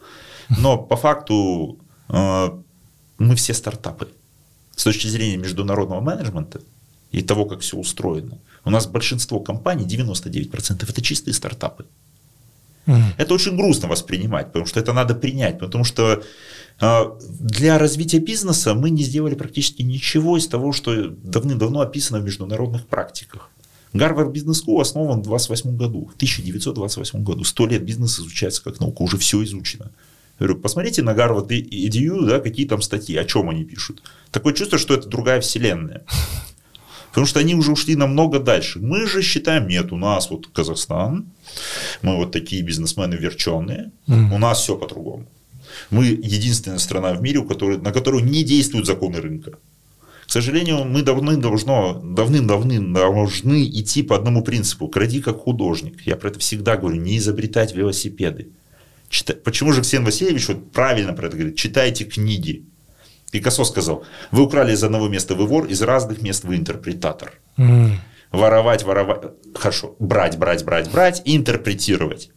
Но 0.57 0.79
по 0.79 0.95
факту 0.95 1.81
э, 2.09 2.49
мы 3.19 3.35
все 3.35 3.55
стартапы. 3.55 4.07
С 4.77 4.85
точки 4.85 5.09
зрения 5.09 5.37
международного 5.37 6.01
менеджмента 6.01 6.61
и 7.11 7.23
того, 7.23 7.47
как 7.47 7.59
все 7.59 7.77
устроено. 7.77 8.39
У 8.65 8.71
нас 8.71 8.87
большинство 8.87 9.41
компаний, 9.41 9.85
99%, 9.85 10.89
это 10.89 11.03
чистые 11.03 11.35
стартапы. 11.35 11.87
Это 12.87 13.35
очень 13.35 13.57
грустно 13.57 13.89
воспринимать, 13.89 14.49
потому 14.49 14.67
что 14.67 14.81
это 14.81 14.93
надо 14.93 15.15
принять, 15.15 15.59
потому 15.59 15.85
что 15.85 16.23
а, 16.81 17.17
для 17.41 17.79
развития 17.79 18.19
бизнеса 18.19 18.75
мы 18.75 18.91
не 18.91 19.03
сделали 19.03 19.35
практически 19.35 19.83
ничего 19.83 20.37
из 20.37 20.49
того, 20.49 20.73
что 20.73 21.09
давным-давно 21.09 21.81
описано 21.81 22.21
в 22.21 22.25
международных 22.25 22.87
практиках. 22.87 23.51
Гарвард 23.93 24.33
Бизнес 24.33 24.65
School 24.65 24.81
основан 24.81 25.21
в 25.21 25.23
28 25.23 25.77
году, 25.77 26.07
в 26.13 26.17
1928 26.17 27.23
году. 27.23 27.45
Сто 27.45 27.67
лет 27.67 27.85
бизнес 27.85 28.19
изучается 28.19 28.63
как 28.63 28.81
наука, 28.81 29.03
уже 29.03 29.19
все 29.19 29.43
изучено. 29.45 29.93
Я 30.41 30.47
говорю, 30.47 30.61
посмотрите 30.61 31.03
на 31.03 31.15
Гарвард 31.15 31.53
EDU, 31.53 32.27
да, 32.27 32.41
какие 32.41 32.67
там 32.67 32.83
статьи, 32.83 33.17
о 33.17 33.25
чем 33.25 33.51
они 33.51 33.65
пишут. 33.65 34.03
Такое 34.33 34.53
чувство, 34.53 34.79
что 34.79 34.95
это 34.95 35.09
другая 35.09 35.41
вселенная. 35.41 36.03
Потому 37.15 37.29
что 37.29 37.39
они 37.39 37.55
уже 37.55 37.71
ушли 37.71 37.95
намного 37.95 38.41
дальше. 38.41 38.81
Мы 38.81 39.07
же 39.07 39.23
считаем, 39.23 39.69
нет, 39.69 39.93
у 39.93 39.97
нас 39.97 40.31
вот 40.31 40.49
Казахстан, 40.49 41.27
мы 42.03 42.17
вот 42.17 42.33
такие 42.33 42.61
бизнесмены 42.63 43.15
верченые, 43.15 43.93
mm. 44.09 44.35
у 44.35 44.39
нас 44.39 44.59
все 44.59 44.77
по-другому. 44.77 45.25
Мы 45.91 46.07
единственная 46.07 46.79
страна 46.79 47.13
в 47.13 47.23
мире, 47.23 47.39
у 47.39 47.45
которой, 47.45 47.79
на 47.79 47.93
которую 47.93 48.25
не 48.25 48.43
действуют 48.43 48.87
законы 48.87 49.21
рынка. 49.21 49.53
К 50.27 50.31
сожалению, 50.33 50.85
мы 50.87 51.03
давным 51.03 51.41
должно, 51.41 52.01
давным-давным 52.03 52.93
должны 52.93 53.65
идти 53.65 54.03
по 54.03 54.17
одному 54.17 54.43
принципу. 54.43 54.89
Кради 54.89 55.21
как 55.21 55.39
художник. 55.39 56.01
Я 56.07 56.17
про 56.17 56.31
это 56.31 56.41
всегда 56.41 56.77
говорю. 56.77 56.97
Не 56.97 57.19
изобретать 57.19 57.77
велосипеды. 57.77 58.49
Чита... 59.09 59.35
Почему 59.35 59.73
же 59.73 59.83
Ксен 59.83 60.05
Васильевич 60.05 60.49
вот 60.49 60.73
правильно 60.73 61.13
про 61.13 61.29
это 61.29 61.37
говорит? 61.37 61.57
Читайте 61.57 62.05
книги. 62.07 62.65
Пикассо 63.35 63.65
сказал, 63.65 64.05
вы 64.31 64.43
украли 64.43 64.75
из 64.75 64.85
одного 64.85 65.09
места, 65.09 65.35
вы 65.35 65.47
вор, 65.47 65.67
из 65.67 65.83
разных 65.83 66.23
мест 66.23 66.45
вы 66.45 66.55
интерпретатор. 66.55 67.33
Mm. 67.59 67.97
Воровать, 68.31 68.85
воровать, 68.85 69.23
хорошо, 69.57 69.97
брать, 69.99 70.39
брать, 70.39 70.65
брать, 70.65 70.89
брать, 70.93 71.23
интерпретировать. 71.25 72.31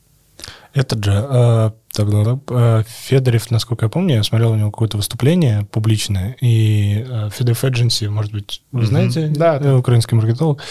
Этот 0.73 1.05
же, 1.05 1.71
э, 2.03 2.37
э, 2.49 2.83
Федорев, 2.87 3.49
насколько 3.51 3.85
я 3.85 3.89
помню, 3.89 4.15
я 4.15 4.23
смотрел 4.23 4.51
у 4.51 4.55
него 4.55 4.71
какое-то 4.71 4.97
выступление 4.97 5.67
публичное, 5.71 6.35
и 6.41 7.05
э, 7.07 7.29
Федорев 7.31 7.63
Agency, 7.63 8.09
может 8.09 8.31
быть, 8.31 8.61
вы 8.71 8.85
знаете? 8.85 9.27
Mm-hmm. 9.27 9.37
Да. 9.37 9.57
Э, 9.57 9.75
украинский 9.75 10.15
маркетолог. 10.15 10.61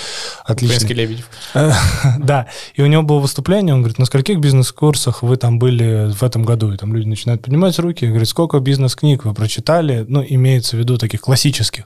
Отлично. 0.44 0.76
Украинский 0.76 0.94
Лебедев. 0.94 1.30
да, 2.18 2.46
и 2.74 2.82
у 2.82 2.86
него 2.86 3.02
было 3.02 3.18
выступление, 3.18 3.74
он 3.74 3.80
говорит, 3.80 3.98
на 3.98 4.04
скольких 4.04 4.38
бизнес-курсах 4.38 5.22
вы 5.22 5.36
там 5.36 5.58
были 5.58 6.12
в 6.12 6.22
этом 6.22 6.44
году? 6.44 6.72
И 6.72 6.76
там 6.76 6.94
люди 6.94 7.08
начинают 7.08 7.42
поднимать 7.42 7.78
руки, 7.78 8.06
говорит, 8.06 8.28
сколько 8.28 8.58
бизнес-книг 8.60 9.24
вы 9.24 9.34
прочитали? 9.34 10.04
Ну, 10.08 10.24
имеется 10.26 10.76
в 10.76 10.78
виду 10.78 10.98
таких 10.98 11.20
классических. 11.20 11.84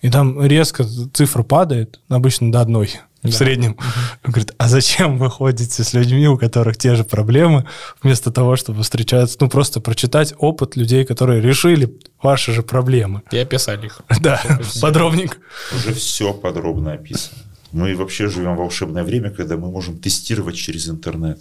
И 0.00 0.10
там 0.10 0.44
резко 0.44 0.84
цифра 0.84 1.42
падает, 1.42 2.00
обычно 2.08 2.50
до 2.50 2.60
одной 2.60 2.90
в 3.22 3.32
среднем. 3.32 3.76
Он 4.24 4.32
говорит, 4.32 4.52
а 4.58 4.68
зачем 4.68 5.18
вы 5.18 5.30
ходите 5.30 5.84
с 5.84 5.92
людьми, 5.92 6.28
у 6.28 6.36
которых 6.36 6.76
те 6.76 6.94
же 6.94 7.04
проблемы, 7.04 7.66
вместо 8.02 8.32
того, 8.32 8.56
чтобы 8.56 8.82
встречаться, 8.82 9.36
ну, 9.40 9.48
просто 9.48 9.80
прочитать 9.80 10.34
опыт 10.38 10.76
людей, 10.76 11.04
которые 11.04 11.40
решили 11.40 11.98
ваши 12.22 12.52
же 12.52 12.62
проблемы. 12.62 13.22
И 13.30 13.38
описали 13.38 13.86
их. 13.86 14.00
Да, 14.20 14.40
подробненько. 14.80 15.36
Уже 15.74 15.94
все 15.94 16.32
подробно 16.32 16.92
описано. 16.92 17.38
Мы 17.72 17.96
вообще 17.96 18.28
живем 18.28 18.54
в 18.54 18.58
волшебное 18.58 19.02
время, 19.02 19.30
когда 19.30 19.56
мы 19.56 19.70
можем 19.70 19.98
тестировать 19.98 20.56
через 20.56 20.88
интернет 20.88 21.40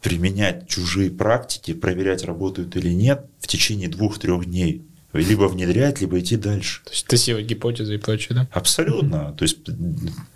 применять 0.00 0.68
чужие 0.68 1.10
практики, 1.10 1.74
проверять, 1.74 2.24
работают 2.24 2.76
или 2.76 2.88
нет 2.88 3.26
в 3.38 3.46
течение 3.46 3.88
двух-трех 3.88 4.46
дней 4.46 4.82
либо 5.12 5.44
внедрять, 5.44 6.00
либо 6.00 6.18
идти 6.18 6.36
дальше. 6.36 6.82
То 6.84 6.90
есть 6.90 7.06
тестировать 7.06 7.46
гипотезы 7.46 7.94
и 7.94 7.98
прочее, 7.98 8.36
да? 8.36 8.48
Абсолютно. 8.52 9.16
Mm-hmm. 9.16 9.36
То 9.36 9.42
есть 9.42 9.58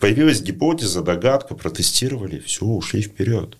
появилась 0.00 0.42
гипотеза, 0.42 1.02
догадка, 1.02 1.54
протестировали, 1.54 2.40
все, 2.40 2.64
ушли 2.64 3.02
вперед. 3.02 3.56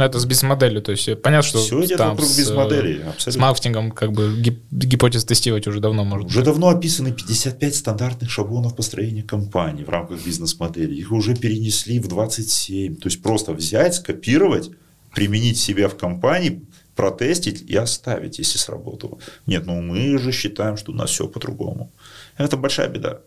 Ну, 0.00 0.06
это 0.06 0.18
с 0.18 0.24
бизнес-моделью, 0.24 0.80
то 0.80 0.92
есть 0.92 1.20
понятно, 1.20 1.46
что 1.46 1.58
все 1.58 1.84
идет 1.84 1.98
там 1.98 2.12
вокруг 2.12 2.30
бизнес-модели, 2.30 3.02
абсолютно. 3.02 3.32
С 3.32 3.36
маркетингом 3.36 3.90
как 3.90 4.12
бы 4.12 4.34
гип- 4.40 4.62
гипотез 4.70 5.26
тестировать 5.26 5.66
уже 5.66 5.80
давно 5.80 6.04
можно. 6.04 6.26
Уже 6.26 6.42
давно 6.42 6.68
описаны 6.70 7.12
55 7.12 7.74
стандартных 7.74 8.30
шаблонов 8.30 8.74
построения 8.74 9.22
компании 9.22 9.84
в 9.84 9.90
рамках 9.90 10.24
бизнес-модели. 10.24 10.94
Их 10.94 11.12
уже 11.12 11.36
перенесли 11.36 12.00
в 12.00 12.08
27. 12.08 12.96
То 12.96 13.08
есть 13.08 13.20
просто 13.20 13.52
взять, 13.52 13.96
скопировать, 13.96 14.70
применить 15.14 15.58
себя 15.58 15.90
в 15.90 15.98
компании, 15.98 16.62
протестить 16.94 17.62
и 17.62 17.76
оставить, 17.76 18.38
если 18.38 18.58
сработало. 18.58 19.18
Нет, 19.46 19.66
ну 19.66 19.80
мы 19.80 20.18
же 20.18 20.32
считаем, 20.32 20.76
что 20.76 20.92
у 20.92 20.94
нас 20.94 21.10
все 21.10 21.28
по-другому. 21.28 21.92
Это 22.36 22.56
большая 22.56 22.88
беда. 22.88 23.20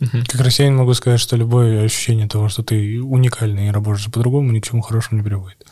Как 0.00 0.40
россиянин 0.40 0.76
могу 0.76 0.94
сказать, 0.94 1.20
что 1.20 1.36
любое 1.36 1.84
ощущение 1.84 2.26
того, 2.26 2.48
что 2.48 2.62
ты 2.62 3.00
уникальный 3.02 3.68
и 3.68 3.70
работаешь 3.70 4.06
по-другому, 4.06 4.50
ни 4.50 4.60
к 4.60 4.66
чему 4.66 4.80
хорошему 4.80 5.18
не 5.20 5.24
приводит. 5.24 5.66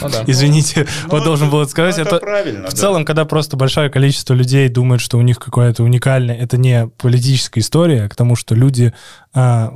Ну, 0.00 0.08
да. 0.08 0.24
Извините, 0.26 0.86
ну, 1.04 1.10
вот 1.10 1.24
должен 1.24 1.50
был 1.50 1.68
сказать. 1.68 1.96
Ну, 1.96 2.02
это, 2.02 2.16
это 2.16 2.24
правильно. 2.24 2.68
В 2.68 2.70
да. 2.70 2.76
целом, 2.76 3.04
когда 3.04 3.24
просто 3.26 3.56
большое 3.56 3.90
количество 3.90 4.32
людей 4.32 4.68
думает, 4.68 5.02
что 5.02 5.18
у 5.18 5.22
них 5.22 5.38
какое-то 5.38 5.82
уникальное, 5.82 6.36
это 6.36 6.56
не 6.56 6.88
политическая 6.96 7.60
история, 7.60 8.04
а 8.04 8.08
к 8.08 8.16
тому, 8.16 8.36
что 8.36 8.54
люди 8.54 8.94
а, 9.34 9.70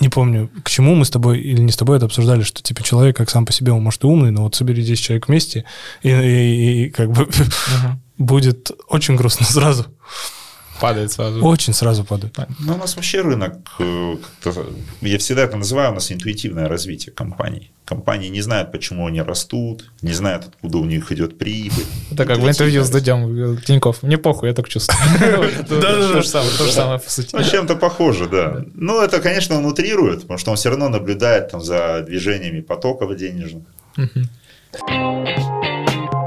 не 0.00 0.08
помню, 0.08 0.50
к 0.62 0.68
чему 0.68 0.94
мы 0.94 1.04
с 1.04 1.10
тобой 1.10 1.38
или 1.40 1.60
не 1.60 1.72
с 1.72 1.76
тобой 1.76 1.96
это 1.96 2.06
обсуждали, 2.06 2.42
что 2.42 2.62
типа 2.62 2.82
человек 2.82 3.16
как 3.16 3.30
сам 3.30 3.46
по 3.46 3.52
себе, 3.52 3.72
он 3.72 3.82
может 3.82 4.04
и 4.04 4.06
умный, 4.06 4.30
но 4.30 4.42
вот 4.42 4.54
собери 4.54 4.82
10 4.82 5.02
человек 5.02 5.28
вместе, 5.28 5.64
и, 6.02 6.10
и, 6.10 6.84
и 6.84 6.90
как 6.90 7.10
бы 7.10 7.24
uh-huh. 7.24 7.92
будет 8.18 8.70
очень 8.88 9.16
грустно 9.16 9.46
сразу. 9.48 9.86
Падает 10.80 11.12
сразу. 11.12 11.44
Очень 11.44 11.72
сразу 11.72 12.04
падает. 12.04 12.36
Ну, 12.60 12.74
у 12.74 12.76
нас 12.76 12.96
вообще 12.96 13.20
рынок, 13.20 13.58
э, 13.78 14.16
я 15.00 15.18
всегда 15.18 15.42
это 15.42 15.56
называю, 15.56 15.90
у 15.90 15.94
нас 15.94 16.12
интуитивное 16.12 16.68
развитие 16.68 17.12
компаний. 17.12 17.70
Компании 17.84 18.28
не 18.28 18.42
знают, 18.42 18.70
почему 18.70 19.06
они 19.06 19.22
растут, 19.22 19.90
не 20.02 20.12
знают, 20.12 20.44
откуда 20.46 20.78
у 20.78 20.84
них 20.84 21.10
идет 21.10 21.38
прибыль. 21.38 21.84
Это 22.12 22.26
как 22.26 22.38
в 22.38 22.48
интервью 22.48 22.84
с 22.84 22.90
Дудем 22.90 23.58
Тиньков. 23.62 24.02
Мне 24.02 24.18
похуй, 24.18 24.48
я 24.50 24.54
так 24.54 24.68
чувствую. 24.68 24.98
То 25.68 26.20
же 26.20 26.28
самое, 26.72 26.98
по 26.98 27.10
сути. 27.10 27.34
Ну, 27.34 27.42
чем-то 27.42 27.76
похоже, 27.76 28.28
да. 28.28 28.64
Ну, 28.74 29.00
это, 29.00 29.20
конечно, 29.20 29.56
он 29.56 29.64
утрирует, 29.64 30.22
потому 30.22 30.38
что 30.38 30.50
он 30.50 30.56
все 30.56 30.68
равно 30.68 30.88
наблюдает 30.88 31.50
там 31.50 31.60
за 31.60 32.02
движениями 32.06 32.60
потоков 32.60 33.16
денежных. 33.16 33.64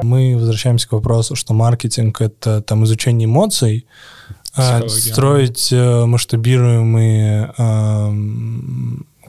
Мы 0.03 0.35
возвращаемся 0.35 0.89
к 0.89 0.93
вопросу, 0.93 1.35
что 1.35 1.53
маркетинг— 1.53 2.21
это 2.21 2.61
там 2.61 2.83
изучение 2.85 3.27
эмоций, 3.27 3.85
а, 4.55 4.87
строить 4.89 5.71
э, 5.71 6.05
масштабируемые 6.05 7.53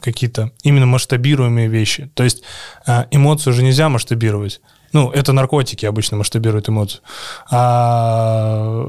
какие-то 0.03 0.51
именно 0.63 0.87
масштабируемые 0.87 1.69
вещи. 1.69 2.11
То 2.15 2.25
есть 2.25 2.43
э, 2.87 3.05
эмоцию 3.11 3.53
уже 3.53 3.63
нельзя 3.63 3.89
масштабировать. 3.89 4.61
Ну, 4.93 5.11
это 5.11 5.33
наркотики 5.33 5.87
обычно 5.87 6.19
масштабируют 6.19 6.69
эмоцию. 6.69 7.03
А... 7.51 8.85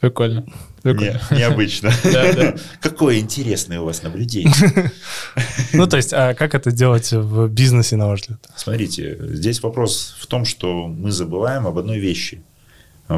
Прикольно. 0.00 0.44
Не, 0.82 1.20
необычно. 1.30 1.92
Какое 2.80 3.20
интересное 3.20 3.80
у 3.80 3.84
вас 3.84 4.02
наблюдение. 4.02 4.52
Ну, 5.72 5.86
то 5.86 5.96
есть, 5.96 6.12
а 6.12 6.34
как 6.34 6.54
это 6.54 6.70
делать 6.70 7.12
в 7.12 7.48
бизнесе, 7.48 7.96
на 7.96 8.08
ваш 8.08 8.20
взгляд? 8.22 8.40
Смотрите, 8.56 9.16
здесь 9.20 9.62
вопрос 9.62 10.14
в 10.18 10.26
том, 10.26 10.44
что 10.44 10.86
мы 10.86 11.12
забываем 11.12 11.66
об 11.66 11.78
одной 11.78 11.98
вещи. 11.98 12.42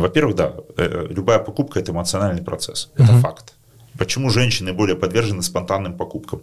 Во-первых, 0.00 0.36
да, 0.36 0.54
э, 0.76 1.06
любая 1.10 1.38
покупка– 1.38 1.78
это 1.80 1.92
эмоциональный 1.92 2.42
процесс. 2.42 2.90
Это 2.96 3.12
угу. 3.12 3.20
факт. 3.20 3.54
Почему 3.98 4.30
женщины 4.30 4.72
более 4.72 4.96
подвержены 4.96 5.42
спонтанным 5.42 5.96
покупкам? 5.96 6.42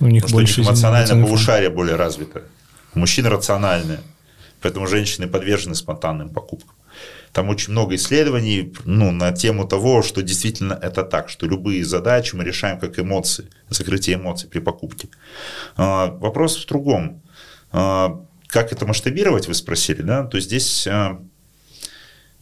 У 0.00 0.06
них 0.06 0.22
Потому 0.22 0.40
больше 0.40 0.52
что 0.52 0.60
у 0.60 0.64
них 0.64 0.70
эмоциональное 0.72 1.24
полушарие 1.24 1.70
более 1.70 1.96
развито. 1.96 2.42
Мужчины 2.94 3.28
рациональные. 3.28 4.00
Поэтому 4.60 4.86
женщины 4.86 5.26
подвержены 5.26 5.74
спонтанным 5.74 6.30
покупкам. 6.30 6.74
Там 7.32 7.50
очень 7.50 7.72
много 7.72 7.94
исследований 7.96 8.72
ну, 8.84 9.12
на 9.12 9.30
тему 9.32 9.66
того, 9.68 10.02
что 10.02 10.22
действительно 10.22 10.72
это 10.72 11.02
так, 11.02 11.28
что 11.28 11.46
любые 11.46 11.84
задачи 11.84 12.34
мы 12.34 12.44
решаем 12.44 12.78
как 12.78 12.98
эмоции, 12.98 13.50
закрытие 13.68 14.16
эмоций 14.16 14.48
при 14.48 14.60
покупке. 14.60 15.08
А, 15.76 16.06
вопрос 16.12 16.56
в 16.56 16.66
другом. 16.66 17.22
А, 17.72 18.24
как 18.46 18.72
это 18.72 18.86
масштабировать, 18.86 19.48
вы 19.48 19.54
спросили, 19.54 20.00
да? 20.00 20.24
То 20.24 20.40
здесь 20.40 20.86
а, 20.86 21.20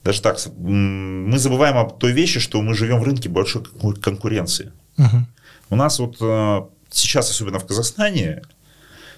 даже 0.04 0.20
так, 0.20 0.38
мы 0.56 1.38
забываем 1.38 1.78
об 1.78 1.98
той 1.98 2.12
вещи, 2.12 2.38
что 2.38 2.60
мы 2.60 2.74
живем 2.74 3.00
в 3.00 3.04
рынке 3.04 3.28
большой 3.28 3.64
конкуренции. 4.02 4.72
Угу. 4.98 5.26
У 5.70 5.76
нас 5.76 5.98
вот 5.98 6.18
э, 6.20 6.60
сейчас, 6.90 7.30
особенно 7.30 7.58
в 7.58 7.66
Казахстане, 7.66 8.42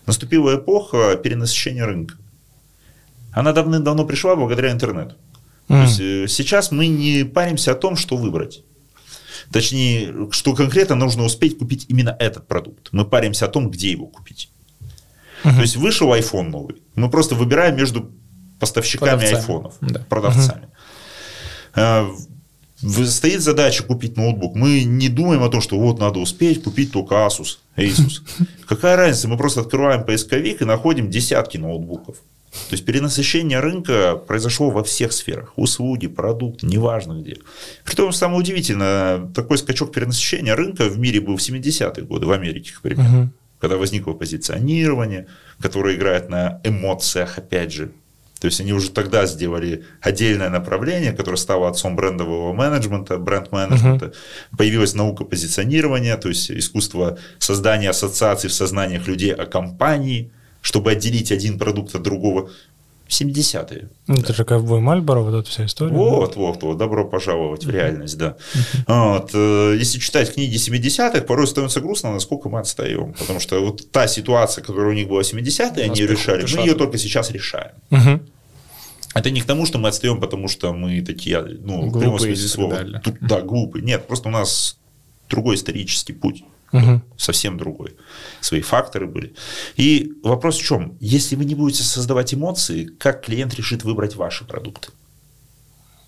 наступила 0.06 0.56
эпоха 0.56 1.16
перенасыщения 1.16 1.84
рынка. 1.84 2.14
Она 3.32 3.52
давным-давно 3.52 4.04
пришла 4.04 4.36
благодаря 4.36 4.70
интернету. 4.70 5.16
Mm. 5.68 5.76
То 5.76 5.82
есть 5.82 6.00
э, 6.00 6.28
сейчас 6.28 6.70
мы 6.70 6.86
не 6.86 7.24
паримся 7.24 7.72
о 7.72 7.74
том, 7.74 7.96
что 7.96 8.16
выбрать. 8.16 8.62
Точнее, 9.50 10.28
что 10.30 10.54
конкретно 10.54 10.94
нужно 10.94 11.24
успеть 11.24 11.58
купить 11.58 11.86
именно 11.88 12.16
этот 12.18 12.46
продукт. 12.46 12.88
Мы 12.92 13.04
паримся 13.04 13.46
о 13.46 13.48
том, 13.48 13.70
где 13.70 13.90
его 13.90 14.06
купить. 14.06 14.50
Uh-huh. 15.44 15.54
То 15.54 15.60
есть 15.60 15.76
вышел 15.76 16.12
iPhone 16.14 16.48
новый. 16.50 16.82
Мы 16.94 17.10
просто 17.10 17.34
выбираем 17.34 17.76
между 17.76 18.10
поставщиками 18.58 19.10
продавцами. 19.10 19.38
айфонов, 19.38 19.74
да. 19.80 20.00
продавцами. 20.08 20.65
Угу. 21.76 23.04
Стоит 23.06 23.40
задача 23.40 23.82
купить 23.82 24.16
ноутбук. 24.16 24.54
Мы 24.54 24.84
не 24.84 25.08
думаем 25.08 25.42
о 25.42 25.48
том, 25.48 25.60
что 25.60 25.78
вот 25.78 25.98
надо 25.98 26.18
успеть 26.18 26.62
купить 26.62 26.92
только 26.92 27.14
Asus, 27.14 27.58
Asus. 27.76 28.22
Какая 28.68 28.96
разница? 28.96 29.28
Мы 29.28 29.36
просто 29.36 29.62
открываем 29.62 30.04
поисковик 30.04 30.60
и 30.60 30.64
находим 30.64 31.10
десятки 31.10 31.56
ноутбуков. 31.56 32.16
То 32.68 32.72
есть 32.72 32.84
перенасыщение 32.84 33.60
рынка 33.60 34.16
произошло 34.16 34.70
во 34.70 34.82
всех 34.82 35.12
сферах. 35.12 35.52
Услуги, 35.56 36.06
продукты, 36.06 36.66
неважно 36.66 37.20
где. 37.20 37.38
Притом, 37.84 38.12
самое 38.12 38.40
удивительное, 38.40 39.26
такой 39.34 39.58
скачок 39.58 39.92
перенасыщения 39.92 40.54
рынка 40.54 40.84
в 40.84 40.98
мире 40.98 41.20
был 41.20 41.36
в 41.36 41.40
70-е 41.40 42.04
годы, 42.04 42.26
в 42.26 42.32
Америке, 42.32 42.72
к 42.74 42.80
примеру. 42.80 43.08
Угу. 43.08 43.30
Когда 43.60 43.76
возникло 43.76 44.12
позиционирование, 44.12 45.26
которое 45.60 45.96
играет 45.96 46.28
на 46.28 46.60
эмоциях, 46.64 47.38
опять 47.38 47.72
же, 47.72 47.92
то 48.46 48.48
есть 48.48 48.60
они 48.60 48.72
уже 48.72 48.90
тогда 48.90 49.26
сделали 49.26 49.82
отдельное 50.00 50.50
направление, 50.50 51.12
которое 51.12 51.36
стало 51.36 51.68
отцом 51.68 51.96
брендового 51.96 52.52
менеджмента, 52.52 53.18
бренд-менеджмента. 53.18 54.06
Uh-huh. 54.06 54.56
Появилась 54.56 54.94
наука 54.94 55.24
позиционирования, 55.24 56.16
то 56.16 56.28
есть 56.28 56.48
искусство 56.52 57.18
создания 57.40 57.90
ассоциаций 57.90 58.48
в 58.48 58.52
сознаниях 58.52 59.08
людей 59.08 59.34
о 59.34 59.46
компании, 59.46 60.30
чтобы 60.60 60.92
отделить 60.92 61.32
один 61.32 61.58
продукт 61.58 61.96
от 61.96 62.02
другого. 62.02 62.50
70-е. 63.08 63.88
Ну, 64.06 64.14
это 64.16 64.34
же 64.34 64.44
ковбой 64.44 64.80
Мальборо, 64.80 65.20
вот 65.20 65.34
эта 65.34 65.48
вся 65.48 65.64
история. 65.64 65.92
Вот, 65.92 66.34
да? 66.34 66.40
вот, 66.40 66.62
вот, 66.62 66.76
добро 66.76 67.04
пожаловать 67.04 67.64
в 67.64 67.70
реальность, 67.70 68.18
да. 68.18 68.36
Вот, 68.86 69.30
э, 69.32 69.76
если 69.78 69.98
читать 69.98 70.34
книги 70.34 70.56
70-х, 70.56 71.20
порой 71.22 71.46
становится 71.46 71.80
грустно, 71.80 72.12
насколько 72.12 72.48
мы 72.48 72.58
отстаем. 72.58 73.12
Потому 73.14 73.40
что 73.40 73.60
вот 73.64 73.90
та 73.92 74.08
ситуация, 74.08 74.62
которая 74.62 74.90
у 74.90 74.94
них 74.94 75.08
была 75.08 75.22
в 75.22 75.32
70-е, 75.32 75.84
они 75.84 76.00
ее 76.00 76.06
решали, 76.06 76.46
мы 76.56 76.62
ее 76.62 76.74
только 76.74 76.98
сейчас 76.98 77.30
решаем. 77.30 77.72
Угу. 77.90 78.20
Это 79.16 79.30
не 79.30 79.40
к 79.40 79.46
тому, 79.46 79.66
что 79.66 79.78
мы 79.78 79.88
отстаем, 79.88 80.20
потому 80.20 80.48
что 80.48 80.72
мы 80.72 81.00
такие, 81.00 81.40
ну, 81.40 81.80
глупые, 81.80 81.90
в 81.90 81.98
прямом 81.98 82.18
смысле 82.18 82.48
слова. 82.48 83.02
Да, 83.20 83.40
глупые. 83.40 83.82
Нет, 83.82 84.06
просто 84.06 84.28
у 84.28 84.32
нас 84.32 84.78
другой 85.28 85.56
исторический 85.56 86.12
путь 86.12 86.44
угу. 86.72 87.00
совсем 87.16 87.56
другой. 87.56 87.96
Свои 88.40 88.60
факторы 88.60 89.06
были. 89.06 89.34
И 89.76 90.12
вопрос 90.22 90.58
в 90.58 90.64
чем? 90.64 90.96
Если 91.00 91.36
вы 91.36 91.44
не 91.44 91.54
будете 91.54 91.82
создавать 91.82 92.34
эмоции, 92.34 92.84
как 92.84 93.24
клиент 93.24 93.54
решит 93.54 93.84
выбрать 93.84 94.16
ваши 94.16 94.44
продукты? 94.44 94.88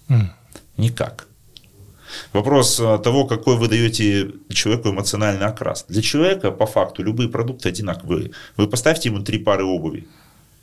Mm. 0.09 0.29
Никак. 0.77 1.27
Вопрос 2.33 2.81
э, 2.81 2.99
того, 2.99 3.27
какой 3.27 3.57
вы 3.57 3.69
даете 3.69 4.33
человеку 4.51 4.91
эмоциональный 4.91 5.47
окрас. 5.47 5.85
Для 5.89 6.03
человека, 6.03 6.51
по 6.51 6.67
факту, 6.67 7.03
любые 7.03 7.29
продукты 7.29 7.69
одинаковые. 7.69 8.31
Вы 8.57 8.69
поставьте 8.69 9.09
ему 9.11 9.21
три 9.21 9.39
пары 9.39 9.65
обуви. 9.65 10.09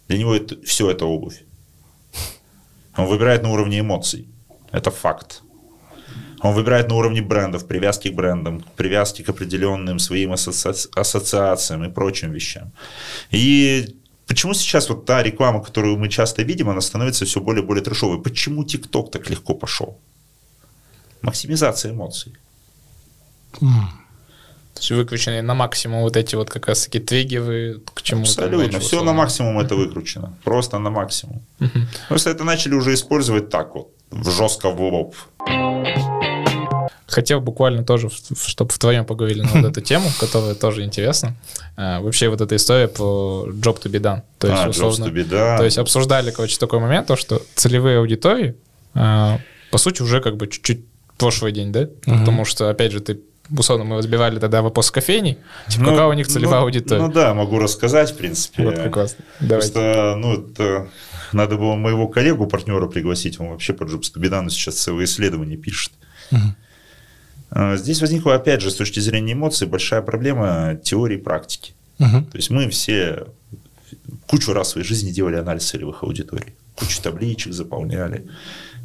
Для 0.07 0.17
него 0.17 0.35
это, 0.35 0.59
все 0.63 0.89
это 0.89 1.05
обувь. 1.05 1.43
Он 2.97 3.05
выбирает 3.05 3.43
на 3.43 3.51
уровне 3.51 3.79
эмоций. 3.79 4.27
Это 4.71 4.91
факт. 4.91 5.41
Он 6.41 6.53
выбирает 6.53 6.89
на 6.89 6.95
уровне 6.95 7.21
брендов, 7.21 7.67
привязки 7.67 8.09
к 8.09 8.15
брендам, 8.15 8.63
привязки 8.75 9.23
к 9.23 9.29
определенным 9.29 9.99
своим 9.99 10.31
асоци... 10.31 10.89
ассоциациям 10.95 11.83
и 11.83 11.89
прочим 11.89 12.31
вещам. 12.31 12.71
И 13.31 13.95
почему 14.27 14.53
сейчас 14.53 14.89
вот 14.89 15.05
та 15.05 15.23
реклама, 15.23 15.63
которую 15.63 15.97
мы 15.97 16.09
часто 16.09 16.43
видим, 16.43 16.69
она 16.69 16.81
становится 16.81 17.25
все 17.25 17.39
более 17.39 17.63
и 17.63 17.65
более 17.65 17.83
трешовой? 17.83 18.21
Почему 18.21 18.63
ТикТок 18.63 19.11
так 19.11 19.29
легко 19.29 19.55
пошел? 19.55 19.97
Максимизация 21.21 21.91
эмоций. 21.91 22.33
То 24.75 24.81
есть 24.81 24.91
выкручены 24.91 25.41
на 25.41 25.53
максимум 25.53 26.01
вот 26.01 26.17
эти 26.17 26.35
вот 26.35 26.49
как 26.49 26.67
раз 26.67 26.83
таки 26.83 26.99
триггеры 26.99 27.81
к 27.93 28.01
чему 28.01 28.23
Абсолютно. 28.23 28.79
Все 28.81 29.03
на 29.03 29.13
максимум 29.13 29.57
это 29.59 29.75
выкручено. 29.75 30.37
Просто 30.43 30.79
на 30.79 30.89
максимум. 30.89 31.41
Просто 32.09 32.29
это 32.29 32.43
начали 32.43 32.73
уже 32.73 32.93
использовать 32.93 33.49
так 33.49 33.73
вот, 33.73 33.87
в 34.11 34.29
жестко 34.29 34.69
в 34.69 34.81
лоб. 34.81 35.15
Хотел 37.07 37.39
буквально 37.39 37.85
тоже, 37.85 38.09
чтобы 38.45 38.73
вдвоем 38.73 39.05
поговорили 39.05 39.41
на 39.41 39.61
вот 39.61 39.71
эту 39.71 39.79
тему, 39.89 40.09
которая 40.19 40.55
тоже 40.55 40.83
интересна. 40.83 41.35
А, 41.77 42.01
вообще 42.01 42.27
вот 42.27 42.41
эта 42.41 42.57
история 42.57 42.89
про 42.89 43.47
job 43.47 43.81
to 43.81 43.89
be 43.89 44.01
done. 44.01 44.23
То 44.39 44.47
есть, 44.47 44.65
а, 44.65 44.69
условно, 44.69 45.05
be 45.05 45.25
done. 45.25 45.57
То 45.57 45.63
есть 45.63 45.77
обсуждали, 45.77 46.31
короче, 46.31 46.57
такой 46.57 46.79
момент, 46.79 47.07
то, 47.07 47.15
что 47.15 47.41
целевые 47.55 47.99
аудитории, 47.99 48.55
а, 48.93 49.39
по 49.71 49.77
сути, 49.77 50.01
уже 50.01 50.19
как 50.19 50.35
бы 50.35 50.47
чуть-чуть 50.47 50.83
прошлый 51.17 51.53
день, 51.53 51.71
да? 51.71 51.81
Угу. 51.83 52.19
Потому 52.19 52.43
что, 52.43 52.69
опять 52.69 52.91
же, 52.91 52.99
ты 52.99 53.19
условно, 53.49 53.85
мы 53.85 53.97
разбивали 53.97 54.39
тогда 54.39 54.61
вопрос 54.61 54.91
кофейни, 54.91 55.37
типа, 55.67 55.83
ну, 55.83 55.89
какая 55.91 56.07
у 56.07 56.13
них 56.13 56.27
целевая 56.27 56.61
ну, 56.61 56.65
аудитория? 56.65 57.01
Ну 57.01 57.11
да, 57.11 57.33
могу 57.33 57.59
рассказать, 57.59 58.11
в 58.11 58.17
принципе. 58.17 58.63
Вот, 58.63 58.75
прекрасно. 58.75 59.23
Давайте. 59.39 59.71
Просто, 59.71 60.15
ну, 60.17 60.33
это, 60.33 60.87
надо 61.33 61.57
было 61.57 61.75
моего 61.75 62.07
коллегу, 62.07 62.47
партнера 62.47 62.87
пригласить, 62.87 63.39
он 63.39 63.49
вообще 63.49 63.73
по 63.73 63.83
done 63.83 64.49
сейчас 64.49 64.75
целые 64.75 65.05
исследования 65.05 65.57
пишет. 65.57 65.91
Угу. 66.31 66.39
А, 67.51 67.75
здесь 67.77 68.01
возникла, 68.01 68.35
опять 68.35 68.61
же, 68.61 68.71
с 68.71 68.75
точки 68.75 68.99
зрения 68.99 69.33
эмоций, 69.33 69.67
большая 69.67 70.01
проблема 70.01 70.75
теории 70.83 71.17
и 71.17 71.21
практики. 71.21 71.73
Угу. 71.99 72.25
То 72.31 72.37
есть 72.37 72.49
мы 72.49 72.69
все 72.69 73.27
кучу 74.27 74.53
раз 74.53 74.67
в 74.67 74.71
своей 74.71 74.87
жизни 74.87 75.11
делали 75.11 75.35
анализ 75.35 75.69
целевых 75.69 76.03
аудиторий, 76.03 76.53
кучу 76.75 77.01
табличек 77.01 77.53
заполняли. 77.53 78.27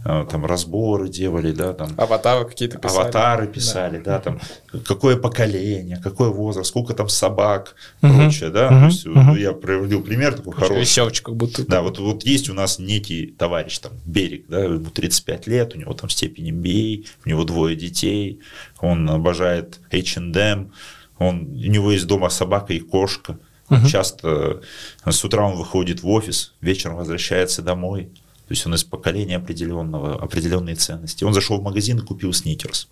А, 0.02 0.24
там 0.24 0.46
разборы 0.46 1.10
делали, 1.10 1.52
да, 1.52 1.74
там. 1.74 1.90
Аватары 1.98 2.48
какие-то 2.48 2.78
писали. 2.78 3.02
Аватары 3.02 3.46
писали, 3.48 3.98
да, 3.98 4.12
да 4.12 4.20
там, 4.20 4.40
какое 4.86 5.16
поколение, 5.16 6.00
какой 6.02 6.30
возраст, 6.30 6.70
сколько 6.70 6.94
там 6.94 7.10
собак, 7.10 7.74
угу. 8.00 8.14
прочее, 8.14 8.48
да. 8.48 8.68
Угу. 8.68 8.78
То 8.78 8.84
есть, 8.86 9.06
угу. 9.06 9.20
ну, 9.20 9.36
я 9.36 9.52
приводил 9.52 10.02
пример 10.02 10.34
такой 10.34 10.52
Очень 10.52 10.60
хороший. 10.60 10.80
Веселочек 10.80 11.26
как 11.26 11.36
будто. 11.36 11.66
Да, 11.66 11.82
вот, 11.82 11.98
вот 11.98 12.24
есть 12.24 12.48
у 12.48 12.54
нас 12.54 12.78
некий 12.78 13.26
товарищ, 13.26 13.78
там, 13.78 13.92
Берег, 14.06 14.46
да, 14.48 14.60
ему 14.60 14.88
35 14.90 15.46
лет, 15.46 15.74
у 15.74 15.78
него 15.78 15.92
там 15.92 16.08
степень 16.08 16.48
MBA, 16.50 17.06
у 17.26 17.28
него 17.28 17.44
двое 17.44 17.76
детей, 17.76 18.40
он 18.80 19.08
обожает 19.10 19.80
H&M, 19.92 20.72
он, 21.18 21.40
у 21.40 21.68
него 21.68 21.92
есть 21.92 22.06
дома 22.06 22.30
собака 22.30 22.72
и 22.72 22.80
кошка. 22.80 23.38
Угу. 23.68 23.86
Часто 23.86 24.62
с 25.04 25.24
утра 25.24 25.46
он 25.46 25.56
выходит 25.56 26.02
в 26.02 26.08
офис, 26.08 26.54
вечером 26.62 26.96
возвращается 26.96 27.60
домой. 27.60 28.10
То 28.50 28.54
есть 28.54 28.66
он 28.66 28.74
из 28.74 28.82
поколения 28.82 29.36
определенного, 29.36 30.20
определенные 30.20 30.74
ценности. 30.74 31.22
Он 31.22 31.32
зашел 31.32 31.60
в 31.60 31.62
магазин 31.62 31.98
и 31.98 32.02
купил 32.02 32.32
сникерс. 32.32 32.88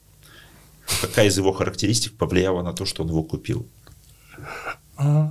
Какая 1.01 1.27
из 1.27 1.37
его 1.37 1.53
характеристик 1.53 2.13
повлияла 2.17 2.63
на 2.63 2.73
то, 2.73 2.85
что 2.85 3.03
он 3.03 3.09
его 3.09 3.25
купил? 3.25 3.67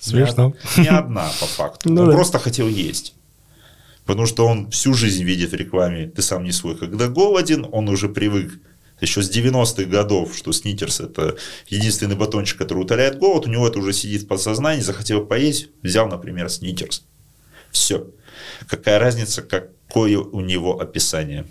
Смешно. 0.00 0.54
Не 0.76 0.88
одна, 0.88 1.30
по 1.38 1.46
факту. 1.46 1.92
Ну, 1.92 2.02
он 2.02 2.08
да. 2.08 2.14
просто 2.16 2.40
хотел 2.40 2.66
есть. 2.66 3.14
Потому 4.04 4.26
что 4.26 4.48
он 4.48 4.68
всю 4.72 4.94
жизнь 4.94 5.22
видит 5.22 5.52
в 5.52 5.54
рекламе 5.54 6.08
«ты 6.08 6.20
сам 6.20 6.42
не 6.42 6.50
свой». 6.50 6.76
Когда 6.76 7.06
голоден, 7.06 7.68
он 7.70 7.88
уже 7.88 8.08
привык 8.08 8.58
еще 9.00 9.22
с 9.22 9.30
90-х 9.30 9.84
годов, 9.84 10.36
что 10.36 10.50
сникерс– 10.50 10.98
это 11.02 11.36
единственный 11.68 12.16
батончик, 12.16 12.58
который 12.58 12.80
утоляет 12.80 13.20
голод. 13.20 13.46
У 13.46 13.48
него 13.48 13.68
это 13.68 13.78
уже 13.78 13.92
сидит 13.92 14.22
в 14.22 14.26
подсознании, 14.26 14.82
захотел 14.82 15.24
поесть, 15.24 15.68
взял, 15.84 16.08
например, 16.08 16.50
сникерс. 16.50 17.04
Все. 17.70 18.08
Какая 18.68 18.98
разница, 18.98 19.42
какое 19.42 20.18
у 20.18 20.40
него 20.40 20.80
описание? 20.80 21.46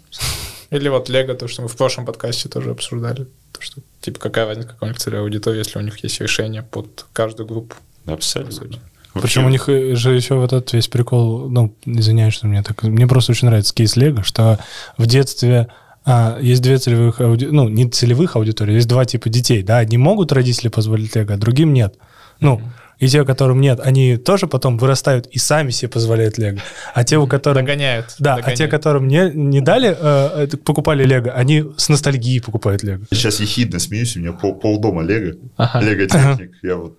Или 0.70 0.90
вот 0.90 1.10
Лего, 1.10 1.36
то, 1.36 1.48
что 1.48 1.62
мы 1.62 1.68
в 1.68 1.76
прошлом 1.76 2.06
подкасте 2.06 2.50
тоже 2.50 2.72
обсуждали. 2.72 3.28
То, 3.52 3.62
что, 3.62 3.82
типа, 4.02 4.20
какая 4.20 4.48
разница, 4.48 4.70
какая 4.70 4.88
у 4.88 4.90
них 4.90 5.00
целевая 5.00 5.24
аудитория, 5.24 5.60
если 5.60 5.78
у 5.78 5.82
них 5.82 6.04
есть 6.04 6.20
решение 6.20 6.64
под 6.64 7.06
каждую 7.14 7.48
группу. 7.48 7.76
Абсолютно. 8.06 8.80
Причем 9.14 9.46
у 9.46 9.50
них 9.50 9.68
же 9.68 10.16
еще 10.16 10.36
вот 10.36 10.54
этот 10.54 10.74
весь 10.74 10.88
прикол, 10.88 11.48
ну, 11.48 11.76
извиняюсь, 11.86 12.34
что 12.34 12.48
мне 12.48 12.64
так... 12.64 12.82
Мне 12.82 13.06
просто 13.06 13.34
очень 13.34 13.48
нравится 13.48 13.74
кейс 13.74 13.96
Лего, 13.96 14.24
что 14.24 14.58
в 14.98 15.06
детстве 15.06 15.68
а, 16.04 16.40
есть 16.42 16.64
две 16.64 16.80
целевых 16.80 17.22
аудитории, 17.22 17.54
ну, 17.54 17.70
не 17.70 17.88
целевых 17.88 18.36
аудиторий, 18.36 18.74
есть 18.74 18.88
два 18.88 19.06
типа 19.06 19.30
детей, 19.30 19.62
да, 19.62 19.78
одни 19.78 20.00
могут 20.00 20.32
родители 20.32 20.70
позволить 20.70 21.16
Лего, 21.16 21.36
а 21.36 21.38
другим 21.38 21.74
нет. 21.74 21.96
Ну, 22.40 22.58
mm-hmm 22.58 22.83
и 23.00 23.08
те, 23.08 23.26
которым 23.26 23.62
нет, 23.62 23.80
они 23.80 24.18
тоже 24.18 24.48
потом 24.48 24.78
вырастают 24.78 25.28
и 25.28 25.40
сами 25.40 25.72
себе 25.72 25.90
позволяют 25.90 26.38
Лего. 26.38 26.60
А 26.94 27.04
те, 27.04 27.18
у 27.18 27.28
которых... 27.28 27.64
Догоняют. 27.64 28.16
Да, 28.20 28.36
догоняют. 28.36 28.60
а 28.60 28.64
те, 28.64 28.68
которым 28.68 29.08
не, 29.08 29.32
не 29.34 29.62
дали, 29.62 29.96
э, 30.00 30.48
покупали 30.58 31.04
Лего, 31.04 31.32
они 31.32 31.66
с 31.78 31.90
ностальгией 31.90 32.42
покупают 32.42 32.84
Лего. 32.84 33.04
Сейчас 33.12 33.40
ехидно 33.40 33.80
смеюсь, 33.80 34.16
у 34.16 34.20
меня 34.20 34.34
пол, 34.34 34.56
полдома 34.56 35.04
Лего. 35.04 35.38
Ага. 35.58 35.82
Лего 35.82 36.08
техник. 36.08 36.52
Я 36.62 36.78
вот 36.78 36.98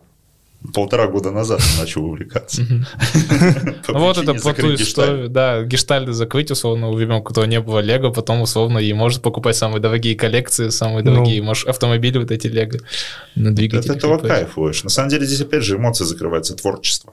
полтора 0.73 1.07
года 1.09 1.31
назад 1.31 1.61
начал 1.79 2.05
увлекаться. 2.05 2.63
Вот 3.89 4.19
это 4.19 4.35
по 4.35 4.53
ту 4.55 4.75
историю, 4.75 5.29
да, 5.29 5.63
гештальды 5.63 6.13
закрыть, 6.13 6.51
условно, 6.51 6.89
у 6.89 6.99
ребенка, 6.99 7.23
у 7.23 7.25
которого 7.25 7.49
не 7.49 7.61
было 7.61 7.81
Лего, 7.81 8.11
потом, 8.11 8.41
условно, 8.41 8.79
и 8.79 8.93
может 8.93 9.23
покупать 9.23 9.57
самые 9.57 9.81
дорогие 9.81 10.15
коллекции, 10.15 10.71
самые 10.71 11.05
ну. 11.05 11.13
дорогие, 11.13 11.43
может, 11.43 11.69
автомобили 11.69 12.19
вот 12.19 12.31
эти 12.31 12.47
Лего 12.47 12.79
на 13.35 13.55
двигателе. 13.55 13.93
От 13.93 13.99
этого 13.99 14.19
кайфуешь. 14.19 14.85
На 14.85 14.91
самом 14.91 15.11
деле 15.11 15.27
здесь, 15.27 15.41
опять 15.41 15.63
же, 15.63 15.77
эмоции 15.77 16.05
закрываются, 16.05 16.57
творчество. 16.57 17.13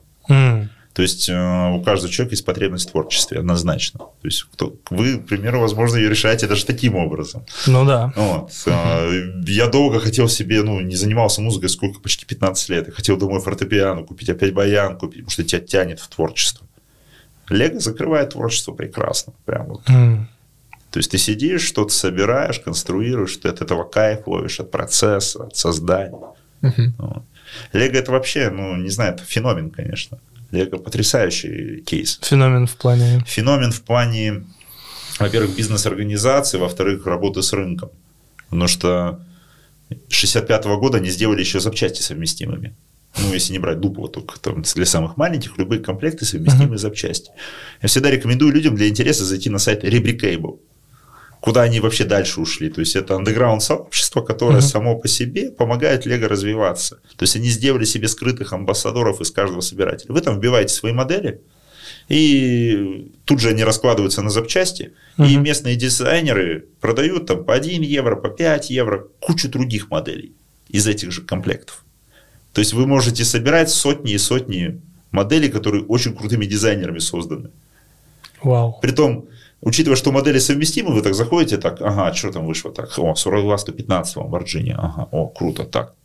То 0.93 1.01
есть 1.01 1.29
э, 1.29 1.69
у 1.71 1.81
каждого 1.81 2.11
человека 2.11 2.33
есть 2.33 2.43
потребность 2.43 2.89
в 2.89 2.91
творчестве, 2.91 3.39
однозначно. 3.39 3.99
То 3.99 4.27
есть 4.27 4.43
кто, 4.51 4.75
вы, 4.89 5.19
к 5.19 5.27
примеру, 5.27 5.61
возможно, 5.61 5.95
ее 5.95 6.09
решаете 6.09 6.47
даже 6.47 6.65
таким 6.65 6.95
образом. 6.95 7.45
Ну 7.65 7.85
да. 7.85 8.11
Вот. 8.15 8.51
Э, 8.65 9.09
я 9.47 9.67
долго 9.67 10.01
хотел 10.01 10.27
себе, 10.27 10.63
ну, 10.63 10.81
не 10.81 10.95
занимался 10.95 11.41
музыкой 11.41 11.69
сколько, 11.69 12.01
почти 12.01 12.25
15 12.25 12.69
лет. 12.69 12.87
Я 12.87 12.93
хотел 12.93 13.17
домой 13.17 13.39
фортепиано 13.39 14.03
купить, 14.03 14.29
опять 14.29 14.53
баян 14.53 14.97
купить, 14.97 15.19
потому 15.25 15.29
что 15.31 15.43
тебя 15.43 15.61
тянет 15.61 15.99
в 16.01 16.07
творчество. 16.09 16.67
Лего 17.47 17.79
закрывает 17.79 18.31
творчество 18.31 18.73
прекрасно. 18.73 19.33
Прям 19.45 19.67
вот. 19.67 19.87
Mm. 19.87 20.25
То 20.91 20.99
есть 20.99 21.09
ты 21.11 21.17
сидишь, 21.17 21.61
что-то 21.61 21.93
собираешь, 21.93 22.59
конструируешь, 22.59 23.37
ты 23.37 23.47
от 23.47 23.61
этого 23.61 23.85
кайф 23.85 24.27
ловишь, 24.27 24.59
от 24.59 24.71
процесса, 24.71 25.45
от 25.45 25.55
создания. 25.55 26.17
Mm-hmm. 26.61 26.91
Вот. 26.97 27.23
Лего 27.71 27.95
это 27.95 28.11
вообще, 28.11 28.49
ну, 28.49 28.75
не 28.75 28.89
знаю, 28.89 29.13
это 29.13 29.23
феномен, 29.23 29.69
конечно. 29.69 30.19
Лего 30.51 30.77
потрясающий 30.77 31.81
кейс. 31.81 32.19
Феномен 32.21 32.67
в 32.67 32.75
плане? 32.75 33.23
Феномен 33.25 33.71
в 33.71 33.81
плане, 33.81 34.43
во-первых, 35.19 35.55
бизнес-организации, 35.55 36.57
во-вторых, 36.57 37.05
работы 37.05 37.41
с 37.41 37.53
рынком. 37.53 37.89
Потому 38.49 38.67
что 38.67 39.19
65 40.09 40.65
-го 40.65 40.77
года 40.77 40.97
они 40.97 41.09
сделали 41.09 41.39
еще 41.39 41.59
запчасти 41.59 42.01
совместимыми. 42.01 42.75
Ну, 43.19 43.33
если 43.33 43.53
не 43.53 43.59
брать 43.59 43.79
Дупова, 43.79 44.07
только 44.07 44.39
там 44.39 44.61
для 44.61 44.85
самых 44.85 45.17
маленьких, 45.17 45.57
любые 45.57 45.81
комплекты 45.81 46.25
совместимые 46.25 46.75
uh-huh. 46.75 46.77
запчасти. 46.77 47.31
Я 47.81 47.87
всегда 47.87 48.09
рекомендую 48.09 48.53
людям 48.53 48.75
для 48.75 48.87
интереса 48.87 49.25
зайти 49.25 49.49
на 49.49 49.59
сайт 49.59 49.83
Rebricable 49.83 50.59
куда 51.41 51.63
они 51.63 51.79
вообще 51.79 52.05
дальше 52.05 52.39
ушли. 52.39 52.69
То 52.69 52.79
есть 52.79 52.95
это 52.95 53.15
андеграунд 53.15 53.61
сообщество, 53.63 54.21
которое 54.21 54.59
uh-huh. 54.59 54.61
само 54.61 54.95
по 54.95 55.07
себе 55.07 55.51
помогает 55.51 56.05
Лего 56.05 56.29
развиваться. 56.29 56.99
То 57.17 57.23
есть 57.23 57.35
они 57.35 57.49
сделали 57.49 57.83
себе 57.83 58.07
скрытых 58.07 58.53
амбассадоров 58.53 59.19
из 59.19 59.31
каждого 59.31 59.61
собирателя. 59.61 60.13
Вы 60.13 60.21
там 60.21 60.37
вбиваете 60.37 60.73
свои 60.73 60.93
модели, 60.93 61.41
И 62.09 63.11
тут 63.25 63.39
же 63.39 63.49
они 63.49 63.63
раскладываются 63.63 64.21
на 64.21 64.29
запчасти, 64.29 64.93
угу. 65.17 65.27
и 65.27 65.35
местные 65.35 65.75
дизайнеры 65.75 66.65
продают 66.79 67.25
там 67.25 67.43
по 67.43 67.55
1 67.55 67.81
евро, 67.81 68.15
по 68.15 68.29
5 68.29 68.69
евро 68.69 69.07
кучу 69.19 69.49
других 69.49 69.89
моделей 69.89 70.33
из 70.69 70.87
этих 70.87 71.11
же 71.11 71.23
комплектов. 71.23 71.83
То 72.53 72.59
есть 72.59 72.73
вы 72.73 72.85
можете 72.85 73.25
собирать 73.25 73.71
сотни 73.71 74.13
и 74.13 74.17
сотни 74.19 74.79
моделей, 75.09 75.49
которые 75.49 75.83
очень 75.85 76.15
крутыми 76.15 76.45
дизайнерами 76.45 76.99
созданы. 76.99 77.49
Вау. 78.43 78.77
Притом, 78.81 79.27
учитывая, 79.61 79.95
что 79.95 80.11
модели 80.11 80.39
совместимы, 80.39 80.93
вы 80.93 81.01
так 81.01 81.13
заходите, 81.13 81.57
так, 81.57 81.81
ага, 81.81 82.13
что 82.13 82.31
там 82.31 82.45
вышло, 82.45 82.71
так, 82.71 82.97
о, 82.97 83.15
42 83.15 83.57
115 83.57 84.17
Lamborghini, 84.17 84.73
ага, 84.77 85.07
о, 85.11 85.27
круто, 85.27 85.63
так. 85.63 85.95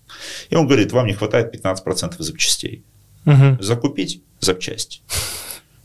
И 0.50 0.56
он 0.56 0.66
говорит, 0.66 0.92
вам 0.92 1.06
не 1.06 1.14
хватает 1.14 1.54
15% 1.54 2.14
запчастей. 2.18 2.84
Угу. 3.24 3.60
Закупить 3.60 4.22
запчасти. 4.40 5.00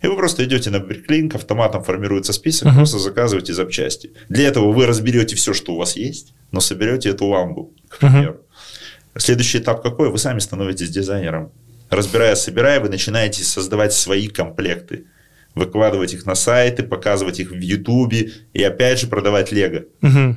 И 0.02 0.08
вы 0.08 0.16
просто 0.16 0.44
идете 0.44 0.70
на 0.72 0.80
Бриклинк, 0.80 1.36
автоматом 1.36 1.84
формируется 1.84 2.34
список, 2.34 2.70
uh-huh. 2.70 2.76
просто 2.76 2.98
заказываете 2.98 3.54
запчасти. 3.54 4.12
Для 4.30 4.48
этого 4.48 4.72
вы 4.72 4.88
разберете 4.88 5.36
все, 5.36 5.54
что 5.54 5.74
у 5.74 5.78
вас 5.78 5.96
есть, 5.96 6.34
но 6.52 6.60
соберете 6.60 7.10
эту 7.10 7.28
ламбу, 7.28 7.72
к 7.88 8.00
примеру. 8.00 8.34
Uh-huh. 8.34 9.20
Следующий 9.20 9.60
этап 9.60 9.84
какой? 9.84 10.10
Вы 10.10 10.18
сами 10.18 10.40
становитесь 10.40 10.90
дизайнером. 10.90 11.52
Разбирая, 11.92 12.36
собирая, 12.36 12.80
вы 12.80 12.90
начинаете 12.90 13.44
создавать 13.44 13.94
свои 13.94 14.28
комплекты. 14.28 15.06
Выкладывать 15.56 16.14
их 16.14 16.26
на 16.26 16.36
сайты, 16.36 16.84
показывать 16.84 17.40
их 17.40 17.52
в 17.52 17.60
Ютубе 17.60 18.32
и 18.54 18.64
опять 18.64 19.00
же 19.00 19.08
продавать 19.08 19.52
лего. 19.52 19.86
Uh-huh. 20.02 20.36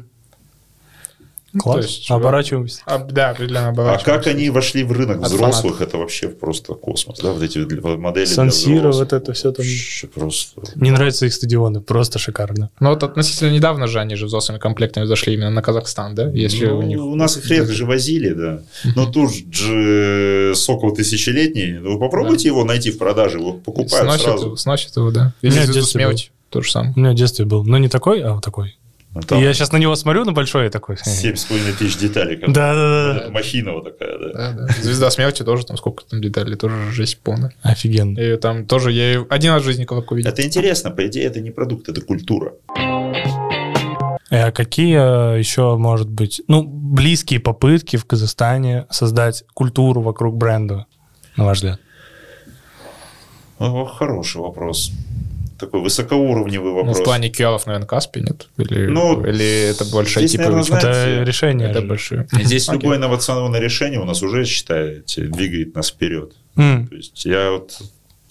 Ну, 1.55 1.61
Класс. 1.61 1.87
есть, 1.87 2.11
оборачиваемся. 2.11 2.83
А, 2.85 2.99
да, 2.99 3.31
определенно 3.31 3.69
оборачиваемся. 3.69 4.13
А 4.13 4.17
как 4.17 4.27
они 4.27 4.51
вошли 4.51 4.83
в 4.83 4.91
рынок 4.91 5.23
От 5.23 5.29
взрослых, 5.29 5.75
фанатов. 5.77 5.89
это 5.89 5.99
вообще 5.99 6.29
просто 6.29 6.75
космос, 6.75 7.21
да, 7.21 7.33
вот 7.33 7.43
эти 7.43 7.59
модели 7.97 8.25
Сансира, 8.25 8.91
вот 8.91 9.13
это 9.13 9.33
все 9.33 9.53
там. 9.53 9.65
просто... 10.13 10.63
Не 10.75 10.91
нравятся 10.91 11.27
их 11.27 11.33
стадионы, 11.33 11.81
просто 11.81 12.19
шикарно. 12.19 12.71
Ну 12.81 12.91
вот 12.91 13.05
относительно 13.05 13.51
недавно 13.51 13.87
же 13.87 14.01
они 14.01 14.17
же 14.17 14.27
взрослыми 14.27 14.59
комплектами 14.59 15.05
зашли 15.05 15.35
именно 15.35 15.51
на 15.51 15.63
Казахстан, 15.63 16.17
да? 16.17 16.29
Если 16.31 16.67
ну, 16.67 16.79
у 16.79 16.83
них... 16.83 17.01
У 17.01 17.15
нас 17.15 17.37
их 17.37 17.49
редко 17.49 17.73
же 17.73 17.87
возили, 17.87 18.31
да. 18.31 18.63
Но 18.97 19.07
тут 19.07 19.31
же 19.53 20.53
Сокол 20.57 20.93
тысячелетний, 20.93 21.79
ну, 21.79 21.95
вы 21.95 22.01
попробуйте 22.01 22.45
да. 22.45 22.49
его 22.49 22.65
найти 22.65 22.91
в 22.91 22.99
продаже, 22.99 23.39
его 23.39 23.53
покупают 23.53 24.07
сносит 24.07 24.23
сразу. 24.23 24.47
Его, 24.47 24.57
сносит 24.57 24.97
его, 24.97 25.11
да. 25.13 25.33
Или 25.41 25.81
смелочь, 25.83 26.33
то 26.51 26.63
же 26.63 26.71
самое. 26.71 26.95
У 26.97 27.01
меня 27.01 27.13
в 27.13 27.15
детстве 27.15 27.45
был, 27.45 27.65
но 27.65 27.79
не 27.79 27.89
такой, 27.89 28.23
а 28.23 28.33
вот 28.33 28.45
такой. 28.45 28.77
Ну, 29.15 29.21
там 29.23 29.41
я 29.41 29.55
сейчас 29.55 29.71
на 29.71 29.77
него 29.77 29.95
смотрю, 29.95 30.25
на 30.25 30.33
большой 30.33 30.69
такой. 30.71 30.97
Семь 30.99 31.37
с 31.37 31.45
половиной 31.45 31.73
тысяч 31.73 31.97
деталей. 31.99 32.37
Да, 32.49 32.75
да, 32.75 33.21
да. 33.25 33.31
Махина 33.31 33.73
вот 33.75 33.85
такая, 33.85 34.19
да. 34.19 34.33
да, 34.33 34.53
да. 34.53 34.75
Звезда 34.83 35.11
смерти 35.11 35.45
тоже 35.45 35.65
там 35.65 35.77
сколько 35.77 36.05
там 36.05 36.21
деталей, 36.21 36.57
тоже 36.57 36.91
жесть 36.91 37.19
полная. 37.19 37.53
Офигенно. 37.63 38.19
И 38.19 38.37
там 38.37 38.67
тоже 38.67 38.91
я 38.91 39.13
ее 39.13 39.27
один 39.31 39.53
раз 39.53 39.63
в 39.63 39.65
жизни 39.67 39.85
коробку 39.85 40.17
видел. 40.17 40.31
Это 40.31 40.45
интересно, 40.45 40.91
по 40.91 41.07
идее, 41.07 41.27
это 41.27 41.41
не 41.41 41.53
продукт, 41.53 41.89
это 41.89 42.01
культура. 42.01 42.55
А 44.31 44.51
какие 44.51 45.37
э, 45.37 45.39
еще, 45.39 45.77
может 45.77 46.11
быть, 46.11 46.43
ну, 46.49 46.65
близкие 46.65 47.39
попытки 47.39 47.97
в 47.97 48.05
Казахстане 48.05 48.87
создать 48.91 49.45
культуру 49.55 50.01
вокруг 50.01 50.37
бренда, 50.37 50.87
на 51.37 51.45
ваш 51.45 51.59
взгляд? 51.59 51.79
О, 53.61 53.85
хороший 53.85 54.41
вопрос 54.41 54.91
такой 55.65 55.81
высокоуровневый 55.81 56.73
вопрос. 56.73 56.97
Ну, 56.97 57.03
в 57.03 57.05
плане 57.05 57.29
QL, 57.29 57.61
наверное, 57.67 57.87
Каспи 57.87 58.21
нет? 58.21 58.49
Или, 58.59 58.87
ну, 58.87 59.25
или 59.25 59.71
это 59.71 59.85
больше 59.85 60.21
здесь, 60.21 60.33
типа... 60.33 60.45
Наверное, 60.45 60.63
знаете, 60.65 60.89
это 60.89 61.23
решение. 61.23 61.71
Это 61.71 61.83
большое. 61.83 62.27
Здесь 62.33 62.69
okay. 62.69 62.75
любое 62.75 62.99
инновационное 62.99 63.61
решение 63.61 64.01
у 64.01 64.05
нас 64.05 64.23
уже, 64.23 64.45
считаете, 64.45 65.23
двигает 65.23 65.75
нас 65.75 65.91
вперед. 65.91 66.33
Mm. 66.57 66.89
То 66.89 66.95
есть 66.95 67.25
я 67.25 67.51
вот 67.51 67.81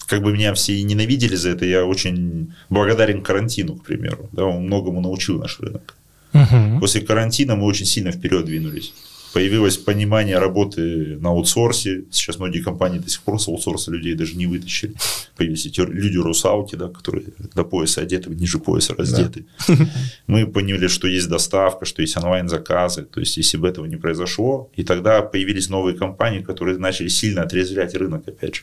как 0.06 0.22
бы 0.22 0.32
меня 0.32 0.52
все 0.54 0.82
ненавидели 0.82 1.36
за 1.36 1.50
это, 1.50 1.64
я 1.64 1.84
очень 1.84 2.52
благодарен 2.70 3.22
карантину, 3.22 3.76
к 3.76 3.84
примеру. 3.84 4.28
Да, 4.32 4.44
он 4.44 4.64
многому 4.64 5.00
научил 5.00 5.38
наш 5.38 5.60
рынок. 5.60 5.94
Угу. 6.34 6.80
После 6.80 7.00
карантина 7.00 7.54
мы 7.54 7.64
очень 7.64 7.86
сильно 7.86 8.10
вперед 8.10 8.44
двинулись 8.44 8.92
появилось 9.34 9.76
понимание 9.76 10.38
работы 10.38 11.18
на 11.20 11.30
аутсорсе. 11.30 12.04
Сейчас 12.12 12.38
многие 12.38 12.60
компании 12.60 13.00
до 13.00 13.10
сих 13.10 13.20
пор 13.22 13.40
с 13.40 13.48
аутсорса 13.48 13.90
людей 13.90 14.14
даже 14.14 14.36
не 14.36 14.46
вытащили. 14.46 14.94
Появились 15.36 15.66
эти 15.66 15.80
люди 15.80 16.16
русалки, 16.18 16.76
да, 16.76 16.88
которые 16.88 17.24
до 17.54 17.64
пояса 17.64 18.02
одеты, 18.02 18.30
ниже 18.30 18.60
пояса 18.60 18.94
раздеты. 18.94 19.44
Да. 19.66 19.74
Мы 20.28 20.46
поняли, 20.46 20.86
что 20.86 21.08
есть 21.08 21.28
доставка, 21.28 21.84
что 21.84 22.00
есть 22.00 22.16
онлайн-заказы. 22.16 23.02
То 23.02 23.18
есть, 23.20 23.36
если 23.36 23.56
бы 23.56 23.66
этого 23.66 23.86
не 23.86 23.96
произошло, 23.96 24.70
и 24.76 24.84
тогда 24.84 25.20
появились 25.22 25.68
новые 25.68 25.96
компании, 25.96 26.40
которые 26.40 26.78
начали 26.78 27.08
сильно 27.08 27.42
отрезвлять 27.42 27.94
рынок, 27.94 28.28
опять 28.28 28.54
же. 28.54 28.62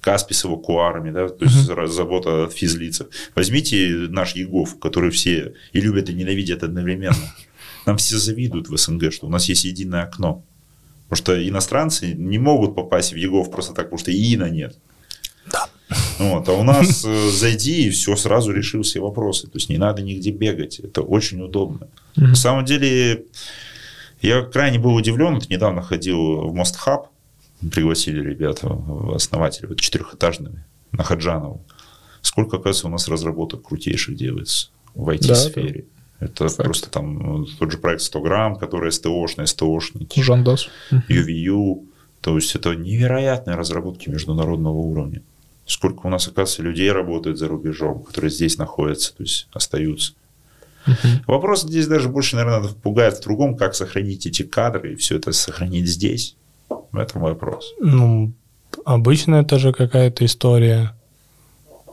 Каспи 0.00 0.34
с 0.34 0.44
эвакуарами, 0.44 1.10
да, 1.10 1.28
то 1.28 1.44
есть 1.44 1.68
uh-huh. 1.68 1.86
забота 1.86 2.44
о 2.44 2.48
физлицах. 2.48 3.08
Возьмите 3.34 4.06
наш 4.10 4.36
Егов, 4.36 4.78
который 4.78 5.10
все 5.10 5.54
и 5.72 5.80
любят, 5.80 6.08
и 6.08 6.14
ненавидят 6.14 6.62
одновременно. 6.62 7.16
Нам 7.86 7.96
все 7.98 8.18
завидуют 8.18 8.68
в 8.68 8.76
СНГ, 8.76 9.12
что 9.12 9.26
у 9.26 9.30
нас 9.30 9.48
есть 9.48 9.64
единое 9.64 10.04
окно. 10.04 10.42
Потому 11.08 11.16
что 11.16 11.48
иностранцы 11.48 12.14
не 12.14 12.38
могут 12.38 12.74
попасть 12.74 13.12
в 13.12 13.16
ЕГОВ 13.16 13.50
просто 13.50 13.74
так, 13.74 13.86
потому 13.86 13.98
что 13.98 14.10
ИИНа 14.10 14.50
нет. 14.50 14.78
Да. 15.52 15.68
Вот, 16.18 16.48
а 16.48 16.52
у 16.52 16.64
нас 16.64 17.04
э, 17.06 17.30
зайди 17.30 17.86
и 17.86 17.90
все, 17.90 18.16
сразу 18.16 18.52
решил 18.52 18.82
все 18.82 19.00
вопросы. 19.00 19.46
То 19.46 19.58
есть 19.58 19.68
не 19.68 19.76
надо 19.76 20.02
нигде 20.02 20.30
бегать. 20.30 20.80
Это 20.80 21.02
очень 21.02 21.42
удобно. 21.42 21.88
Mm-hmm. 22.16 22.26
На 22.28 22.34
самом 22.34 22.64
деле, 22.64 23.24
я 24.22 24.42
крайне 24.42 24.78
был 24.78 24.94
удивлен. 24.94 25.34
Вот 25.34 25.50
недавно 25.50 25.82
ходил 25.82 26.48
в 26.48 26.54
Мост 26.54 26.76
Хаб. 26.76 27.08
Пригласили 27.72 28.20
ребята, 28.20 28.78
основатели, 29.14 29.66
вот 29.66 29.80
четырехэтажными, 29.80 30.64
на 30.92 31.02
Хаджанову. 31.02 31.64
Сколько, 32.20 32.56
оказывается, 32.56 32.88
у 32.88 32.90
нас 32.90 33.08
разработок 33.08 33.62
крутейших 33.62 34.16
делается 34.16 34.68
в 34.94 35.08
IT-сфере. 35.08 35.82
Да, 35.82 35.93
это 36.24 36.48
Факт. 36.48 36.64
просто 36.64 36.90
там 36.90 37.18
ну, 37.18 37.44
тот 37.44 37.72
же 37.72 37.78
проект 37.78 38.02
100 38.02 38.20
грамм, 38.20 38.56
который 38.56 38.92
СТОшный, 38.92 39.46
СТОшники. 39.46 40.20
Жандос. 40.20 40.68
UVU. 40.90 41.86
То 42.20 42.36
есть 42.36 42.54
это 42.54 42.74
невероятные 42.74 43.56
разработки 43.56 44.08
международного 44.08 44.76
уровня. 44.76 45.22
Сколько 45.66 46.06
у 46.06 46.10
нас, 46.10 46.26
оказывается, 46.26 46.62
людей 46.62 46.90
работает 46.90 47.38
за 47.38 47.48
рубежом, 47.48 48.02
которые 48.02 48.30
здесь 48.30 48.58
находятся, 48.58 49.14
то 49.14 49.22
есть 49.22 49.48
остаются. 49.52 50.12
Uh-huh. 50.86 51.20
Вопрос 51.26 51.62
здесь 51.62 51.86
даже 51.86 52.08
больше, 52.08 52.36
наверное, 52.36 52.68
пугает 52.68 53.14
в 53.16 53.22
другом, 53.22 53.56
как 53.56 53.74
сохранить 53.74 54.26
эти 54.26 54.42
кадры 54.42 54.92
и 54.92 54.96
все 54.96 55.16
это 55.16 55.32
сохранить 55.32 55.88
здесь. 55.88 56.36
В 56.68 56.96
этом 56.96 57.22
вопрос. 57.22 57.72
Ну, 57.80 58.32
обычно 58.84 59.36
это 59.36 59.58
же 59.58 59.72
какая-то 59.72 60.24
история. 60.24 60.94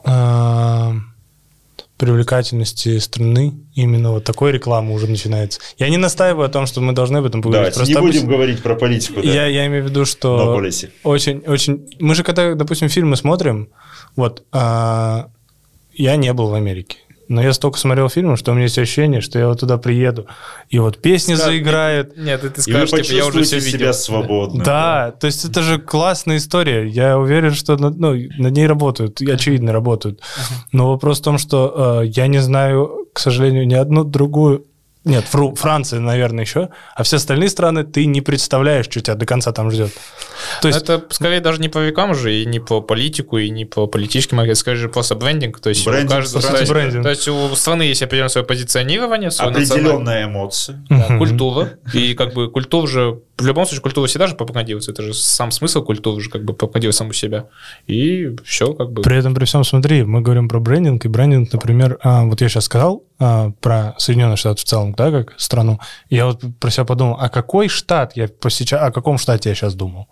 А, 0.04 0.96
привлекательности 2.02 2.98
страны 2.98 3.54
именно 3.76 4.12
вот 4.12 4.24
такой 4.24 4.52
рекламы 4.52 4.92
уже 4.96 5.06
начинается. 5.06 5.62
Я 5.78 5.88
не 5.88 5.98
настаиваю 5.98 6.48
о 6.48 6.50
том, 6.50 6.66
что 6.66 6.82
мы 6.82 6.94
должны 6.94 7.18
об 7.18 7.26
этом 7.26 7.44
поговорить. 7.44 7.76
Да, 7.76 7.78
Просто 7.78 7.94
не 7.94 8.02
будем 8.02 8.28
говорить 8.28 8.64
про 8.64 8.76
политику. 8.76 9.22
Да. 9.22 9.28
Я, 9.28 9.46
я 9.46 9.68
имею 9.68 9.84
в 9.84 9.90
виду, 9.90 10.06
что 10.06 10.60
очень, 11.04 11.44
очень... 11.46 11.88
Мы 12.00 12.16
же 12.16 12.24
когда, 12.24 12.56
допустим, 12.56 12.90
фильмы 12.90 13.18
смотрим, 13.18 13.70
вот, 14.16 14.44
а, 14.52 15.30
я 15.94 16.16
не 16.16 16.34
был 16.34 16.48
в 16.48 16.56
Америке 16.56 16.98
но 17.32 17.42
я 17.42 17.54
столько 17.54 17.80
смотрел 17.80 18.10
фильмов, 18.10 18.38
что 18.38 18.52
у 18.52 18.54
меня 18.54 18.64
есть 18.64 18.78
ощущение, 18.78 19.22
что 19.22 19.40
я 19.40 19.48
вот 19.48 19.62
туда 19.62 19.78
приеду, 19.78 20.28
и 20.70 20.80
вот 20.80 20.98
песни 20.98 21.36
Сказ... 21.36 21.48
заиграют. 21.48 22.18
Нет, 22.18 22.42
ты 22.54 22.62
скажешь, 22.62 22.92
и 22.94 23.04
типа, 23.04 23.16
я 23.16 23.26
уже 23.26 23.44
все 23.44 23.60
видел. 23.60 23.72
себя 23.72 23.94
свободно. 23.94 24.64
Да, 24.64 25.06
да, 25.06 25.12
то 25.12 25.28
есть 25.28 25.46
это 25.46 25.62
же 25.62 25.80
классная 25.80 26.38
история. 26.38 26.88
Я 26.88 27.18
уверен, 27.18 27.54
что 27.54 27.78
ну, 27.78 27.90
над 27.90 28.52
ней 28.54 28.68
работают, 28.68 29.22
очевидно 29.22 29.72
работают. 29.72 30.20
Но 30.74 30.90
вопрос 30.90 31.20
в 31.20 31.24
том, 31.24 31.38
что 31.38 32.02
э, 32.04 32.08
я 32.08 32.28
не 32.28 32.40
знаю, 32.40 33.08
к 33.14 33.20
сожалению, 33.20 33.66
ни 33.66 33.76
одну 33.76 34.04
другую 34.04 34.66
нет, 35.04 35.26
Фру, 35.26 35.56
Франция, 35.56 36.00
наверное, 36.00 36.44
еще. 36.44 36.70
А 36.96 37.02
все 37.02 37.18
остальные 37.18 37.50
страны 37.50 37.84
ты 37.84 38.06
не 38.06 38.22
представляешь, 38.22 38.86
что 38.86 39.02
тебя 39.02 39.16
до 39.16 39.26
конца 39.26 39.52
там 39.52 39.72
ждет. 39.72 39.92
То 40.62 40.68
есть... 40.68 40.80
Это 40.80 41.04
скорее 41.10 41.40
даже 41.40 41.60
не 41.60 41.70
по 41.70 41.80
векам 41.80 42.14
же, 42.14 42.36
и 42.36 42.46
не 42.46 42.60
по 42.60 42.82
политику, 42.82 43.40
и 43.40 43.50
не 43.50 43.66
по 43.66 43.88
политическим, 43.88 44.40
а 44.40 44.56
скорее 44.56 44.80
просто 44.90 45.16
брендинг. 45.16 45.60
То 45.60 45.70
есть, 45.70 45.86
брендинг, 45.86 46.12
у 46.12 46.14
каждого, 46.14 46.44
то, 46.44 46.58
есть, 46.58 46.72
брендинг. 46.72 47.04
то 47.04 47.10
есть 47.10 47.28
у 47.28 47.56
страны 47.56 47.82
есть 47.84 48.04
определенное 48.04 48.30
свое 48.30 48.46
позиционирование, 48.46 49.32
свое 49.32 49.50
определенная 49.50 50.26
эмоция, 50.26 50.86
да, 50.88 51.18
культура. 51.18 51.80
И 51.94 52.14
как 52.14 52.36
бы 52.36 52.52
культура 52.52 52.88
же 52.88 53.22
в 53.42 53.46
любом 53.48 53.66
случае 53.66 53.82
культура 53.82 54.08
всегда 54.08 54.28
же 54.28 54.36
пропагандируется. 54.36 54.92
Это 54.92 55.04
же 55.04 55.14
сам 55.14 55.52
смысл 55.52 55.84
культуры 55.84 56.22
же 56.22 56.30
как 56.30 56.44
бы 56.44 56.54
пропагандировать 56.54 56.96
саму 56.96 57.14
себя. 57.14 57.46
И 57.88 58.36
все 58.46 58.74
как 58.74 58.92
бы. 58.92 59.02
При 59.02 59.18
этом, 59.18 59.34
при 59.34 59.46
всем, 59.46 59.64
смотри, 59.64 60.04
мы 60.04 60.22
говорим 60.22 60.48
про 60.48 60.60
брендинг, 60.60 61.06
и 61.06 61.08
брендинг, 61.08 61.52
например, 61.52 61.98
а, 62.04 62.24
вот 62.24 62.42
я 62.42 62.50
сейчас 62.50 62.66
сказал 62.66 63.04
а, 63.20 63.52
про 63.60 63.96
Соединенные 63.98 64.38
Штаты 64.38 64.62
в 64.62 64.64
целом, 64.64 64.94
да, 64.94 65.12
как 65.12 65.34
страну. 65.38 65.80
Я 66.10 66.28
вот 66.28 66.42
про 66.60 66.70
себя 66.70 66.86
подумал, 66.86 67.18
а 67.20 67.30
какой 67.30 67.68
штат 67.68 68.16
я 68.16 68.28
сейчас, 68.50 68.82
о 68.82 68.92
каком 68.92 69.18
штате 69.18 69.50
я 69.50 69.56
сейчас 69.56 69.76
думал? 69.76 70.08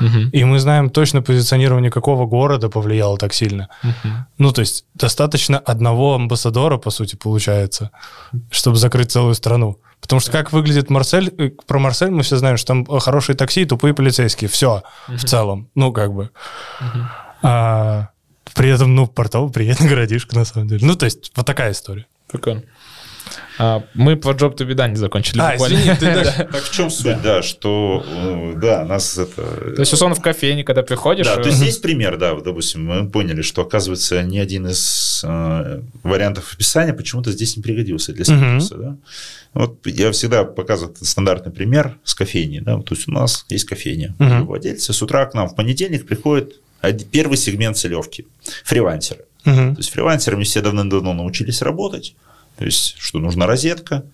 Угу. 0.00 0.30
И 0.32 0.44
мы 0.44 0.58
знаем 0.58 0.90
точно 0.90 1.22
позиционирование 1.22 1.90
какого 1.90 2.26
города 2.26 2.68
повлияло 2.68 3.18
так 3.18 3.32
сильно. 3.34 3.68
Угу. 3.82 4.12
Ну, 4.38 4.52
то 4.52 4.60
есть 4.60 4.84
достаточно 4.94 5.58
одного 5.58 6.14
амбассадора, 6.14 6.78
по 6.78 6.90
сути, 6.90 7.16
получается, 7.16 7.90
чтобы 8.50 8.76
закрыть 8.76 9.10
целую 9.10 9.34
страну. 9.34 9.78
Потому 10.00 10.20
что 10.20 10.32
как 10.32 10.52
выглядит 10.52 10.90
Марсель, 10.90 11.32
э, 11.38 11.50
про 11.66 11.78
Марсель 11.78 12.10
мы 12.10 12.22
все 12.22 12.36
знаем, 12.36 12.56
что 12.56 12.68
там 12.68 12.84
хорошие 13.00 13.36
такси, 13.36 13.64
тупые 13.64 13.94
полицейские, 13.94 14.48
все 14.48 14.82
угу. 15.08 15.16
в 15.16 15.24
целом, 15.24 15.68
ну 15.74 15.92
как 15.92 16.12
бы. 16.12 16.30
Угу. 16.80 16.98
А, 17.42 18.08
При 18.54 18.70
этом, 18.70 18.94
ну, 18.94 19.06
портовый 19.06 19.52
приятный 19.52 19.88
городишко, 19.88 20.36
на 20.36 20.44
самом 20.44 20.68
деле. 20.68 20.84
Ну, 20.86 20.96
то 20.96 21.04
есть, 21.04 21.32
вот 21.36 21.46
такая 21.46 21.72
история. 21.72 22.06
Прикольно. 22.28 22.62
А, 23.58 23.82
мы 23.94 24.16
по 24.16 24.30
Job 24.30 24.56
to 24.56 24.66
be 24.66 24.74
done 24.74 24.90
не 24.90 24.96
закончили. 24.96 25.40
А, 25.40 25.56
извини, 25.56 25.94
ты 25.98 26.06
даже... 26.14 26.30
Так 26.30 26.62
в 26.62 26.72
чем 26.72 26.90
суть, 26.90 27.20
да, 27.22 27.42
что, 27.42 28.04
э, 28.06 28.54
да, 28.56 28.84
нас 28.84 29.18
это... 29.18 29.42
То 29.74 29.80
есть, 29.80 29.92
условно, 29.92 30.14
в 30.14 30.20
кофейне, 30.20 30.64
когда 30.64 30.82
приходишь... 30.82 31.26
Да, 31.26 31.36
то 31.36 31.48
есть, 31.48 31.60
есть 31.60 31.82
пример, 31.82 32.16
да, 32.16 32.34
допустим, 32.34 32.86
мы 32.86 33.08
поняли, 33.08 33.42
что, 33.42 33.62
оказывается, 33.62 34.22
ни 34.22 34.38
один 34.38 34.66
из 34.66 35.22
э, 35.24 35.80
вариантов 36.02 36.52
описания 36.54 36.92
почему-то 36.92 37.32
здесь 37.32 37.56
не 37.56 37.62
пригодился 37.62 38.12
для 38.12 38.24
синтеза, 38.24 38.76
да. 38.76 38.96
Вот 39.52 39.84
я 39.84 40.12
всегда 40.12 40.44
показываю 40.44 40.94
стандартный 41.00 41.52
пример 41.52 41.98
с 42.04 42.14
кофейней, 42.14 42.60
да, 42.60 42.78
то 42.78 42.94
есть, 42.94 43.08
у 43.08 43.12
нас 43.12 43.44
есть 43.48 43.64
кофейня, 43.64 44.14
владельцы 44.18 44.92
с 44.92 45.02
утра 45.02 45.26
к 45.26 45.34
нам 45.34 45.48
в 45.48 45.56
понедельник 45.56 46.06
приходит 46.06 46.60
первый 47.10 47.36
сегмент 47.36 47.76
целевки– 47.76 48.26
фрилансеры. 48.64 49.24
То 49.44 49.74
есть 49.76 49.90
фрилансерами 49.90 50.44
все 50.44 50.60
давно-давно 50.60 51.14
научились 51.14 51.62
работать, 51.62 52.14
то 52.60 52.66
есть, 52.66 52.96
что 52.98 53.20
нужна 53.20 53.46
розетка, 53.46 54.04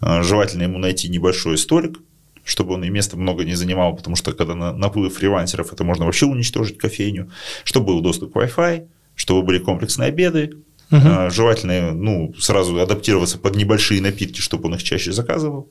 а, 0.00 0.22
желательно 0.22 0.62
ему 0.62 0.78
найти 0.78 1.08
небольшой 1.08 1.58
столик, 1.58 1.98
чтобы 2.44 2.74
он 2.74 2.84
и 2.84 2.88
места 2.88 3.16
много 3.16 3.44
не 3.44 3.56
занимал, 3.56 3.96
потому 3.96 4.14
что 4.14 4.32
когда 4.32 4.54
на 4.54 4.72
наплыв 4.72 5.12
фрилансеров, 5.16 5.72
это 5.72 5.82
можно 5.82 6.04
вообще 6.04 6.26
уничтожить 6.26 6.78
кофейню, 6.78 7.32
чтобы 7.64 7.86
был 7.86 8.00
доступ 8.02 8.32
к 8.32 8.36
Wi-Fi, 8.36 8.86
чтобы 9.16 9.42
были 9.42 9.58
комплексные 9.58 10.06
обеды, 10.06 10.52
угу. 10.92 11.30
желательно 11.30 11.94
ну, 11.94 12.32
сразу 12.38 12.78
адаптироваться 12.80 13.38
под 13.38 13.56
небольшие 13.56 14.00
напитки, 14.00 14.40
чтобы 14.40 14.68
он 14.68 14.76
их 14.76 14.84
чаще 14.84 15.10
заказывал. 15.10 15.68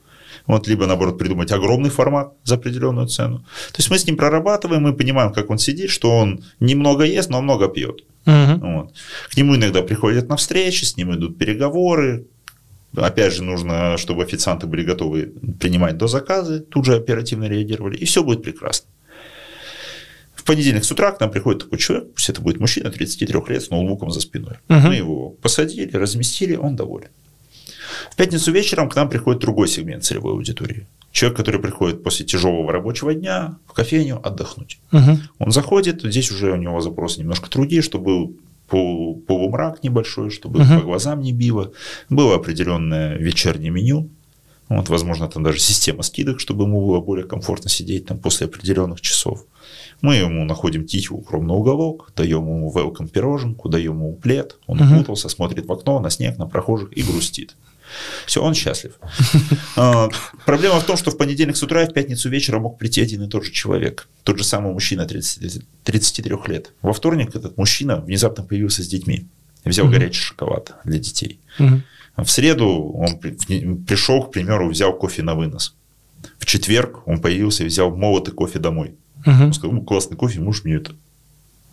Вот, 0.47 0.67
либо, 0.67 0.85
наоборот, 0.85 1.17
придумать 1.17 1.51
огромный 1.51 1.89
формат 1.89 2.33
за 2.43 2.55
определенную 2.55 3.07
цену. 3.07 3.39
То 3.71 3.77
есть 3.77 3.89
мы 3.89 3.97
с 3.97 4.05
ним 4.05 4.15
прорабатываем, 4.15 4.83
мы 4.83 4.93
понимаем, 4.93 5.33
как 5.33 5.49
он 5.49 5.57
сидит, 5.57 5.89
что 5.89 6.15
он 6.15 6.43
немного 6.59 7.03
ест, 7.03 7.29
но 7.29 7.41
много 7.41 7.67
пьет. 7.67 8.01
Угу. 8.25 8.59
Вот. 8.61 8.93
К 9.29 9.37
нему 9.37 9.55
иногда 9.55 9.81
приходят 9.81 10.29
на 10.29 10.35
встречи, 10.35 10.85
с 10.85 10.97
ним 10.97 11.15
идут 11.15 11.37
переговоры. 11.37 12.25
Опять 12.95 13.33
же, 13.33 13.43
нужно, 13.43 13.97
чтобы 13.97 14.23
официанты 14.23 14.67
были 14.67 14.83
готовы 14.83 15.33
принимать 15.59 15.97
до 15.97 16.07
заказы, 16.07 16.59
тут 16.59 16.85
же 16.85 16.95
оперативно 16.95 17.45
реагировали, 17.45 17.97
и 17.97 18.05
все 18.05 18.23
будет 18.23 18.43
прекрасно. 18.43 18.89
В 20.33 20.43
понедельник 20.43 20.85
с 20.85 20.91
утра 20.91 21.11
к 21.11 21.19
нам 21.19 21.31
приходит 21.31 21.63
такой 21.63 21.79
человек, 21.79 22.13
пусть 22.13 22.29
это 22.29 22.39
будет 22.39 22.59
мужчина 22.59 22.91
33 22.91 23.27
лет 23.49 23.63
с 23.63 23.69
ноутбуком 23.69 24.11
за 24.11 24.21
спиной. 24.21 24.57
Угу. 24.69 24.79
Мы 24.87 24.95
его 24.95 25.29
посадили, 25.31 25.91
разместили, 25.97 26.55
он 26.55 26.75
доволен. 26.75 27.09
В 28.11 28.15
пятницу 28.15 28.51
вечером 28.51 28.89
к 28.89 28.95
нам 28.95 29.09
приходит 29.09 29.41
другой 29.41 29.67
сегмент 29.67 30.03
целевой 30.03 30.33
аудитории. 30.33 30.87
Человек, 31.11 31.37
который 31.37 31.61
приходит 31.61 32.03
после 32.03 32.25
тяжелого 32.25 32.71
рабочего 32.71 33.13
дня 33.13 33.57
в 33.67 33.73
кофейню 33.73 34.19
отдохнуть. 34.21 34.79
Угу. 34.91 35.19
Он 35.39 35.51
заходит, 35.51 36.01
здесь 36.03 36.31
уже 36.31 36.51
у 36.51 36.57
него 36.57 36.81
запрос 36.81 37.17
немножко 37.17 37.49
другие, 37.49 37.81
чтобы 37.81 38.05
был 38.05 38.35
полумрак 39.27 39.83
небольшой, 39.83 40.29
чтобы 40.29 40.61
угу. 40.61 40.79
по 40.79 40.81
глазам 40.81 41.21
не 41.21 41.31
било. 41.31 41.71
Было 42.09 42.35
определенное 42.35 43.17
вечернее 43.17 43.71
меню. 43.71 44.09
Вот, 44.67 44.89
возможно, 44.89 45.27
там 45.27 45.43
даже 45.43 45.59
система 45.59 46.01
скидок, 46.01 46.39
чтобы 46.39 46.63
ему 46.63 46.85
было 46.85 46.99
более 46.99 47.25
комфортно 47.25 47.69
сидеть 47.69 48.07
там 48.07 48.17
после 48.17 48.47
определенных 48.47 48.99
часов. 48.99 49.45
Мы 50.01 50.15
ему 50.15 50.43
находим 50.43 50.85
тихий 50.85 51.13
укромный 51.13 51.55
уголок, 51.55 52.11
даем 52.15 52.41
ему 52.41 52.73
welcome 52.73 53.07
пироженку, 53.07 53.69
даем 53.69 53.93
ему 53.93 54.15
плед, 54.15 54.57
он 54.65 54.81
укутался, 54.81 55.29
смотрит 55.29 55.67
в 55.67 55.71
окно, 55.71 55.99
на 55.99 56.09
снег, 56.09 56.37
на 56.37 56.47
прохожих 56.47 56.91
и 56.97 57.03
грустит. 57.03 57.55
Все, 58.25 58.41
он 58.41 58.53
счастлив. 58.53 58.93
А, 59.77 60.07
проблема 60.45 60.79
в 60.79 60.85
том, 60.85 60.95
что 60.95 61.11
в 61.11 61.17
понедельник 61.17 61.57
с 61.57 61.63
утра 61.63 61.83
и 61.83 61.89
в 61.89 61.93
пятницу 61.93 62.29
вечером 62.29 62.61
мог 62.61 62.77
прийти 62.77 63.01
один 63.01 63.23
и 63.23 63.27
тот 63.27 63.43
же 63.43 63.51
человек. 63.51 64.07
Тот 64.23 64.37
же 64.37 64.43
самый 64.43 64.71
мужчина 64.71 65.05
30, 65.05 65.63
33 65.83 66.35
лет. 66.47 66.71
Во 66.81 66.93
вторник 66.93 67.35
этот 67.35 67.57
мужчина 67.57 67.97
внезапно 67.97 68.43
появился 68.43 68.83
с 68.83 68.87
детьми. 68.87 69.25
Взял 69.65 69.87
горячий 69.87 70.21
шоколад 70.21 70.75
для 70.85 70.99
детей. 70.99 71.39
В 72.17 72.27
среду 72.27 72.93
он 72.95 73.17
пришел, 73.17 74.23
к 74.23 74.31
примеру, 74.31 74.69
взял 74.69 74.93
кофе 74.93 75.23
на 75.23 75.35
вынос. 75.35 75.75
В 76.39 76.45
четверг 76.45 77.05
он 77.05 77.19
появился 77.19 77.63
и 77.63 77.67
взял 77.67 77.95
молотый 77.95 78.33
кофе 78.33 78.59
домой. 78.59 78.95
Он 79.25 79.53
сказал, 79.53 79.75
ну, 79.75 79.81
классный 79.81 80.15
кофе, 80.15 80.39
можешь 80.39 80.63
мне 80.63 80.75
это 80.75 80.95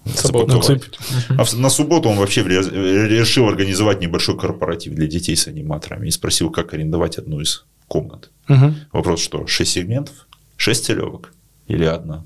А 0.04 1.44
на 1.56 1.70
субботу 1.70 2.08
он 2.08 2.18
вообще 2.18 2.42
решил 2.42 3.48
организовать 3.48 4.00
небольшой 4.00 4.38
корпоратив 4.38 4.94
для 4.94 5.06
детей 5.06 5.36
с 5.36 5.46
аниматорами 5.46 6.08
и 6.08 6.10
спросил, 6.10 6.50
как 6.50 6.74
арендовать 6.74 7.18
одну 7.18 7.40
из 7.40 7.64
комнат. 7.88 8.30
Угу. 8.48 8.74
Вопрос, 8.92 9.20
что 9.20 9.46
6 9.46 9.70
сегментов, 9.70 10.26
6 10.56 10.84
целевок 10.84 11.32
или 11.68 11.84
одна? 11.84 12.24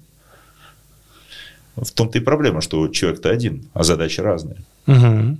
В 1.77 1.91
том-то 1.91 2.19
и 2.19 2.23
проблема, 2.23 2.63
что 2.63 2.89
человек-то 2.89 3.31
один, 3.31 3.69
а 3.75 3.85
задачи 3.85 4.21
разные. 4.21 4.65
Угу. 4.87 5.37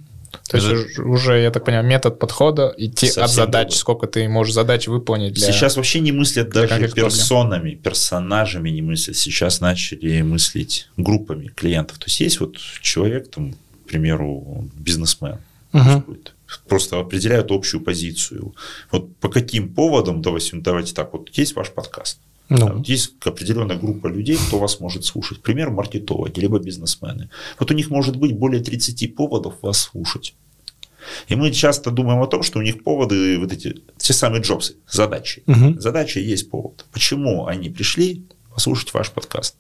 То 0.49 0.57
есть 0.57 0.93
это... 0.93 1.03
уже, 1.03 1.41
я 1.41 1.51
так 1.51 1.65
понимаю, 1.65 1.87
метод 1.87 2.19
подхода, 2.19 2.75
идти 2.77 3.07
Совсем 3.07 3.25
от 3.25 3.31
задач, 3.31 3.69
другой. 3.69 3.79
сколько 3.79 4.07
ты 4.07 4.29
можешь 4.29 4.55
задач 4.55 4.87
выполнить. 4.89 5.35
Для... 5.35 5.53
Сейчас 5.53 5.77
вообще 5.77 6.01
не 6.01 6.13
мыслят 6.13 6.51
даже 6.51 6.89
персонами, 6.89 7.61
проблем. 7.61 7.79
персонажами 7.83 8.71
не 8.71 8.83
мыслят. 8.83 9.17
Сейчас 9.17 9.61
начали 9.61 10.23
мыслить 10.23 10.89
группами 10.97 11.49
клиентов. 11.49 11.99
То 11.99 12.07
есть 12.07 12.21
есть 12.21 12.41
вот 12.41 12.57
человек, 12.81 13.31
там, 13.31 13.53
к 13.53 13.89
примеру, 13.89 14.69
бизнесмен, 14.75 15.39
угу. 15.73 16.19
просто 16.69 17.01
определяют 17.01 17.51
общую 17.51 17.81
позицию. 17.81 18.55
Вот 18.91 19.15
по 19.17 19.29
каким 19.29 19.75
поводам, 19.75 20.23
давайте, 20.23 20.57
давайте 20.57 20.95
так, 20.95 21.13
вот 21.13 21.31
есть 21.33 21.57
ваш 21.57 21.71
подкаст. 21.71 22.19
Ну. 22.49 22.75
Вот 22.75 22.89
есть 22.89 23.15
определенная 23.25 23.77
группа 23.77 24.07
людей, 24.07 24.37
кто 24.37 24.59
вас 24.59 24.81
может 24.81 25.05
слушать. 25.05 25.43
Пример 25.43 25.71
маркетологи, 25.71 26.39
либо 26.41 26.59
бизнесмены. 26.59 27.29
Вот 27.59 27.71
у 27.71 27.75
них 27.75 27.91
может 27.91 28.17
быть 28.17 28.33
более 28.33 28.63
30 28.63 29.15
поводов 29.15 29.55
вас 29.63 29.81
слушать. 29.81 30.35
И 31.29 31.37
мы 31.37 31.51
часто 31.53 31.91
думаем 31.91 32.21
о 32.23 32.27
том, 32.27 32.43
что 32.43 32.59
у 32.59 32.63
них 32.63 32.83
поводы, 32.83 33.39
вот 33.39 33.53
эти, 33.53 33.77
те 33.97 34.13
самые 34.13 34.43
джобсы, 34.43 34.77
задачи. 34.89 35.43
Угу. 35.47 35.81
Задача 35.81 36.21
есть 36.21 36.51
повод. 36.51 36.85
Почему 36.93 37.47
они 37.47 37.71
пришли 37.71 38.25
послушать 38.53 38.95
ваш 38.95 39.11
подкаст? 39.11 39.57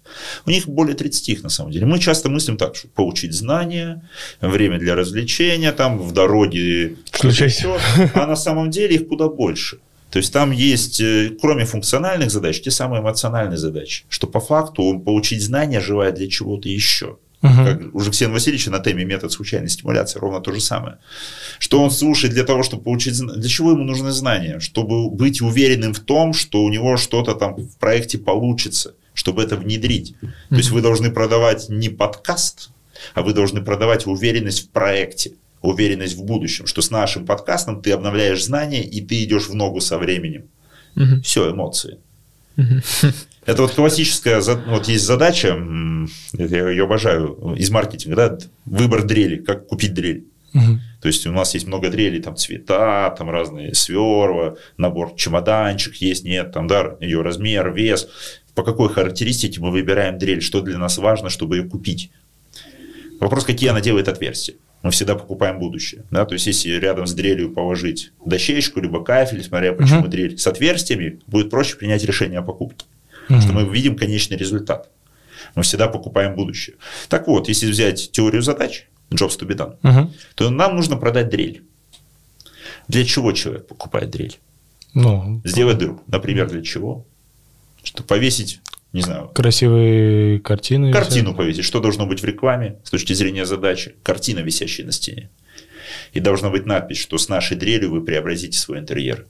У 0.47 0.51
них 0.51 0.67
более 0.67 0.95
30 0.95 1.29
их 1.29 1.43
на 1.43 1.49
самом 1.49 1.73
деле. 1.73 1.87
Мы 1.87 1.99
часто 1.99 2.29
мыслим 2.29 2.57
так, 2.57 2.77
что 2.77 2.89
получить 2.89 3.33
знания, 3.33 4.09
время 4.41 4.79
для 4.79 4.95
развлечения, 4.95 5.73
там 5.73 5.99
в 5.99 6.13
дороге, 6.13 6.97
что-то 7.13 8.11
а 8.15 8.27
на 8.27 8.37
самом 8.37 8.71
деле 8.71 8.97
их 8.97 9.09
куда 9.09 9.29
больше. 9.29 9.79
То 10.11 10.19
есть 10.19 10.33
там 10.33 10.51
есть, 10.51 11.01
э, 11.01 11.33
кроме 11.41 11.65
функциональных 11.65 12.31
задач, 12.31 12.61
те 12.61 12.71
самые 12.71 13.03
эмоциональные 13.03 13.59
задачи, 13.59 14.05
что 14.09 14.27
по 14.27 14.41
факту 14.41 14.83
он 14.83 15.01
получить 15.01 15.43
знания 15.43 15.81
желает 15.81 16.15
для 16.15 16.29
чего-то 16.29 16.69
еще. 16.69 17.19
Угу. 17.43 17.55
Как 17.65 17.95
у 17.95 18.01
Жексена 18.01 18.33
Васильевича 18.33 18.71
на 18.71 18.79
теме 18.79 19.05
метод 19.05 19.31
случайной 19.31 19.69
стимуляции 19.69 20.19
ровно 20.19 20.41
то 20.41 20.53
же 20.53 20.61
самое. 20.61 20.99
Что 21.59 21.83
он 21.83 21.91
слушает 21.91 22.33
для 22.33 22.45
того, 22.45 22.63
чтобы 22.63 22.85
получить... 22.85 23.19
Для 23.19 23.49
чего 23.49 23.73
ему 23.73 23.85
нужны 23.85 24.11
знания? 24.11 24.59
Чтобы 24.59 25.11
быть 25.11 25.41
уверенным 25.41 25.93
в 25.93 26.01
том, 26.01 26.33
что 26.33 26.63
у 26.63 26.71
него 26.71 26.97
что-то 26.97 27.35
там 27.35 27.57
в 27.57 27.77
проекте 27.77 28.19
получится, 28.19 28.95
чтобы 29.13 29.43
это 29.43 29.57
внедрить. 29.57 30.15
Угу. 30.23 30.31
То 30.51 30.57
есть 30.57 30.71
вы 30.71 30.81
должны 30.81 31.11
продавать 31.11 31.69
не 31.69 31.89
подкаст, 31.89 32.71
а 33.15 33.23
вы 33.23 33.35
должны 33.35 33.63
продавать 33.63 34.07
уверенность 34.07 34.69
в 34.69 34.71
проекте 34.71 35.33
уверенность 35.63 36.17
в 36.17 36.25
будущем, 36.25 36.67
что 36.67 36.83
с 36.83 36.91
нашим 36.91 37.27
подкастом 37.27 37.83
ты 37.83 37.93
обновляешь 37.93 38.45
знания 38.45 38.85
и 38.85 39.01
ты 39.01 39.25
идешь 39.25 39.49
в 39.49 39.55
ногу 39.55 39.81
со 39.81 39.99
временем. 39.99 40.45
Угу. 40.97 41.23
Все, 41.23 41.51
эмоции. 41.51 41.99
Угу. 42.57 42.83
Это 43.47 43.63
вот 43.63 43.73
классическая, 43.73 44.41
вот 44.41 44.89
есть 44.89 45.05
задача, 45.05 45.57
я 46.33 46.69
ее 46.69 46.85
обожаю, 46.85 47.55
из 47.57 47.71
маркетинга, 47.71 48.17
да, 48.17 48.39
выбор 48.65 49.05
дрели, 49.05 49.37
как 49.37 49.69
купить 49.69 49.95
дрель. 49.95 50.25
Угу. 50.53 50.81
То 51.03 51.09
есть 51.09 51.27
у 51.27 51.33
нас 51.33 51.55
есть 51.55 51.67
много 51.67 51.91
дрелей, 51.91 52.21
там 52.21 52.37
цвета, 52.37 53.15
там 53.17 53.31
разные 53.31 53.75
сверла, 53.75 54.57
набор 54.77 55.15
чемоданчик 55.17 55.95
есть, 55.97 56.25
нет, 56.25 56.51
там, 56.53 56.67
да, 56.67 56.97
ее 57.01 57.23
размер, 57.23 57.73
вес. 57.73 58.09
По 58.55 58.63
какой 58.63 58.89
характеристике 58.89 59.61
мы 59.61 59.71
выбираем 59.71 60.19
дрель, 60.19 60.41
что 60.41 60.63
для 60.63 60.79
нас 60.79 60.99
важно, 60.99 61.29
чтобы 61.29 61.59
ее 61.59 61.65
купить. 61.65 62.11
Вопрос, 63.21 63.45
какие 63.45 63.69
она 63.69 63.81
делает 63.81 64.09
отверстия 64.09 64.57
мы 64.87 64.93
всегда 64.93 65.17
покупаем 65.17 65.59
будущее. 65.59 66.05
Да? 66.13 66.25
То 66.25 66.35
есть, 66.35 66.47
если 66.47 66.71
рядом 66.71 67.09
с 67.09 67.13
дрелью 67.13 67.51
положить 67.51 68.13
дощечку, 68.25 68.79
либо 68.81 69.03
кафель, 69.03 69.43
смотря 69.43 69.73
почему 69.73 70.03
uh-huh. 70.03 70.09
дрель 70.09 70.39
с 70.39 70.47
отверстиями, 70.47 71.19
будет 71.27 71.51
проще 71.51 71.77
принять 71.77 72.05
решение 72.05 72.39
о 72.39 72.43
покупке. 72.43 72.87
Uh-huh. 73.29 73.41
Что 73.41 73.53
мы 73.53 73.65
видим 73.65 73.97
конечный 73.97 74.37
результат. 74.37 74.89
Мы 75.57 75.65
всегда 75.65 75.89
покупаем 75.89 76.37
будущее. 76.37 76.77
Так 77.09 77.27
вот, 77.27 77.49
если 77.49 77.69
взять 77.69 78.13
теорию 78.13 78.43
задач, 78.43 78.87
jobs 79.11 79.37
to 79.37 79.45
be 79.45 79.57
done, 79.57 79.77
uh-huh. 79.83 80.09
то 80.37 80.51
нам 80.51 80.77
нужно 80.77 80.97
продать 80.97 81.31
дрель. 81.31 81.65
Для 82.87 83.05
чего 83.05 83.33
человек 83.33 83.67
покупает 83.67 84.11
дрель? 84.11 84.39
Ну, 84.95 85.41
Сделать 85.43 85.79
дыру. 85.79 86.01
Например, 86.07 86.49
для 86.49 86.63
чего? 86.63 87.05
Чтобы 87.83 88.07
повесить 88.07 88.61
не 88.97 89.03
знаю. 89.03 89.31
Красивые 89.35 90.41
картины. 90.41 90.91
Картину 90.91 91.29
висят. 91.29 91.37
повесить. 91.37 91.65
Что 91.65 91.81
должно 91.81 92.07
быть 92.07 92.21
в 92.21 92.25
рекламе 92.25 92.77
с 92.83 92.91
точки 92.91 93.13
зрения 93.13 93.45
задачи? 93.45 93.95
Картина, 94.03 94.41
висящая 94.41 94.87
на 94.87 94.93
стене. 94.93 95.29
И 96.13 96.21
должна 96.21 96.49
быть 96.51 96.67
надпись, 96.67 96.99
что 96.99 97.19
с 97.19 97.29
нашей 97.29 97.57
дрелью 97.57 97.91
вы 97.91 98.03
преобразите 98.03 98.59
свой 98.59 98.79
интерьер. 98.79 99.27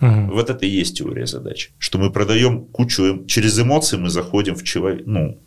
Угу. 0.00 0.32
Вот 0.32 0.50
это 0.50 0.66
и 0.66 0.68
есть 0.68 0.98
теория 0.98 1.26
задач. 1.26 1.70
Что 1.78 1.98
мы 1.98 2.12
продаем 2.12 2.66
кучу, 2.66 3.24
через 3.26 3.58
эмоции 3.58 3.96
мы 3.96 4.10
заходим 4.10 4.54
в 4.54 4.62
человека, 4.62 5.04
ну, 5.06 5.38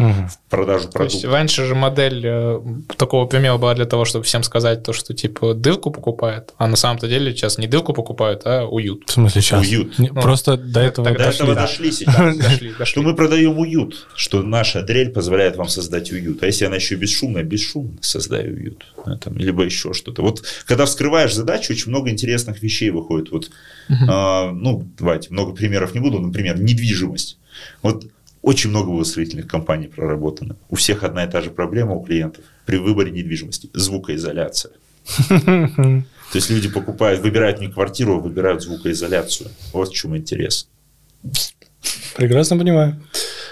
угу. 0.00 0.28
в 0.28 0.50
продажу 0.50 0.88
продукта. 0.88 0.98
То 0.98 1.04
есть 1.04 1.24
раньше 1.24 1.64
же 1.64 1.74
модель 1.74 2.22
э, 2.24 2.60
такого 2.96 3.26
примера 3.26 3.56
была 3.58 3.74
для 3.74 3.86
того, 3.86 4.04
чтобы 4.04 4.24
всем 4.24 4.42
сказать 4.42 4.82
то, 4.82 4.92
что 4.92 5.14
типа 5.14 5.54
дырку 5.54 5.90
покупает, 5.90 6.54
а 6.58 6.66
на 6.66 6.76
самом-то 6.76 7.08
деле 7.08 7.32
сейчас 7.32 7.58
не 7.58 7.66
дырку 7.66 7.92
покупают, 7.92 8.42
а 8.44 8.66
уют. 8.66 9.08
В 9.08 9.12
смысле 9.12 9.42
сейчас? 9.42 9.66
Уют. 9.66 9.98
Не, 9.98 10.08
ну, 10.08 10.20
просто 10.20 10.56
до 10.56 10.80
этого 10.80 11.10
до 11.10 11.18
дошли. 11.18 11.34
этого 11.34 11.54
дошли 11.54 11.92
сейчас. 11.92 12.36
дошли, 12.36 12.70
дошли. 12.70 12.84
Что 12.84 13.02
мы 13.02 13.14
продаем 13.14 13.58
уют, 13.58 14.06
что 14.14 14.42
наша 14.42 14.82
дрель 14.82 15.10
позволяет 15.10 15.56
вам 15.56 15.68
создать 15.68 16.10
уют. 16.12 16.42
А 16.42 16.46
если 16.46 16.64
она 16.64 16.76
еще 16.76 16.96
бесшумная, 16.96 17.42
бесшумно 17.42 17.98
создаю 18.00 18.54
уют. 18.54 18.86
Там, 19.20 19.36
либо 19.36 19.64
еще 19.64 19.92
что-то. 19.92 20.22
Вот 20.22 20.42
когда 20.66 20.86
вскрываешь 20.86 21.34
задачу, 21.34 21.72
очень 21.72 21.90
много 21.90 22.10
интересных 22.10 22.62
вещей 22.62 22.90
выходит. 22.90 23.30
Вот, 23.30 23.50
угу. 23.88 24.04
а, 24.08 24.50
ну, 24.52 24.88
давайте, 24.98 25.30
много 25.30 25.52
примеров 25.52 25.94
не 25.94 26.00
буду. 26.00 26.18
Например, 26.18 26.58
недвижимость. 26.58 27.38
Вот 27.82 28.04
очень 28.42 28.70
много 28.70 28.90
было 28.90 29.04
строительных 29.04 29.46
компаний 29.46 29.88
проработано. 29.88 30.56
У 30.68 30.76
всех 30.76 31.04
одна 31.04 31.24
и 31.24 31.30
та 31.30 31.40
же 31.40 31.50
проблема 31.50 31.94
у 31.94 32.04
клиентов 32.04 32.44
при 32.66 32.76
выборе 32.76 33.10
недвижимости– 33.10 33.68
звукоизоляция. 33.74 34.72
То 35.26 36.36
есть 36.36 36.50
люди 36.50 36.68
покупают, 36.68 37.20
выбирают 37.20 37.60
не 37.60 37.68
квартиру, 37.68 38.16
а 38.16 38.20
выбирают 38.20 38.62
звукоизоляцию. 38.62 39.50
Вот 39.72 39.88
в 39.88 39.94
чем 39.94 40.16
интерес. 40.16 40.68
Прекрасно 42.16 42.56
понимаю. 42.56 43.02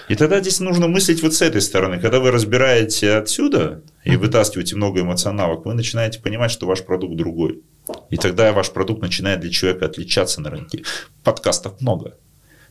И 0.07 0.15
тогда 0.15 0.39
здесь 0.41 0.59
нужно 0.59 0.87
мыслить 0.87 1.21
вот 1.21 1.33
с 1.33 1.41
этой 1.41 1.61
стороны. 1.61 1.99
Когда 1.99 2.19
вы 2.19 2.31
разбираете 2.31 3.13
отсюда 3.13 3.83
и 4.03 4.15
вытаскиваете 4.15 4.75
много 4.75 5.01
эмоционалок, 5.01 5.65
вы 5.65 5.75
начинаете 5.75 6.19
понимать, 6.19 6.51
что 6.51 6.65
ваш 6.65 6.83
продукт 6.83 7.15
другой. 7.15 7.61
И 8.09 8.17
тогда 8.17 8.51
ваш 8.53 8.71
продукт 8.71 9.01
начинает 9.01 9.39
для 9.41 9.51
человека 9.51 9.85
отличаться 9.85 10.41
на 10.41 10.49
рынке. 10.49 10.83
Подкастов 11.23 11.79
много. 11.81 12.15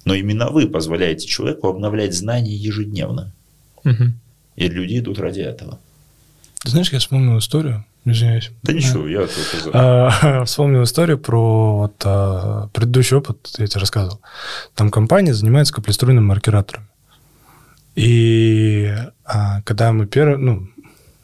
Но 0.05 0.15
именно 0.15 0.51
вы 0.51 0.69
позволяете 0.69 1.27
человеку 1.27 1.69
обновлять 1.69 2.15
знания 2.15 2.55
ежедневно. 2.55 3.33
Угу. 3.85 4.13
И 4.57 4.69
люди 4.69 4.99
идут 4.99 5.19
ради 5.19 5.41
этого. 5.41 5.79
Ты 6.63 6.71
знаешь, 6.71 6.93
я 6.93 6.99
вспомнил 6.99 7.39
историю, 7.39 7.85
извиняюсь. 8.05 8.51
Да 8.63 8.73
ничего, 8.73 9.07
я 9.07 9.21
только 9.21 9.71
а, 9.73 10.45
Вспомнил 10.47 10.83
историю 10.83 11.19
про 11.19 11.79
вот, 11.79 12.03
а, 12.05 12.69
предыдущий 12.73 13.17
опыт, 13.17 13.39
я 13.59 13.67
тебе 13.67 13.81
рассказывал. 13.81 14.21
Там 14.75 14.91
компания 14.91 15.35
занимается 15.35 15.73
каплеструйными 15.75 16.25
маркераторами. 16.25 16.87
И 17.95 18.93
а, 19.25 19.63
когда 19.63 19.93
мы 19.93 20.07
первый, 20.07 20.39
ну, 20.39 20.69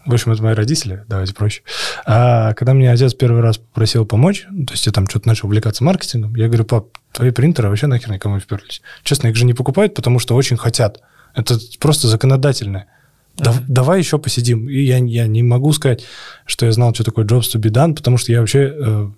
в 0.07 0.13
общем, 0.13 0.33
это 0.33 0.43
мои 0.43 0.55
родители, 0.55 1.05
давайте 1.09 1.35
проще. 1.35 1.63
А 2.07 2.55
когда 2.55 2.75
мне 2.75 2.93
отец 2.93 3.15
первый 3.15 3.41
раз 3.41 3.59
попросил 3.59 4.05
помочь, 4.05 4.43
то 4.67 4.73
есть 4.73 4.87
я 4.87 4.93
там 4.93 5.09
что-то 5.09 5.29
начал 5.29 5.47
увлекаться 5.47 5.85
маркетингом, 5.85 6.35
я 6.37 6.47
говорю, 6.47 6.65
пап, 6.65 6.89
твои 7.13 7.31
принтеры 7.31 7.69
вообще 7.69 7.87
нахер 7.87 8.11
никому 8.11 8.37
не 8.37 8.41
вперлись. 8.41 8.83
Честно, 9.03 9.29
их 9.29 9.37
же 9.37 9.45
не 9.45 9.55
покупают, 9.55 9.95
потому 9.95 10.19
что 10.19 10.35
очень 10.35 10.57
хотят. 10.57 11.01
Это 11.35 11.59
просто 11.81 12.09
законодательное. 12.09 12.87
Да, 13.37 13.51
uh-huh. 13.51 13.65
Давай 13.67 13.99
еще 13.99 14.19
посидим. 14.19 14.69
И 14.69 14.81
я, 14.83 14.99
я 14.99 15.27
не 15.27 15.43
могу 15.43 15.73
сказать, 15.73 16.05
что 16.47 16.67
я 16.67 16.73
знал, 16.73 16.95
что 16.95 17.03
такое 17.03 17.25
jobs 17.25 17.53
to 17.53 17.61
be 17.61 17.71
done, 17.71 17.95
потому 17.95 18.17
что 18.17 18.31
я 18.31 18.41
вообще 18.41 18.73
э, 18.73 19.11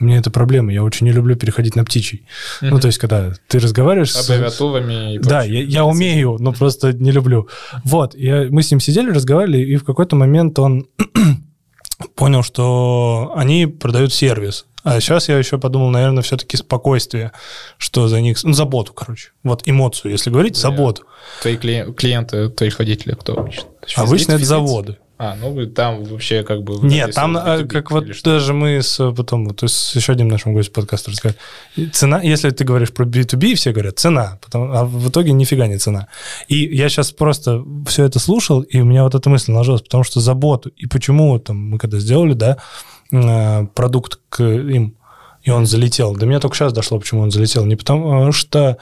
у 0.00 0.04
меня 0.04 0.18
это 0.18 0.30
проблема. 0.30 0.72
Я 0.72 0.82
очень 0.82 1.06
не 1.06 1.12
люблю 1.12 1.36
переходить 1.36 1.76
на 1.76 1.84
птичий. 1.84 2.26
Mm-hmm. 2.60 2.70
Ну, 2.70 2.80
то 2.80 2.88
есть, 2.88 2.98
когда 2.98 3.32
ты 3.48 3.58
разговариваешь 3.58 4.12
с... 4.12 4.28
Аббревиатурами 4.28 5.14
и 5.14 5.18
Да, 5.18 5.42
я, 5.44 5.62
я 5.62 5.84
умею, 5.84 6.36
но 6.40 6.52
просто 6.52 6.92
не 6.92 7.12
люблю. 7.12 7.48
Вот, 7.84 8.14
я, 8.14 8.46
мы 8.50 8.62
с 8.62 8.70
ним 8.70 8.80
сидели, 8.80 9.10
разговаривали, 9.10 9.58
и 9.58 9.76
в 9.76 9.84
какой-то 9.84 10.16
момент 10.16 10.58
он 10.58 10.88
понял, 12.16 12.42
что 12.42 13.32
они 13.36 13.66
продают 13.66 14.12
сервис. 14.12 14.66
А 14.82 15.00
сейчас 15.00 15.30
я 15.30 15.38
еще 15.38 15.58
подумал, 15.58 15.88
наверное, 15.88 16.22
все-таки 16.22 16.58
спокойствие, 16.58 17.32
что 17.78 18.06
за 18.06 18.20
них... 18.20 18.42
Ну, 18.44 18.52
заботу, 18.52 18.92
короче. 18.92 19.30
Вот 19.42 19.62
эмоцию, 19.64 20.12
если 20.12 20.28
говорить, 20.28 20.56
заботу. 20.56 21.04
Твои 21.40 21.56
клиенты, 21.56 22.50
твоих 22.50 22.78
водителей 22.78 23.16
кто 23.16 23.38
обычно? 23.38 23.64
Обычно 23.96 24.32
это 24.32 24.44
заводы. 24.44 24.98
А, 25.16 25.36
ну 25.40 25.52
вы 25.52 25.66
там 25.66 26.02
вообще 26.04 26.42
как 26.42 26.64
бы... 26.64 26.74
Нет, 26.82 27.14
там 27.14 27.36
B2B, 27.36 27.66
как 27.68 27.92
вот 27.92 28.14
что? 28.14 28.32
даже 28.32 28.52
мы 28.52 28.82
с 28.82 29.12
потом, 29.12 29.54
то 29.54 29.66
есть 29.66 29.76
с 29.76 29.94
еще 29.94 30.12
одним 30.12 30.26
нашим 30.26 30.54
гостем 30.54 30.72
подкаста 30.72 31.12
рассказали. 31.12 31.38
Цена, 31.92 32.20
если 32.20 32.50
ты 32.50 32.64
говоришь 32.64 32.92
про 32.92 33.04
B2B, 33.04 33.54
все 33.54 33.72
говорят 33.72 33.98
цена, 33.98 34.40
потом, 34.42 34.72
а 34.72 34.84
в 34.84 35.08
итоге 35.08 35.32
нифига 35.32 35.68
не 35.68 35.78
цена. 35.78 36.08
И 36.48 36.56
я 36.76 36.88
сейчас 36.88 37.12
просто 37.12 37.64
все 37.86 38.04
это 38.04 38.18
слушал, 38.18 38.62
и 38.62 38.80
у 38.80 38.84
меня 38.84 39.04
вот 39.04 39.14
эта 39.14 39.30
мысль 39.30 39.52
наложилась, 39.52 39.82
потому 39.82 40.02
что 40.02 40.18
заботу, 40.18 40.70
и 40.70 40.86
почему 40.86 41.38
там 41.38 41.58
мы 41.58 41.78
когда 41.78 42.00
сделали, 42.00 42.32
да, 42.32 42.58
э, 43.12 43.66
продукт 43.72 44.18
к 44.28 44.42
им, 44.42 44.96
и 45.44 45.50
он 45.50 45.66
залетел. 45.66 46.16
До 46.16 46.26
меня 46.26 46.40
только 46.40 46.56
сейчас 46.56 46.72
дошло, 46.72 46.98
почему 46.98 47.20
он 47.20 47.30
залетел. 47.30 47.64
Не 47.66 47.76
потому 47.76 48.32
что 48.32 48.78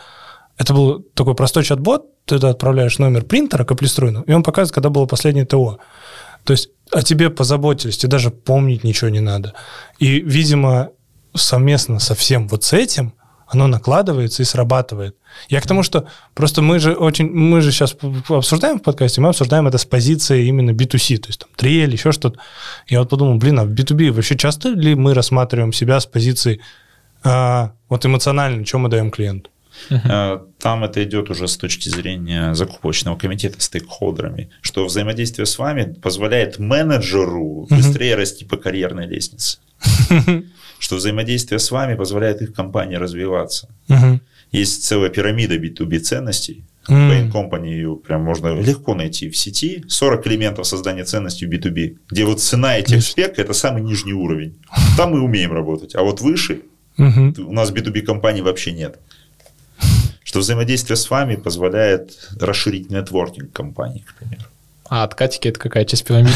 это 0.56 0.72
был 0.72 1.04
такой 1.14 1.34
простой 1.34 1.64
чат-бот, 1.64 2.06
ты 2.24 2.36
туда 2.36 2.50
отправляешь 2.50 2.98
номер 2.98 3.24
принтера 3.24 3.64
каплеструйного, 3.64 4.24
и 4.24 4.32
он 4.32 4.42
показывает, 4.42 4.74
когда 4.74 4.90
было 4.90 5.06
последнее 5.06 5.44
ТО. 5.44 5.78
То 6.44 6.52
есть 6.52 6.70
о 6.90 7.02
тебе 7.02 7.30
позаботились, 7.30 7.98
тебе 7.98 8.10
даже 8.10 8.30
помнить 8.30 8.84
ничего 8.84 9.10
не 9.10 9.20
надо. 9.20 9.54
И, 9.98 10.20
видимо, 10.20 10.90
совместно 11.34 11.98
со 11.98 12.14
всем 12.14 12.48
вот 12.48 12.64
с 12.64 12.72
этим 12.72 13.14
оно 13.46 13.66
накладывается 13.66 14.42
и 14.42 14.46
срабатывает. 14.46 15.16
Я 15.48 15.60
к 15.60 15.66
тому, 15.66 15.82
что 15.82 16.06
просто 16.34 16.62
мы 16.62 16.78
же 16.78 16.94
очень, 16.94 17.30
мы 17.30 17.60
же 17.60 17.70
сейчас 17.70 17.94
обсуждаем 18.28 18.78
в 18.78 18.82
подкасте, 18.82 19.20
мы 19.20 19.28
обсуждаем 19.28 19.66
это 19.66 19.76
с 19.76 19.84
позиции 19.84 20.46
именно 20.46 20.70
B2C, 20.70 21.18
то 21.18 21.28
есть 21.28 21.40
там 21.40 21.50
трель, 21.54 21.92
еще 21.92 22.12
что-то. 22.12 22.38
Я 22.88 23.00
вот 23.00 23.10
подумал, 23.10 23.36
блин, 23.36 23.58
а 23.58 23.64
в 23.64 23.68
B2B 23.68 24.10
вообще 24.10 24.36
часто 24.36 24.70
ли 24.70 24.94
мы 24.94 25.12
рассматриваем 25.12 25.72
себя 25.72 26.00
с 26.00 26.06
позиции 26.06 26.60
а, 27.24 27.72
вот 27.90 28.06
эмоционально, 28.06 28.64
что 28.64 28.78
мы 28.78 28.88
даем 28.88 29.10
клиенту? 29.10 29.50
Uh-huh. 29.90 30.46
Там 30.58 30.84
это 30.84 31.02
идет 31.02 31.30
уже 31.30 31.48
с 31.48 31.56
точки 31.56 31.88
зрения 31.88 32.54
закупочного 32.54 33.16
комитета 33.16 33.60
стейкхолдерами, 33.60 34.50
что 34.60 34.84
взаимодействие 34.84 35.46
с 35.46 35.58
вами 35.58 35.94
позволяет 36.00 36.58
менеджеру 36.58 37.66
uh-huh. 37.68 37.76
быстрее 37.76 38.14
расти 38.14 38.44
по 38.44 38.56
карьерной 38.56 39.06
лестнице. 39.06 39.58
Uh-huh. 40.10 40.46
Что 40.78 40.96
взаимодействие 40.96 41.60
с 41.60 41.70
вами 41.70 41.94
позволяет 41.94 42.42
их 42.42 42.54
компании 42.54 42.96
развиваться. 42.96 43.68
Есть 44.50 44.84
целая 44.84 45.10
пирамида 45.10 45.56
B2B 45.56 46.00
ценностей. 46.00 46.64
Bain 46.88 47.30
Company 47.30 47.68
ее 47.68 47.96
прям 47.96 48.22
можно 48.22 48.60
легко 48.60 48.94
найти 48.94 49.30
в 49.30 49.36
сети. 49.36 49.84
40 49.86 50.26
элементов 50.26 50.66
создания 50.66 51.04
ценностей 51.04 51.46
B2B, 51.46 51.98
где 52.10 52.24
вот 52.24 52.40
цена 52.40 52.76
этих 52.78 53.02
спек– 53.04 53.34
это 53.38 53.52
самый 53.52 53.82
нижний 53.82 54.12
уровень. 54.12 54.58
Там 54.96 55.12
мы 55.12 55.20
умеем 55.20 55.52
работать. 55.52 55.94
А 55.94 56.02
вот 56.02 56.20
выше 56.20 56.62
у 56.98 57.52
нас 57.52 57.70
B2B 57.72 58.02
компаний 58.02 58.42
вообще 58.42 58.72
нет 58.72 58.98
что 60.32 60.38
взаимодействие 60.38 60.96
с 60.96 61.10
вами 61.10 61.36
позволяет 61.36 62.12
расширить 62.40 62.90
нетворкинг 62.90 63.52
компании, 63.52 64.00
к 64.00 64.14
примеру. 64.14 64.44
А 64.88 65.04
откатики 65.04 65.48
это 65.48 65.60
какая 65.60 65.84
часть 65.84 66.06
пирамиды? 66.06 66.32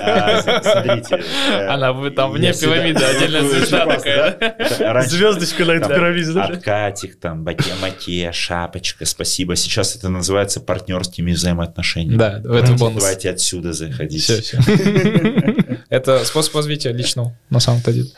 А, 0.00 0.62
смотрите. 0.62 1.24
Э, 1.50 1.66
Она 1.66 1.92
там 2.10 2.30
вне 2.30 2.52
пирамиды, 2.52 3.04
отдельная 3.04 3.42
звезда 3.42 3.84
такая. 3.84 5.02
Звездочка 5.08 5.64
на 5.64 5.72
этой 5.72 5.88
пирамиде. 5.88 6.38
Откатик, 6.38 7.18
там, 7.18 7.42
баке-маке, 7.42 8.30
шапочка, 8.32 9.06
спасибо. 9.06 9.56
Сейчас 9.56 9.96
это 9.96 10.08
называется 10.08 10.60
партнерскими 10.60 11.32
взаимоотношениями. 11.32 12.16
Да, 12.16 12.40
в 12.44 12.52
этом 12.52 12.76
бонус. 12.76 13.02
Давайте 13.02 13.30
отсюда 13.30 13.72
заходить. 13.72 14.30
Это 15.88 16.24
способ 16.24 16.54
развития 16.54 16.92
личного, 16.92 17.36
на 17.50 17.58
самом-то 17.58 17.92
деле. 17.92 18.10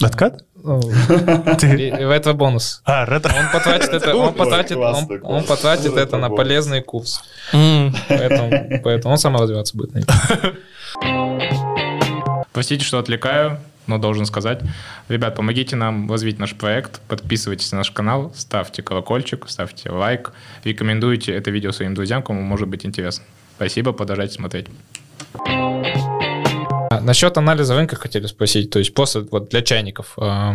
Откат? 0.00 0.44
Ну, 0.62 0.80
это 0.90 2.34
бонус. 2.34 2.82
А, 2.84 3.04
ретро. 3.06 3.32
Он 3.32 3.50
потратит 3.52 3.90
это, 3.90 4.14
он 4.14 4.34
потратит, 4.34 4.76
он, 4.76 5.20
он 5.22 5.44
потратит 5.44 5.96
это 5.96 6.16
на 6.16 6.30
полезный 6.30 6.82
курс. 6.82 7.22
Поэтому, 7.52 8.80
поэтому 8.82 9.12
он 9.12 9.18
сам 9.18 9.36
развиваться 9.36 9.76
будет. 9.76 9.90
Простите, 12.52 12.84
что 12.84 12.98
отвлекаю, 12.98 13.58
но 13.86 13.98
должен 13.98 14.26
сказать. 14.26 14.60
Ребят, 15.08 15.34
помогите 15.34 15.76
нам 15.76 16.10
развить 16.10 16.38
наш 16.38 16.54
проект, 16.54 17.00
подписывайтесь 17.08 17.70
на 17.72 17.78
наш 17.78 17.90
канал, 17.90 18.32
ставьте 18.36 18.82
колокольчик, 18.82 19.46
ставьте 19.48 19.90
лайк, 19.90 20.32
рекомендуйте 20.64 21.32
это 21.32 21.50
видео 21.50 21.72
своим 21.72 21.94
друзьям, 21.94 22.22
кому 22.22 22.42
может 22.42 22.68
быть 22.68 22.84
интересно. 22.86 23.24
Спасибо, 23.56 23.92
продолжайте 23.92 24.34
смотреть. 24.34 24.66
Насчет 27.00 27.36
анализа 27.36 27.74
рынка 27.74 27.96
хотели 27.96 28.26
спросить. 28.26 28.70
То 28.70 28.78
есть 28.78 28.94
просто 28.94 29.26
вот 29.30 29.50
для 29.50 29.62
чайников 29.62 30.14
э, 30.18 30.52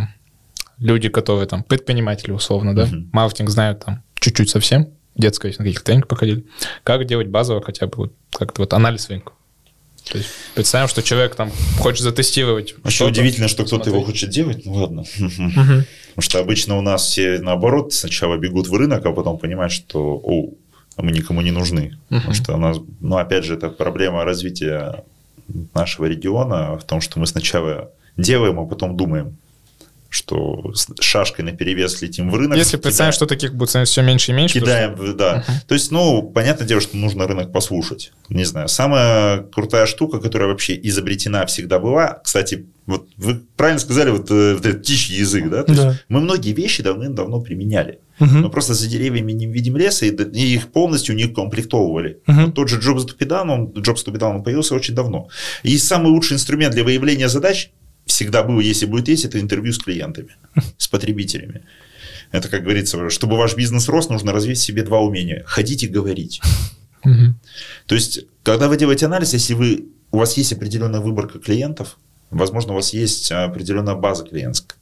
люди, 0.80 1.10
которые 1.10 1.48
там 1.48 1.64
предприниматели 1.64 2.32
условно, 2.32 2.76
да, 2.76 2.84
uh-huh. 2.84 3.10
маркетинг 3.12 3.50
знают 3.50 3.84
там 3.86 4.04
чуть-чуть 4.16 4.50
совсем, 4.50 4.90
детское, 5.16 5.52
на 5.52 5.66
каких-то 5.66 5.86
тренингах 5.86 6.08
походили. 6.08 6.46
Как 6.84 7.06
делать 7.06 7.28
базово 7.28 7.62
хотя 7.62 7.88
бы 7.88 7.94
вот 7.96 8.14
как-то 8.32 8.62
вот 8.62 8.74
анализ 8.74 9.10
рынка? 9.10 9.34
То 10.12 10.20
есть 10.20 10.30
представим, 10.54 10.88
что 10.88 11.02
человек 11.02 11.36
там 11.36 11.52
хочет 11.80 12.04
затестировать. 12.04 12.76
Вообще 12.84 13.06
удивительно, 13.06 13.48
что 13.48 13.66
кто-то 13.66 13.90
его 13.90 14.04
хочет 14.04 14.30
делать. 14.30 14.64
Ну 14.66 14.74
ладно. 14.74 15.04
Потому 15.18 15.86
что 16.20 16.40
обычно 16.40 16.78
у 16.78 16.82
нас 16.82 17.08
все 17.08 17.40
наоборот 17.40 17.92
сначала 17.92 18.38
бегут 18.38 18.68
в 18.68 18.74
рынок, 18.74 19.06
а 19.06 19.12
потом 19.12 19.40
понимают, 19.40 19.74
что 19.74 20.22
о, 20.24 20.52
мы 20.98 21.12
никому 21.12 21.42
не 21.42 21.52
нужны. 21.52 21.98
Потому 22.10 22.34
что 22.34 22.54
у 22.54 22.58
нас, 22.58 22.78
ну 23.00 23.18
опять 23.18 23.46
же, 23.46 23.56
это 23.56 23.70
проблема 23.70 24.24
развития 24.26 25.04
нашего 25.74 26.06
региона 26.06 26.78
в 26.78 26.84
том, 26.84 27.02
что 27.02 27.20
мы 27.20 27.28
сначала 27.28 27.92
делаем, 28.18 28.60
а 28.60 28.66
потом 28.66 28.98
думаем, 28.98 29.38
что 30.16 30.72
с 30.74 30.88
шашкой 31.02 31.44
на 31.44 31.52
перевес 31.52 32.02
летим 32.02 32.30
в 32.32 32.36
рынок. 32.36 32.58
Если 32.58 32.78
представим, 32.78 33.12
что 33.12 33.26
таких 33.26 33.54
будет 33.54 33.70
все 33.88 34.02
меньше 34.02 34.32
и 34.32 34.36
меньше. 34.36 34.60
Кидаем, 34.60 34.96
что... 34.96 35.14
да. 35.14 35.44
Uh-huh. 35.46 35.54
То 35.68 35.74
есть, 35.74 35.92
ну, 35.92 36.24
понятное 36.24 36.66
дело, 36.66 36.80
что 36.80 36.96
нужно 36.96 37.28
рынок 37.28 37.52
послушать. 37.52 38.14
Не 38.30 38.46
знаю, 38.46 38.70
самая 38.70 39.44
крутая 39.44 39.86
штука, 39.86 40.20
которая 40.20 40.48
вообще 40.48 40.80
изобретена 40.82 41.46
всегда 41.46 41.80
была, 41.80 42.22
кстати, 42.24 42.66
вот 42.86 43.08
вы 43.18 43.42
правильно 43.58 43.80
сказали, 43.80 44.12
вот, 44.12 44.32
э, 44.32 44.54
вот 44.54 44.66
этот 44.66 44.84
птичий 44.84 45.16
язык, 45.18 45.50
да? 45.50 45.64
То 45.64 45.76
да. 45.76 45.88
есть 45.90 46.06
мы 46.08 46.22
многие 46.22 46.54
вещи 46.54 46.82
давным-давно 46.82 47.42
применяли. 47.42 48.00
Угу. 48.20 48.30
Мы 48.30 48.50
просто 48.50 48.74
за 48.74 48.88
деревьями 48.88 49.34
не 49.34 49.46
видим 49.46 49.76
леса, 49.76 50.06
и, 50.06 50.12
и 50.12 50.56
их 50.56 50.72
полностью 50.72 51.16
не 51.16 51.28
комплектовывали. 51.28 52.20
Угу. 52.28 52.42
Вот 52.42 52.56
тот 52.56 52.70
же 52.70 52.78
be 52.78 53.28
done, 53.28 53.52
он, 53.52 53.66
be 53.68 54.18
done, 54.18 54.36
он 54.36 54.44
появился 54.44 54.76
очень 54.76 54.96
давно. 54.96 55.28
И 55.64 55.78
самый 55.78 56.12
лучший 56.12 56.36
инструмент 56.36 56.74
для 56.74 56.84
выявления 56.84 57.28
задач 57.28 57.72
всегда 58.06 58.44
был, 58.44 58.60
если 58.60 58.86
будет 58.86 59.08
есть, 59.08 59.26
это 59.26 59.40
интервью 59.40 59.74
с 59.74 59.80
клиентами, 59.80 60.36
с 60.78 60.88
потребителями. 60.88 61.64
Это, 62.32 62.48
как 62.48 62.64
говорится, 62.64 63.10
чтобы 63.10 63.38
ваш 63.38 63.56
бизнес 63.56 63.88
рос, 63.88 64.10
нужно 64.10 64.32
развить 64.32 64.58
в 64.58 64.64
себе 64.64 64.84
два 64.84 65.00
умения. 65.00 65.44
Ходить 65.46 65.84
и 65.84 65.88
говорить. 65.88 66.42
Угу. 67.04 67.36
То 67.86 67.94
есть, 67.94 68.22
когда 68.42 68.68
вы 68.68 68.78
делаете 68.78 69.06
анализ, 69.06 69.34
если 69.34 69.54
вы, 69.54 69.86
у 70.10 70.18
вас 70.18 70.38
есть 70.38 70.52
определенная 70.54 71.02
выборка 71.02 71.38
клиентов, 71.38 72.00
возможно, 72.32 72.74
у 72.74 72.76
вас 72.78 72.96
есть 72.96 73.32
определенная 73.32 73.94
база 73.94 74.24
клиентская. 74.24 74.76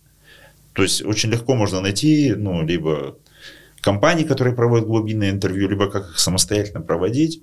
То 0.73 0.83
есть, 0.83 1.03
очень 1.03 1.29
легко 1.29 1.55
можно 1.55 1.81
найти, 1.81 2.33
ну, 2.35 2.65
либо 2.65 3.17
компании, 3.83 4.23
которые 4.23 4.55
проводят 4.55 4.87
глубинное 4.87 5.29
интервью, 5.29 5.69
либо 5.69 5.89
как 5.89 6.09
их 6.09 6.19
самостоятельно 6.19 6.81
проводить, 6.81 7.41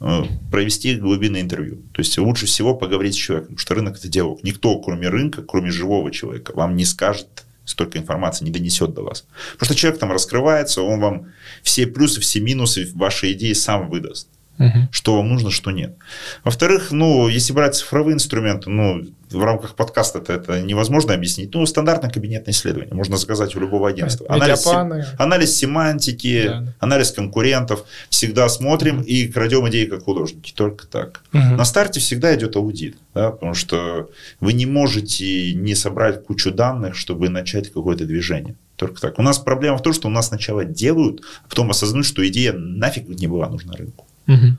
э, 0.00 0.22
провести 0.50 0.94
глубинное 0.94 1.40
интервью. 1.40 1.76
То 1.92 2.00
есть 2.00 2.16
лучше 2.18 2.46
всего 2.46 2.74
поговорить 2.74 3.14
с 3.14 3.16
человеком, 3.16 3.54
потому 3.54 3.58
что 3.58 3.74
рынок 3.74 3.96
это 3.98 4.08
диалог. 4.08 4.44
Никто, 4.44 4.78
кроме 4.80 5.08
рынка, 5.08 5.42
кроме 5.42 5.70
живого 5.70 6.10
человека, 6.10 6.52
вам 6.54 6.76
не 6.76 6.84
скажет 6.84 7.44
столько 7.64 7.98
информации, 7.98 8.44
не 8.44 8.50
донесет 8.50 8.94
до 8.94 9.02
вас. 9.02 9.26
Потому 9.52 9.66
что 9.66 9.74
человек 9.74 10.00
там 10.00 10.12
раскрывается, 10.12 10.82
он 10.82 11.00
вам 11.00 11.26
все 11.62 11.86
плюсы, 11.86 12.20
все 12.20 12.40
минусы 12.40 12.90
вашей 12.94 13.32
идеи 13.32 13.54
сам 13.54 13.88
выдаст 13.88 14.28
угу. 14.58 14.88
что 14.90 15.16
вам 15.16 15.28
нужно, 15.28 15.50
что 15.50 15.70
нет. 15.70 15.96
Во-вторых, 16.44 16.90
ну, 16.90 17.28
если 17.28 17.52
брать 17.52 17.76
цифровые 17.76 18.14
инструменты, 18.14 18.70
ну, 18.70 19.04
в 19.30 19.44
рамках 19.44 19.74
подкаста 19.74 20.18
это, 20.18 20.32
это 20.34 20.60
невозможно 20.62 21.14
объяснить. 21.14 21.54
Ну, 21.54 21.64
стандартное 21.66 22.10
кабинетное 22.10 22.52
исследование 22.52 22.94
можно 22.94 23.16
заказать 23.16 23.54
у 23.56 23.60
любого 23.60 23.88
агентства. 23.88 24.26
Анализ, 24.28 24.62
сем... 24.62 24.92
анализ 25.18 25.56
семантики, 25.56 26.44
да. 26.46 26.74
анализ 26.80 27.12
конкурентов. 27.12 27.84
Всегда 28.08 28.48
смотрим 28.48 29.02
и 29.02 29.28
крадем 29.28 29.68
идеи 29.68 29.84
как 29.84 30.04
художники. 30.04 30.52
Только 30.52 30.86
так. 30.86 31.22
Угу. 31.32 31.56
На 31.56 31.64
старте 31.64 32.00
всегда 32.00 32.34
идет 32.34 32.56
аудит. 32.56 32.96
Да, 33.14 33.30
потому 33.32 33.54
что 33.54 34.10
вы 34.40 34.52
не 34.52 34.66
можете 34.66 35.54
не 35.54 35.74
собрать 35.74 36.24
кучу 36.24 36.50
данных, 36.52 36.96
чтобы 36.96 37.28
начать 37.28 37.72
какое-то 37.72 38.04
движение. 38.04 38.54
Только 38.76 39.00
так. 39.00 39.18
У 39.18 39.22
нас 39.22 39.38
проблема 39.38 39.76
в 39.76 39.82
том, 39.82 39.92
что 39.92 40.06
у 40.06 40.10
нас 40.10 40.28
сначала 40.28 40.64
делают, 40.64 41.22
а 41.44 41.48
потом 41.48 41.70
осознают, 41.70 42.06
что 42.06 42.26
идея 42.28 42.52
нафиг 42.52 43.08
не 43.08 43.26
была 43.26 43.48
нужна 43.48 43.74
рынку. 43.74 44.06
Угу. 44.28 44.58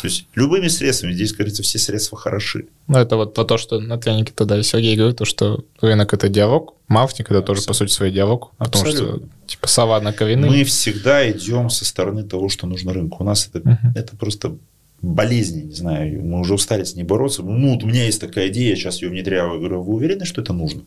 То 0.00 0.06
есть 0.06 0.26
любыми 0.34 0.68
средствами, 0.68 1.12
здесь, 1.12 1.32
говорится, 1.32 1.62
все 1.64 1.78
средства 1.78 2.16
хороши. 2.16 2.66
Ну, 2.86 2.98
это 2.98 3.16
вот 3.16 3.34
про 3.34 3.44
то, 3.44 3.58
что 3.58 3.80
на 3.80 3.98
тренике 3.98 4.32
тогда 4.34 4.62
Сергей 4.62 4.96
говорит, 4.96 5.16
то, 5.18 5.24
что 5.24 5.64
рынок– 5.80 6.14
это 6.14 6.28
диалог, 6.28 6.74
маркетинг– 6.86 7.30
это 7.32 7.42
тоже, 7.42 7.62
по 7.62 7.72
сути, 7.72 7.90
свой 7.90 8.12
диалог, 8.12 8.52
потому 8.56 8.84
Абсолютно. 8.84 9.16
что, 9.18 9.28
типа, 9.46 9.66
сова 9.66 10.00
на 10.00 10.12
ковины. 10.12 10.48
Мы 10.48 10.62
всегда 10.62 11.28
идем 11.28 11.70
со 11.70 11.84
стороны 11.84 12.22
того, 12.22 12.48
что 12.48 12.68
нужно 12.68 12.92
рынку. 12.92 13.24
У 13.24 13.26
нас 13.26 13.50
это, 13.52 13.78
это 13.96 14.16
просто 14.16 14.56
болезни, 15.02 15.62
не 15.62 15.74
знаю, 15.74 16.24
мы 16.24 16.40
уже 16.40 16.54
устали 16.54 16.84
с 16.84 16.94
ней 16.94 17.04
бороться. 17.04 17.42
Ну, 17.42 17.74
вот 17.74 17.82
у 17.82 17.86
меня 17.86 18.04
есть 18.04 18.20
такая 18.20 18.48
идея, 18.48 18.70
я 18.70 18.76
сейчас 18.76 19.02
ее 19.02 19.08
внедряю, 19.08 19.54
я 19.54 19.58
говорю, 19.58 19.82
вы 19.82 19.94
уверены, 19.94 20.24
что 20.24 20.40
это 20.40 20.52
нужно? 20.52 20.82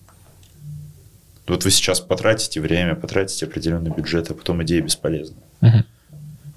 Вот 1.45 1.65
вы 1.65 1.71
сейчас 1.71 1.99
потратите 1.99 2.61
время, 2.61 2.95
потратите 2.95 3.45
определенный 3.45 3.91
бюджет, 3.91 4.31
а 4.31 4.33
потом 4.33 4.63
идея 4.63 4.81
бесполезна. 4.81 5.35
Угу. 5.61 5.83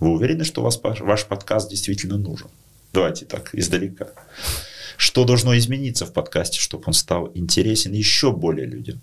Вы 0.01 0.11
уверены, 0.11 0.45
что 0.45 0.63
вас 0.63 0.81
ваш 0.83 1.27
подкаст 1.27 1.71
действительно 1.71 2.19
нужен? 2.19 2.49
Давайте 2.93 3.25
так, 3.25 3.51
издалека. 3.55 4.09
Что 4.97 5.25
должно 5.25 5.57
измениться 5.59 6.07
в 6.07 6.13
подкасте, 6.13 6.61
чтобы 6.61 6.85
он 6.87 6.95
стал 6.95 7.31
интересен 7.35 7.93
еще 7.93 8.33
более 8.33 8.67
людям? 8.67 9.01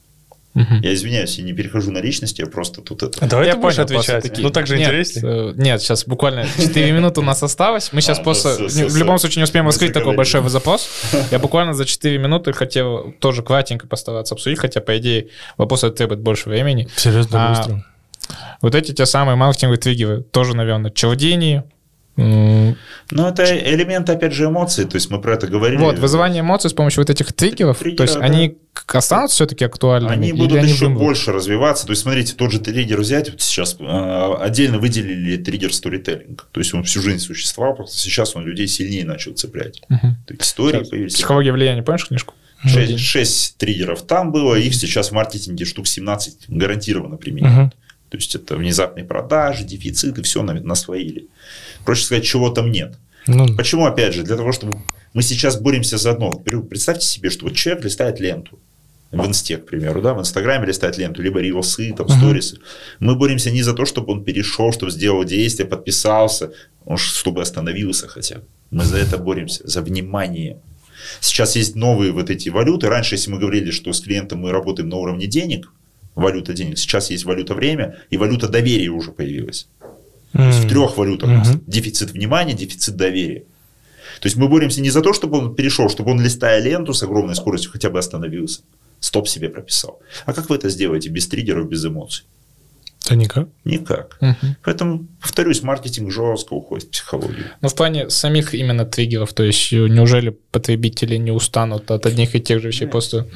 Угу. 0.56 0.76
Я 0.84 0.94
извиняюсь, 0.94 1.38
я 1.39 1.44
не 1.44 1.54
перехожу 1.54 1.91
на 1.91 1.98
личности, 1.98 2.41
я 2.41 2.48
просто 2.48 2.82
тут 2.82 3.02
это... 3.02 3.26
А 3.26 3.28
давай 3.28 3.48
я 3.48 3.54
ты 3.54 3.60
будешь 3.60 3.80
отвечать. 3.80 4.24
Такие... 4.24 4.44
Ну, 4.44 4.52
так 4.52 4.68
же 4.68 4.78
нет, 4.78 4.88
интереснее. 4.88 5.50
Э, 5.50 5.54
нет, 5.56 5.82
сейчас 5.82 6.06
буквально 6.06 6.46
4 6.46 6.91
минуты 6.91 7.22
у 7.22 7.24
нас 7.24 7.41
осталось. 7.41 7.91
Мы 7.91 8.02
сейчас 8.02 8.20
а, 8.20 8.24
просто... 8.24 8.58
Да, 8.60 8.68
все, 8.68 8.86
в 8.86 8.96
любом 8.96 9.18
случае 9.18 9.41
не 9.41 9.46
успеем 9.46 9.66
раскрыть 9.66 9.94
такой 9.94 10.16
большой 10.16 10.48
запрос. 10.50 10.88
Я 11.32 11.39
буквально 11.39 11.74
за 11.74 11.86
4 11.86 12.20
минуты 12.20 12.54
хотел 12.54 13.16
тоже 13.20 13.41
кратенько 13.41 13.88
постараться 13.88 14.36
обсудить, 14.36 14.60
хотя, 14.60 14.80
по 14.80 14.96
идее, 15.00 15.30
вопрос 15.58 15.82
требует 15.96 16.20
больше 16.20 16.50
времени. 16.50 16.88
Серьезно, 16.98 17.48
а, 17.48 17.56
быстро. 17.56 17.86
Вот 18.64 18.76
эти 18.76 18.93
те 18.93 19.05
самые 19.05 19.36
маркетинговые 19.36 19.78
триггеры, 19.78 20.22
тоже, 20.24 20.55
наверное, 20.55 20.89
челдение, 20.89 21.66
ну, 22.16 22.76
это 23.11 23.43
элемент, 23.43 24.07
опять 24.09 24.34
же, 24.34 24.45
эмоций, 24.45 24.86
то 24.86 24.95
есть 24.95 25.09
мы 25.09 25.20
про 25.20 25.34
это 25.34 25.47
говорили. 25.47 25.82
Вот, 25.82 25.97
вызывание 25.97 26.41
эмоций 26.41 26.70
с 26.70 26.74
помощью 26.74 27.01
вот 27.01 27.09
этих 27.09 27.34
триггеров, 27.34 27.80
Триггеры, 27.80 27.97
то 27.97 28.03
есть 28.03 28.20
да. 28.20 28.22
они 28.22 28.57
останутся 28.88 29.36
все-таки 29.36 29.66
актуальными? 29.66 30.14
Они 30.14 30.32
будут 30.32 30.59
они 30.59 30.72
еще 30.72 30.86
вымрут? 30.86 31.03
больше 31.03 31.32
развиваться. 31.32 31.88
То 31.88 31.91
есть, 31.91 32.03
смотрите, 32.03 32.36
тот 32.36 32.51
же 32.51 32.59
триггер 32.59 32.99
взять, 32.99 33.32
вот 33.32 33.41
сейчас 33.41 33.78
э, 33.80 34.34
отдельно 34.39 34.78
выделили 34.78 35.38
триггер 35.38 35.74
сторителлинг. 35.74 36.47
То 36.51 36.59
есть, 36.59 36.74
он 36.76 36.84
всю 36.84 37.01
жизнь 37.01 37.20
существовал, 37.20 37.76
просто 37.76 37.97
сейчас 37.97 38.36
он 38.36 38.45
людей 38.45 38.68
сильнее 38.68 39.05
начал 39.05 39.34
цеплять. 39.34 39.82
Угу. 39.89 39.99
То 40.28 40.34
есть, 40.34 40.43
истории 40.43 40.78
сейчас. 40.78 40.89
появились. 40.89 41.14
Психология 41.16 41.51
влияния, 41.51 41.82
помнишь 41.82 42.07
книжку? 42.07 42.36
Шесть, 42.66 42.99
шесть 42.99 43.57
триггеров 43.57 44.03
там 44.03 44.32
было, 44.32 44.55
их 44.55 44.74
сейчас 44.76 45.09
в 45.09 45.11
маркетинге 45.14 45.66
штук 45.66 45.88
17 45.88 46.45
гарантированно 46.47 47.18
применяют. 47.18 47.74
Угу. 47.74 47.83
То 48.14 48.18
есть 48.18 48.36
это 48.36 48.57
внезапные 48.57 49.03
продажи, 49.03 49.64
дефициты, 49.64 50.22
все 50.22 50.43
насвоили. 50.43 51.30
Проще 51.84 52.05
сказать, 52.05 52.24
чего 52.24 52.51
там 52.51 52.70
нет. 52.70 52.93
Ну... 53.26 53.55
Почему, 53.57 53.88
опять 53.88 54.14
же, 54.14 54.22
для 54.22 54.36
того, 54.36 54.51
чтобы 54.51 54.84
мы 55.14 55.24
сейчас 55.24 55.59
боремся 55.59 55.97
за 55.97 56.11
одно. 56.11 56.30
Представьте 56.30 57.07
себе, 57.07 57.32
что 57.32 57.45
вот 57.45 57.55
человек 57.55 57.86
листает 57.86 58.20
ленту 58.20 58.59
в 59.11 59.26
инсте, 59.26 59.57
к 59.57 59.66
примеру, 59.66 60.03
да, 60.03 60.14
в 60.14 60.20
инстаграме 60.20 60.68
листает 60.68 60.99
ленту, 60.99 61.24
либо 61.24 61.39
рилсы, 61.39 61.91
там, 61.97 62.05
uh-huh. 62.05 62.18
сторисы. 62.20 62.59
Мы 62.99 63.16
боремся 63.16 63.49
не 63.49 63.64
за 63.64 63.74
то, 63.74 63.84
чтобы 63.84 64.14
он 64.14 64.24
перешел, 64.24 64.72
чтобы 64.72 64.91
сделал 64.91 65.24
действие, 65.24 65.68
подписался, 65.68 66.51
он, 66.86 66.97
чтобы 66.97 67.41
остановился 67.41 68.07
хотя 68.07 68.36
бы. 68.36 68.43
Мы 68.70 68.86
за 68.86 68.97
это 68.97 69.18
боремся, 69.18 69.68
за 69.68 69.82
внимание. 69.82 70.59
Сейчас 71.20 71.55
есть 71.55 71.74
новые 71.74 72.11
вот 72.11 72.30
эти 72.30 72.49
валюты. 72.49 72.89
Раньше, 72.89 73.16
если 73.16 73.32
мы 73.32 73.39
говорили, 73.39 73.72
что 73.72 73.91
с 73.91 74.01
клиентом 74.01 74.41
мы 74.41 74.51
работаем 74.51 74.89
на 74.89 74.97
уровне 74.97 75.26
денег, 75.26 75.72
валюта 76.16 76.53
денег. 76.53 76.78
Сейчас 76.78 77.09
есть 77.09 77.26
валюта 77.26 77.53
время, 77.53 77.97
и 78.09 78.18
валюта 78.18 78.47
доверия 78.47 78.89
уже 78.89 79.11
появилась. 79.11 79.68
Mm. 80.34 80.38
То 80.38 80.47
есть 80.47 80.59
в 80.59 80.70
трех 80.70 80.97
валютах 80.97 81.30
mm-hmm. 81.30 81.34
у 81.34 81.38
нас 81.38 81.57
дефицит 81.68 82.11
внимания, 82.11 82.53
дефицит 82.53 82.95
доверия. 82.95 83.43
То 84.20 84.28
есть 84.28 84.38
мы 84.38 84.47
боремся 84.47 84.82
не 84.82 84.89
за 84.89 85.01
то, 85.01 85.14
чтобы 85.14 85.38
он 85.38 85.55
перешел, 85.55 85.89
чтобы 85.89 86.11
он, 86.11 86.22
листая 86.22 86.61
ленту 86.61 86.93
с 86.93 87.03
огромной 87.03 87.36
скоростью, 87.36 87.72
хотя 87.72 87.89
бы 87.89 87.99
остановился, 87.99 88.61
стоп 88.99 89.28
себе 89.28 89.49
прописал. 89.49 89.99
А 90.26 90.34
как 90.34 90.49
вы 90.49 90.55
это 90.55 90.70
сделаете 90.70 91.09
без 91.09 91.28
триггеров, 91.28 91.68
без 91.68 91.86
эмоций? 91.86 92.26
Да 93.09 93.16
никак. 93.16 93.49
Никак. 93.66 94.18
Угу. 94.22 94.55
Поэтому, 94.64 95.07
повторюсь, 95.22 95.61
маркетинг 95.61 96.09
жестко 96.09 96.53
уходит 96.53 96.86
в 96.86 96.89
психологию. 96.91 97.47
Но 97.59 97.68
в 97.68 97.76
плане 97.76 98.09
самих 98.09 98.53
именно 98.53 98.86
триггеров, 98.86 99.34
то 99.34 99.43
есть 99.43 99.74
неужели 99.74 100.30
потребители 100.51 101.18
не 101.18 101.32
устанут 101.32 101.91
от 101.91 102.05
одних 102.05 102.34
и 102.36 102.39
тех 102.39 102.61
же 102.61 102.70
вещей 102.70 102.86
Нет. 102.86 102.91
просто... 102.91 103.28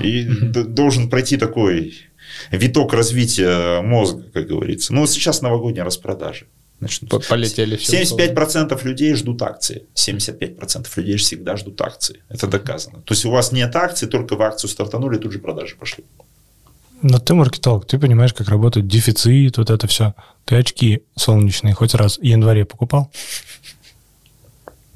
И 0.00 0.28
угу. 0.28 0.62
должен 0.64 1.10
пройти 1.10 1.36
такой 1.38 1.94
виток 2.50 2.92
развития 2.92 3.80
мозга, 3.82 4.24
как 4.32 4.46
говорится. 4.46 4.92
Ну, 4.92 5.00
вот 5.00 5.10
сейчас 5.10 5.42
новогодние 5.42 5.84
распродажи. 5.84 6.46
Начнутся. 6.80 7.28
Полетели 7.28 7.76
все. 7.76 8.02
75% 8.02 8.84
людей 8.84 9.14
ждут 9.14 9.42
акции. 9.42 9.84
75% 9.94 10.88
людей 10.96 11.16
всегда 11.16 11.56
ждут 11.56 11.80
акции. 11.82 12.22
Это 12.30 12.46
доказано. 12.46 13.02
То 13.02 13.12
есть 13.12 13.24
у 13.26 13.30
вас 13.30 13.52
нет 13.52 13.76
акций, 13.76 14.08
только 14.08 14.36
в 14.36 14.42
акцию 14.42 14.70
стартанули, 14.70 15.18
тут 15.18 15.32
же 15.32 15.38
продажи 15.38 15.76
пошли. 15.76 16.04
Но 17.02 17.18
ты 17.18 17.34
маркетолог, 17.34 17.86
ты 17.86 17.98
понимаешь, 17.98 18.32
как 18.34 18.48
работает 18.48 18.86
дефицит, 18.86 19.58
вот 19.58 19.70
это 19.70 19.86
все. 19.86 20.14
Ты 20.44 20.56
очки 20.56 21.02
солнечные 21.16 21.74
хоть 21.74 21.94
раз 21.94 22.18
в 22.18 22.22
январе 22.22 22.64
покупал? 22.64 23.10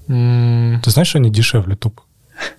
Mm. 0.09 0.81
Ты 0.83 0.91
знаешь, 0.91 1.09
что 1.09 1.19
они 1.19 1.31
дешевле 1.31 1.77
тупо? 1.77 2.03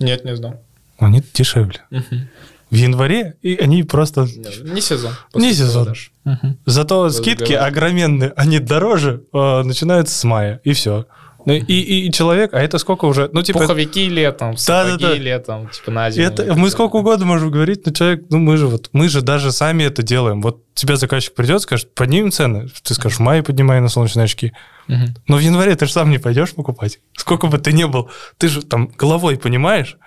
Нет, 0.00 0.24
не 0.24 0.34
знал. 0.34 0.62
Они 0.98 1.22
дешевле. 1.34 1.80
Uh-huh 1.90 2.26
в 2.70 2.74
январе, 2.74 3.36
и 3.42 3.56
они 3.56 3.82
просто... 3.82 4.22
Не 4.62 4.80
сезон. 4.80 5.12
Не 5.34 5.52
сезон. 5.52 5.94
Угу. 6.24 6.56
Зато 6.66 7.04
Разговор. 7.04 7.10
скидки 7.10 7.52
огроменные, 7.52 8.32
они 8.36 8.58
дороже, 8.58 9.22
э, 9.32 9.62
начинаются 9.62 10.18
с 10.18 10.24
мая, 10.24 10.60
и 10.64 10.72
все. 10.72 11.06
Ну, 11.46 11.52
и, 11.52 11.60
и, 11.60 12.08
и 12.08 12.12
человек, 12.12 12.54
а 12.54 12.60
это 12.60 12.78
сколько 12.78 13.04
уже? 13.04 13.30
Ну, 13.32 13.40
типа... 13.40 13.60
Пуховики 13.60 14.08
летом, 14.08 14.56
сапоги 14.56 15.00
да, 15.00 15.08
да, 15.10 15.14
да. 15.14 15.18
летом, 15.20 15.70
типа 15.70 15.92
на 15.92 16.10
зиму. 16.10 16.26
Это, 16.26 16.54
мы 16.56 16.68
сколько 16.70 16.96
угодно 16.96 17.24
можем 17.24 17.52
говорить, 17.52 17.86
но 17.86 17.92
человек, 17.92 18.24
ну 18.30 18.38
мы 18.38 18.56
же 18.56 18.66
вот, 18.66 18.88
мы 18.92 19.08
же 19.08 19.22
даже 19.22 19.52
сами 19.52 19.84
это 19.84 20.02
делаем. 20.02 20.42
Вот 20.42 20.64
тебе 20.74 20.96
заказчик 20.96 21.34
придет, 21.34 21.62
скажет, 21.62 21.94
поднимем 21.94 22.32
цены. 22.32 22.68
Ты 22.82 22.94
скажешь, 22.94 23.18
в 23.18 23.20
мае 23.20 23.44
поднимай 23.44 23.80
на 23.80 23.88
солнечные 23.88 24.24
очки. 24.24 24.52
Угу. 24.88 25.04
Но 25.28 25.36
в 25.36 25.40
январе 25.40 25.76
ты 25.76 25.86
же 25.86 25.92
сам 25.92 26.10
не 26.10 26.18
пойдешь 26.18 26.52
покупать. 26.52 26.98
Сколько 27.16 27.46
бы 27.46 27.58
ты 27.58 27.72
ни 27.72 27.84
был, 27.84 28.10
ты 28.38 28.48
же 28.48 28.62
там 28.62 28.88
головой 28.88 29.38
понимаешь, 29.38 29.98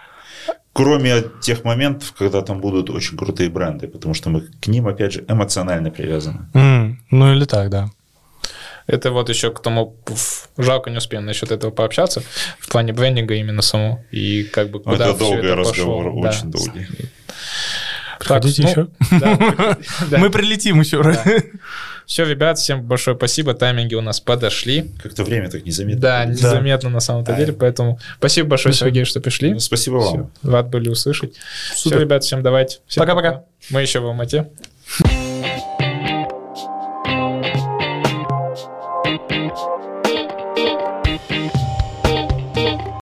кроме 0.73 1.23
тех 1.41 1.63
моментов, 1.63 2.13
когда 2.17 2.41
там 2.41 2.61
будут 2.61 2.89
очень 2.89 3.17
крутые 3.17 3.49
бренды, 3.49 3.87
потому 3.87 4.13
что 4.13 4.29
мы 4.29 4.41
к 4.41 4.67
ним, 4.67 4.87
опять 4.87 5.13
же, 5.13 5.25
эмоционально 5.27 5.91
привязаны. 5.91 6.47
Mm, 6.53 6.95
ну 7.11 7.33
или 7.33 7.45
так, 7.45 7.69
да. 7.69 7.89
Это 8.87 9.11
вот 9.11 9.29
еще 9.29 9.51
к 9.51 9.61
тому, 9.61 9.95
жалко 10.57 10.89
не 10.89 10.97
успеем 10.97 11.25
насчет 11.25 11.51
этого 11.51 11.69
пообщаться, 11.69 12.23
в 12.59 12.69
плане 12.69 12.91
брендинга 12.91 13.35
именно 13.35 13.61
самому, 13.61 14.03
и 14.09 14.43
как 14.43 14.71
бы 14.71 14.79
куда 14.79 15.09
Это 15.09 15.19
долгий 15.19 15.45
это 15.45 15.55
разговор, 15.55 16.05
пошло. 16.05 16.21
очень 16.21 16.51
да. 16.51 16.57
долгий. 16.57 16.87
Приходите 18.19 18.63
так, 18.63 18.71
еще. 18.71 18.87
Ну, 19.11 19.19
да, 20.09 20.17
Мы 20.17 20.29
прилетим 20.29 20.79
еще. 20.81 21.01
Да. 21.01 21.23
Все, 22.09 22.25
ребят, 22.25 22.57
всем 22.57 22.81
большое 22.81 23.15
спасибо. 23.15 23.53
Тайминги 23.53 23.93
у 23.93 24.01
нас 24.01 24.19
подошли. 24.19 24.89
Как-то 25.03 25.23
время 25.23 25.47
так 25.47 25.63
незаметно. 25.63 26.01
Да, 26.01 26.25
незаметно 26.25 26.89
да. 26.89 26.93
на 26.95 26.99
самом-то 27.01 27.35
деле. 27.35 27.53
Поэтому 27.53 27.99
спасибо 28.17 28.49
большое, 28.49 28.73
спасибо. 28.73 28.89
Сергей, 28.89 29.05
что 29.05 29.21
пришли. 29.21 29.53
Ну, 29.53 29.59
спасибо 29.59 29.97
вам. 29.97 30.31
Все, 30.41 30.49
рад 30.51 30.69
были 30.69 30.89
услышать. 30.89 31.35
Супер. 31.75 31.97
Все, 31.97 32.03
ребят, 32.03 32.23
всем 32.23 32.41
давайте. 32.41 32.79
Пока-пока. 32.95 33.43
Мы 33.69 33.83
еще 33.83 33.99
в 33.99 34.07
Алмате. 34.07 34.49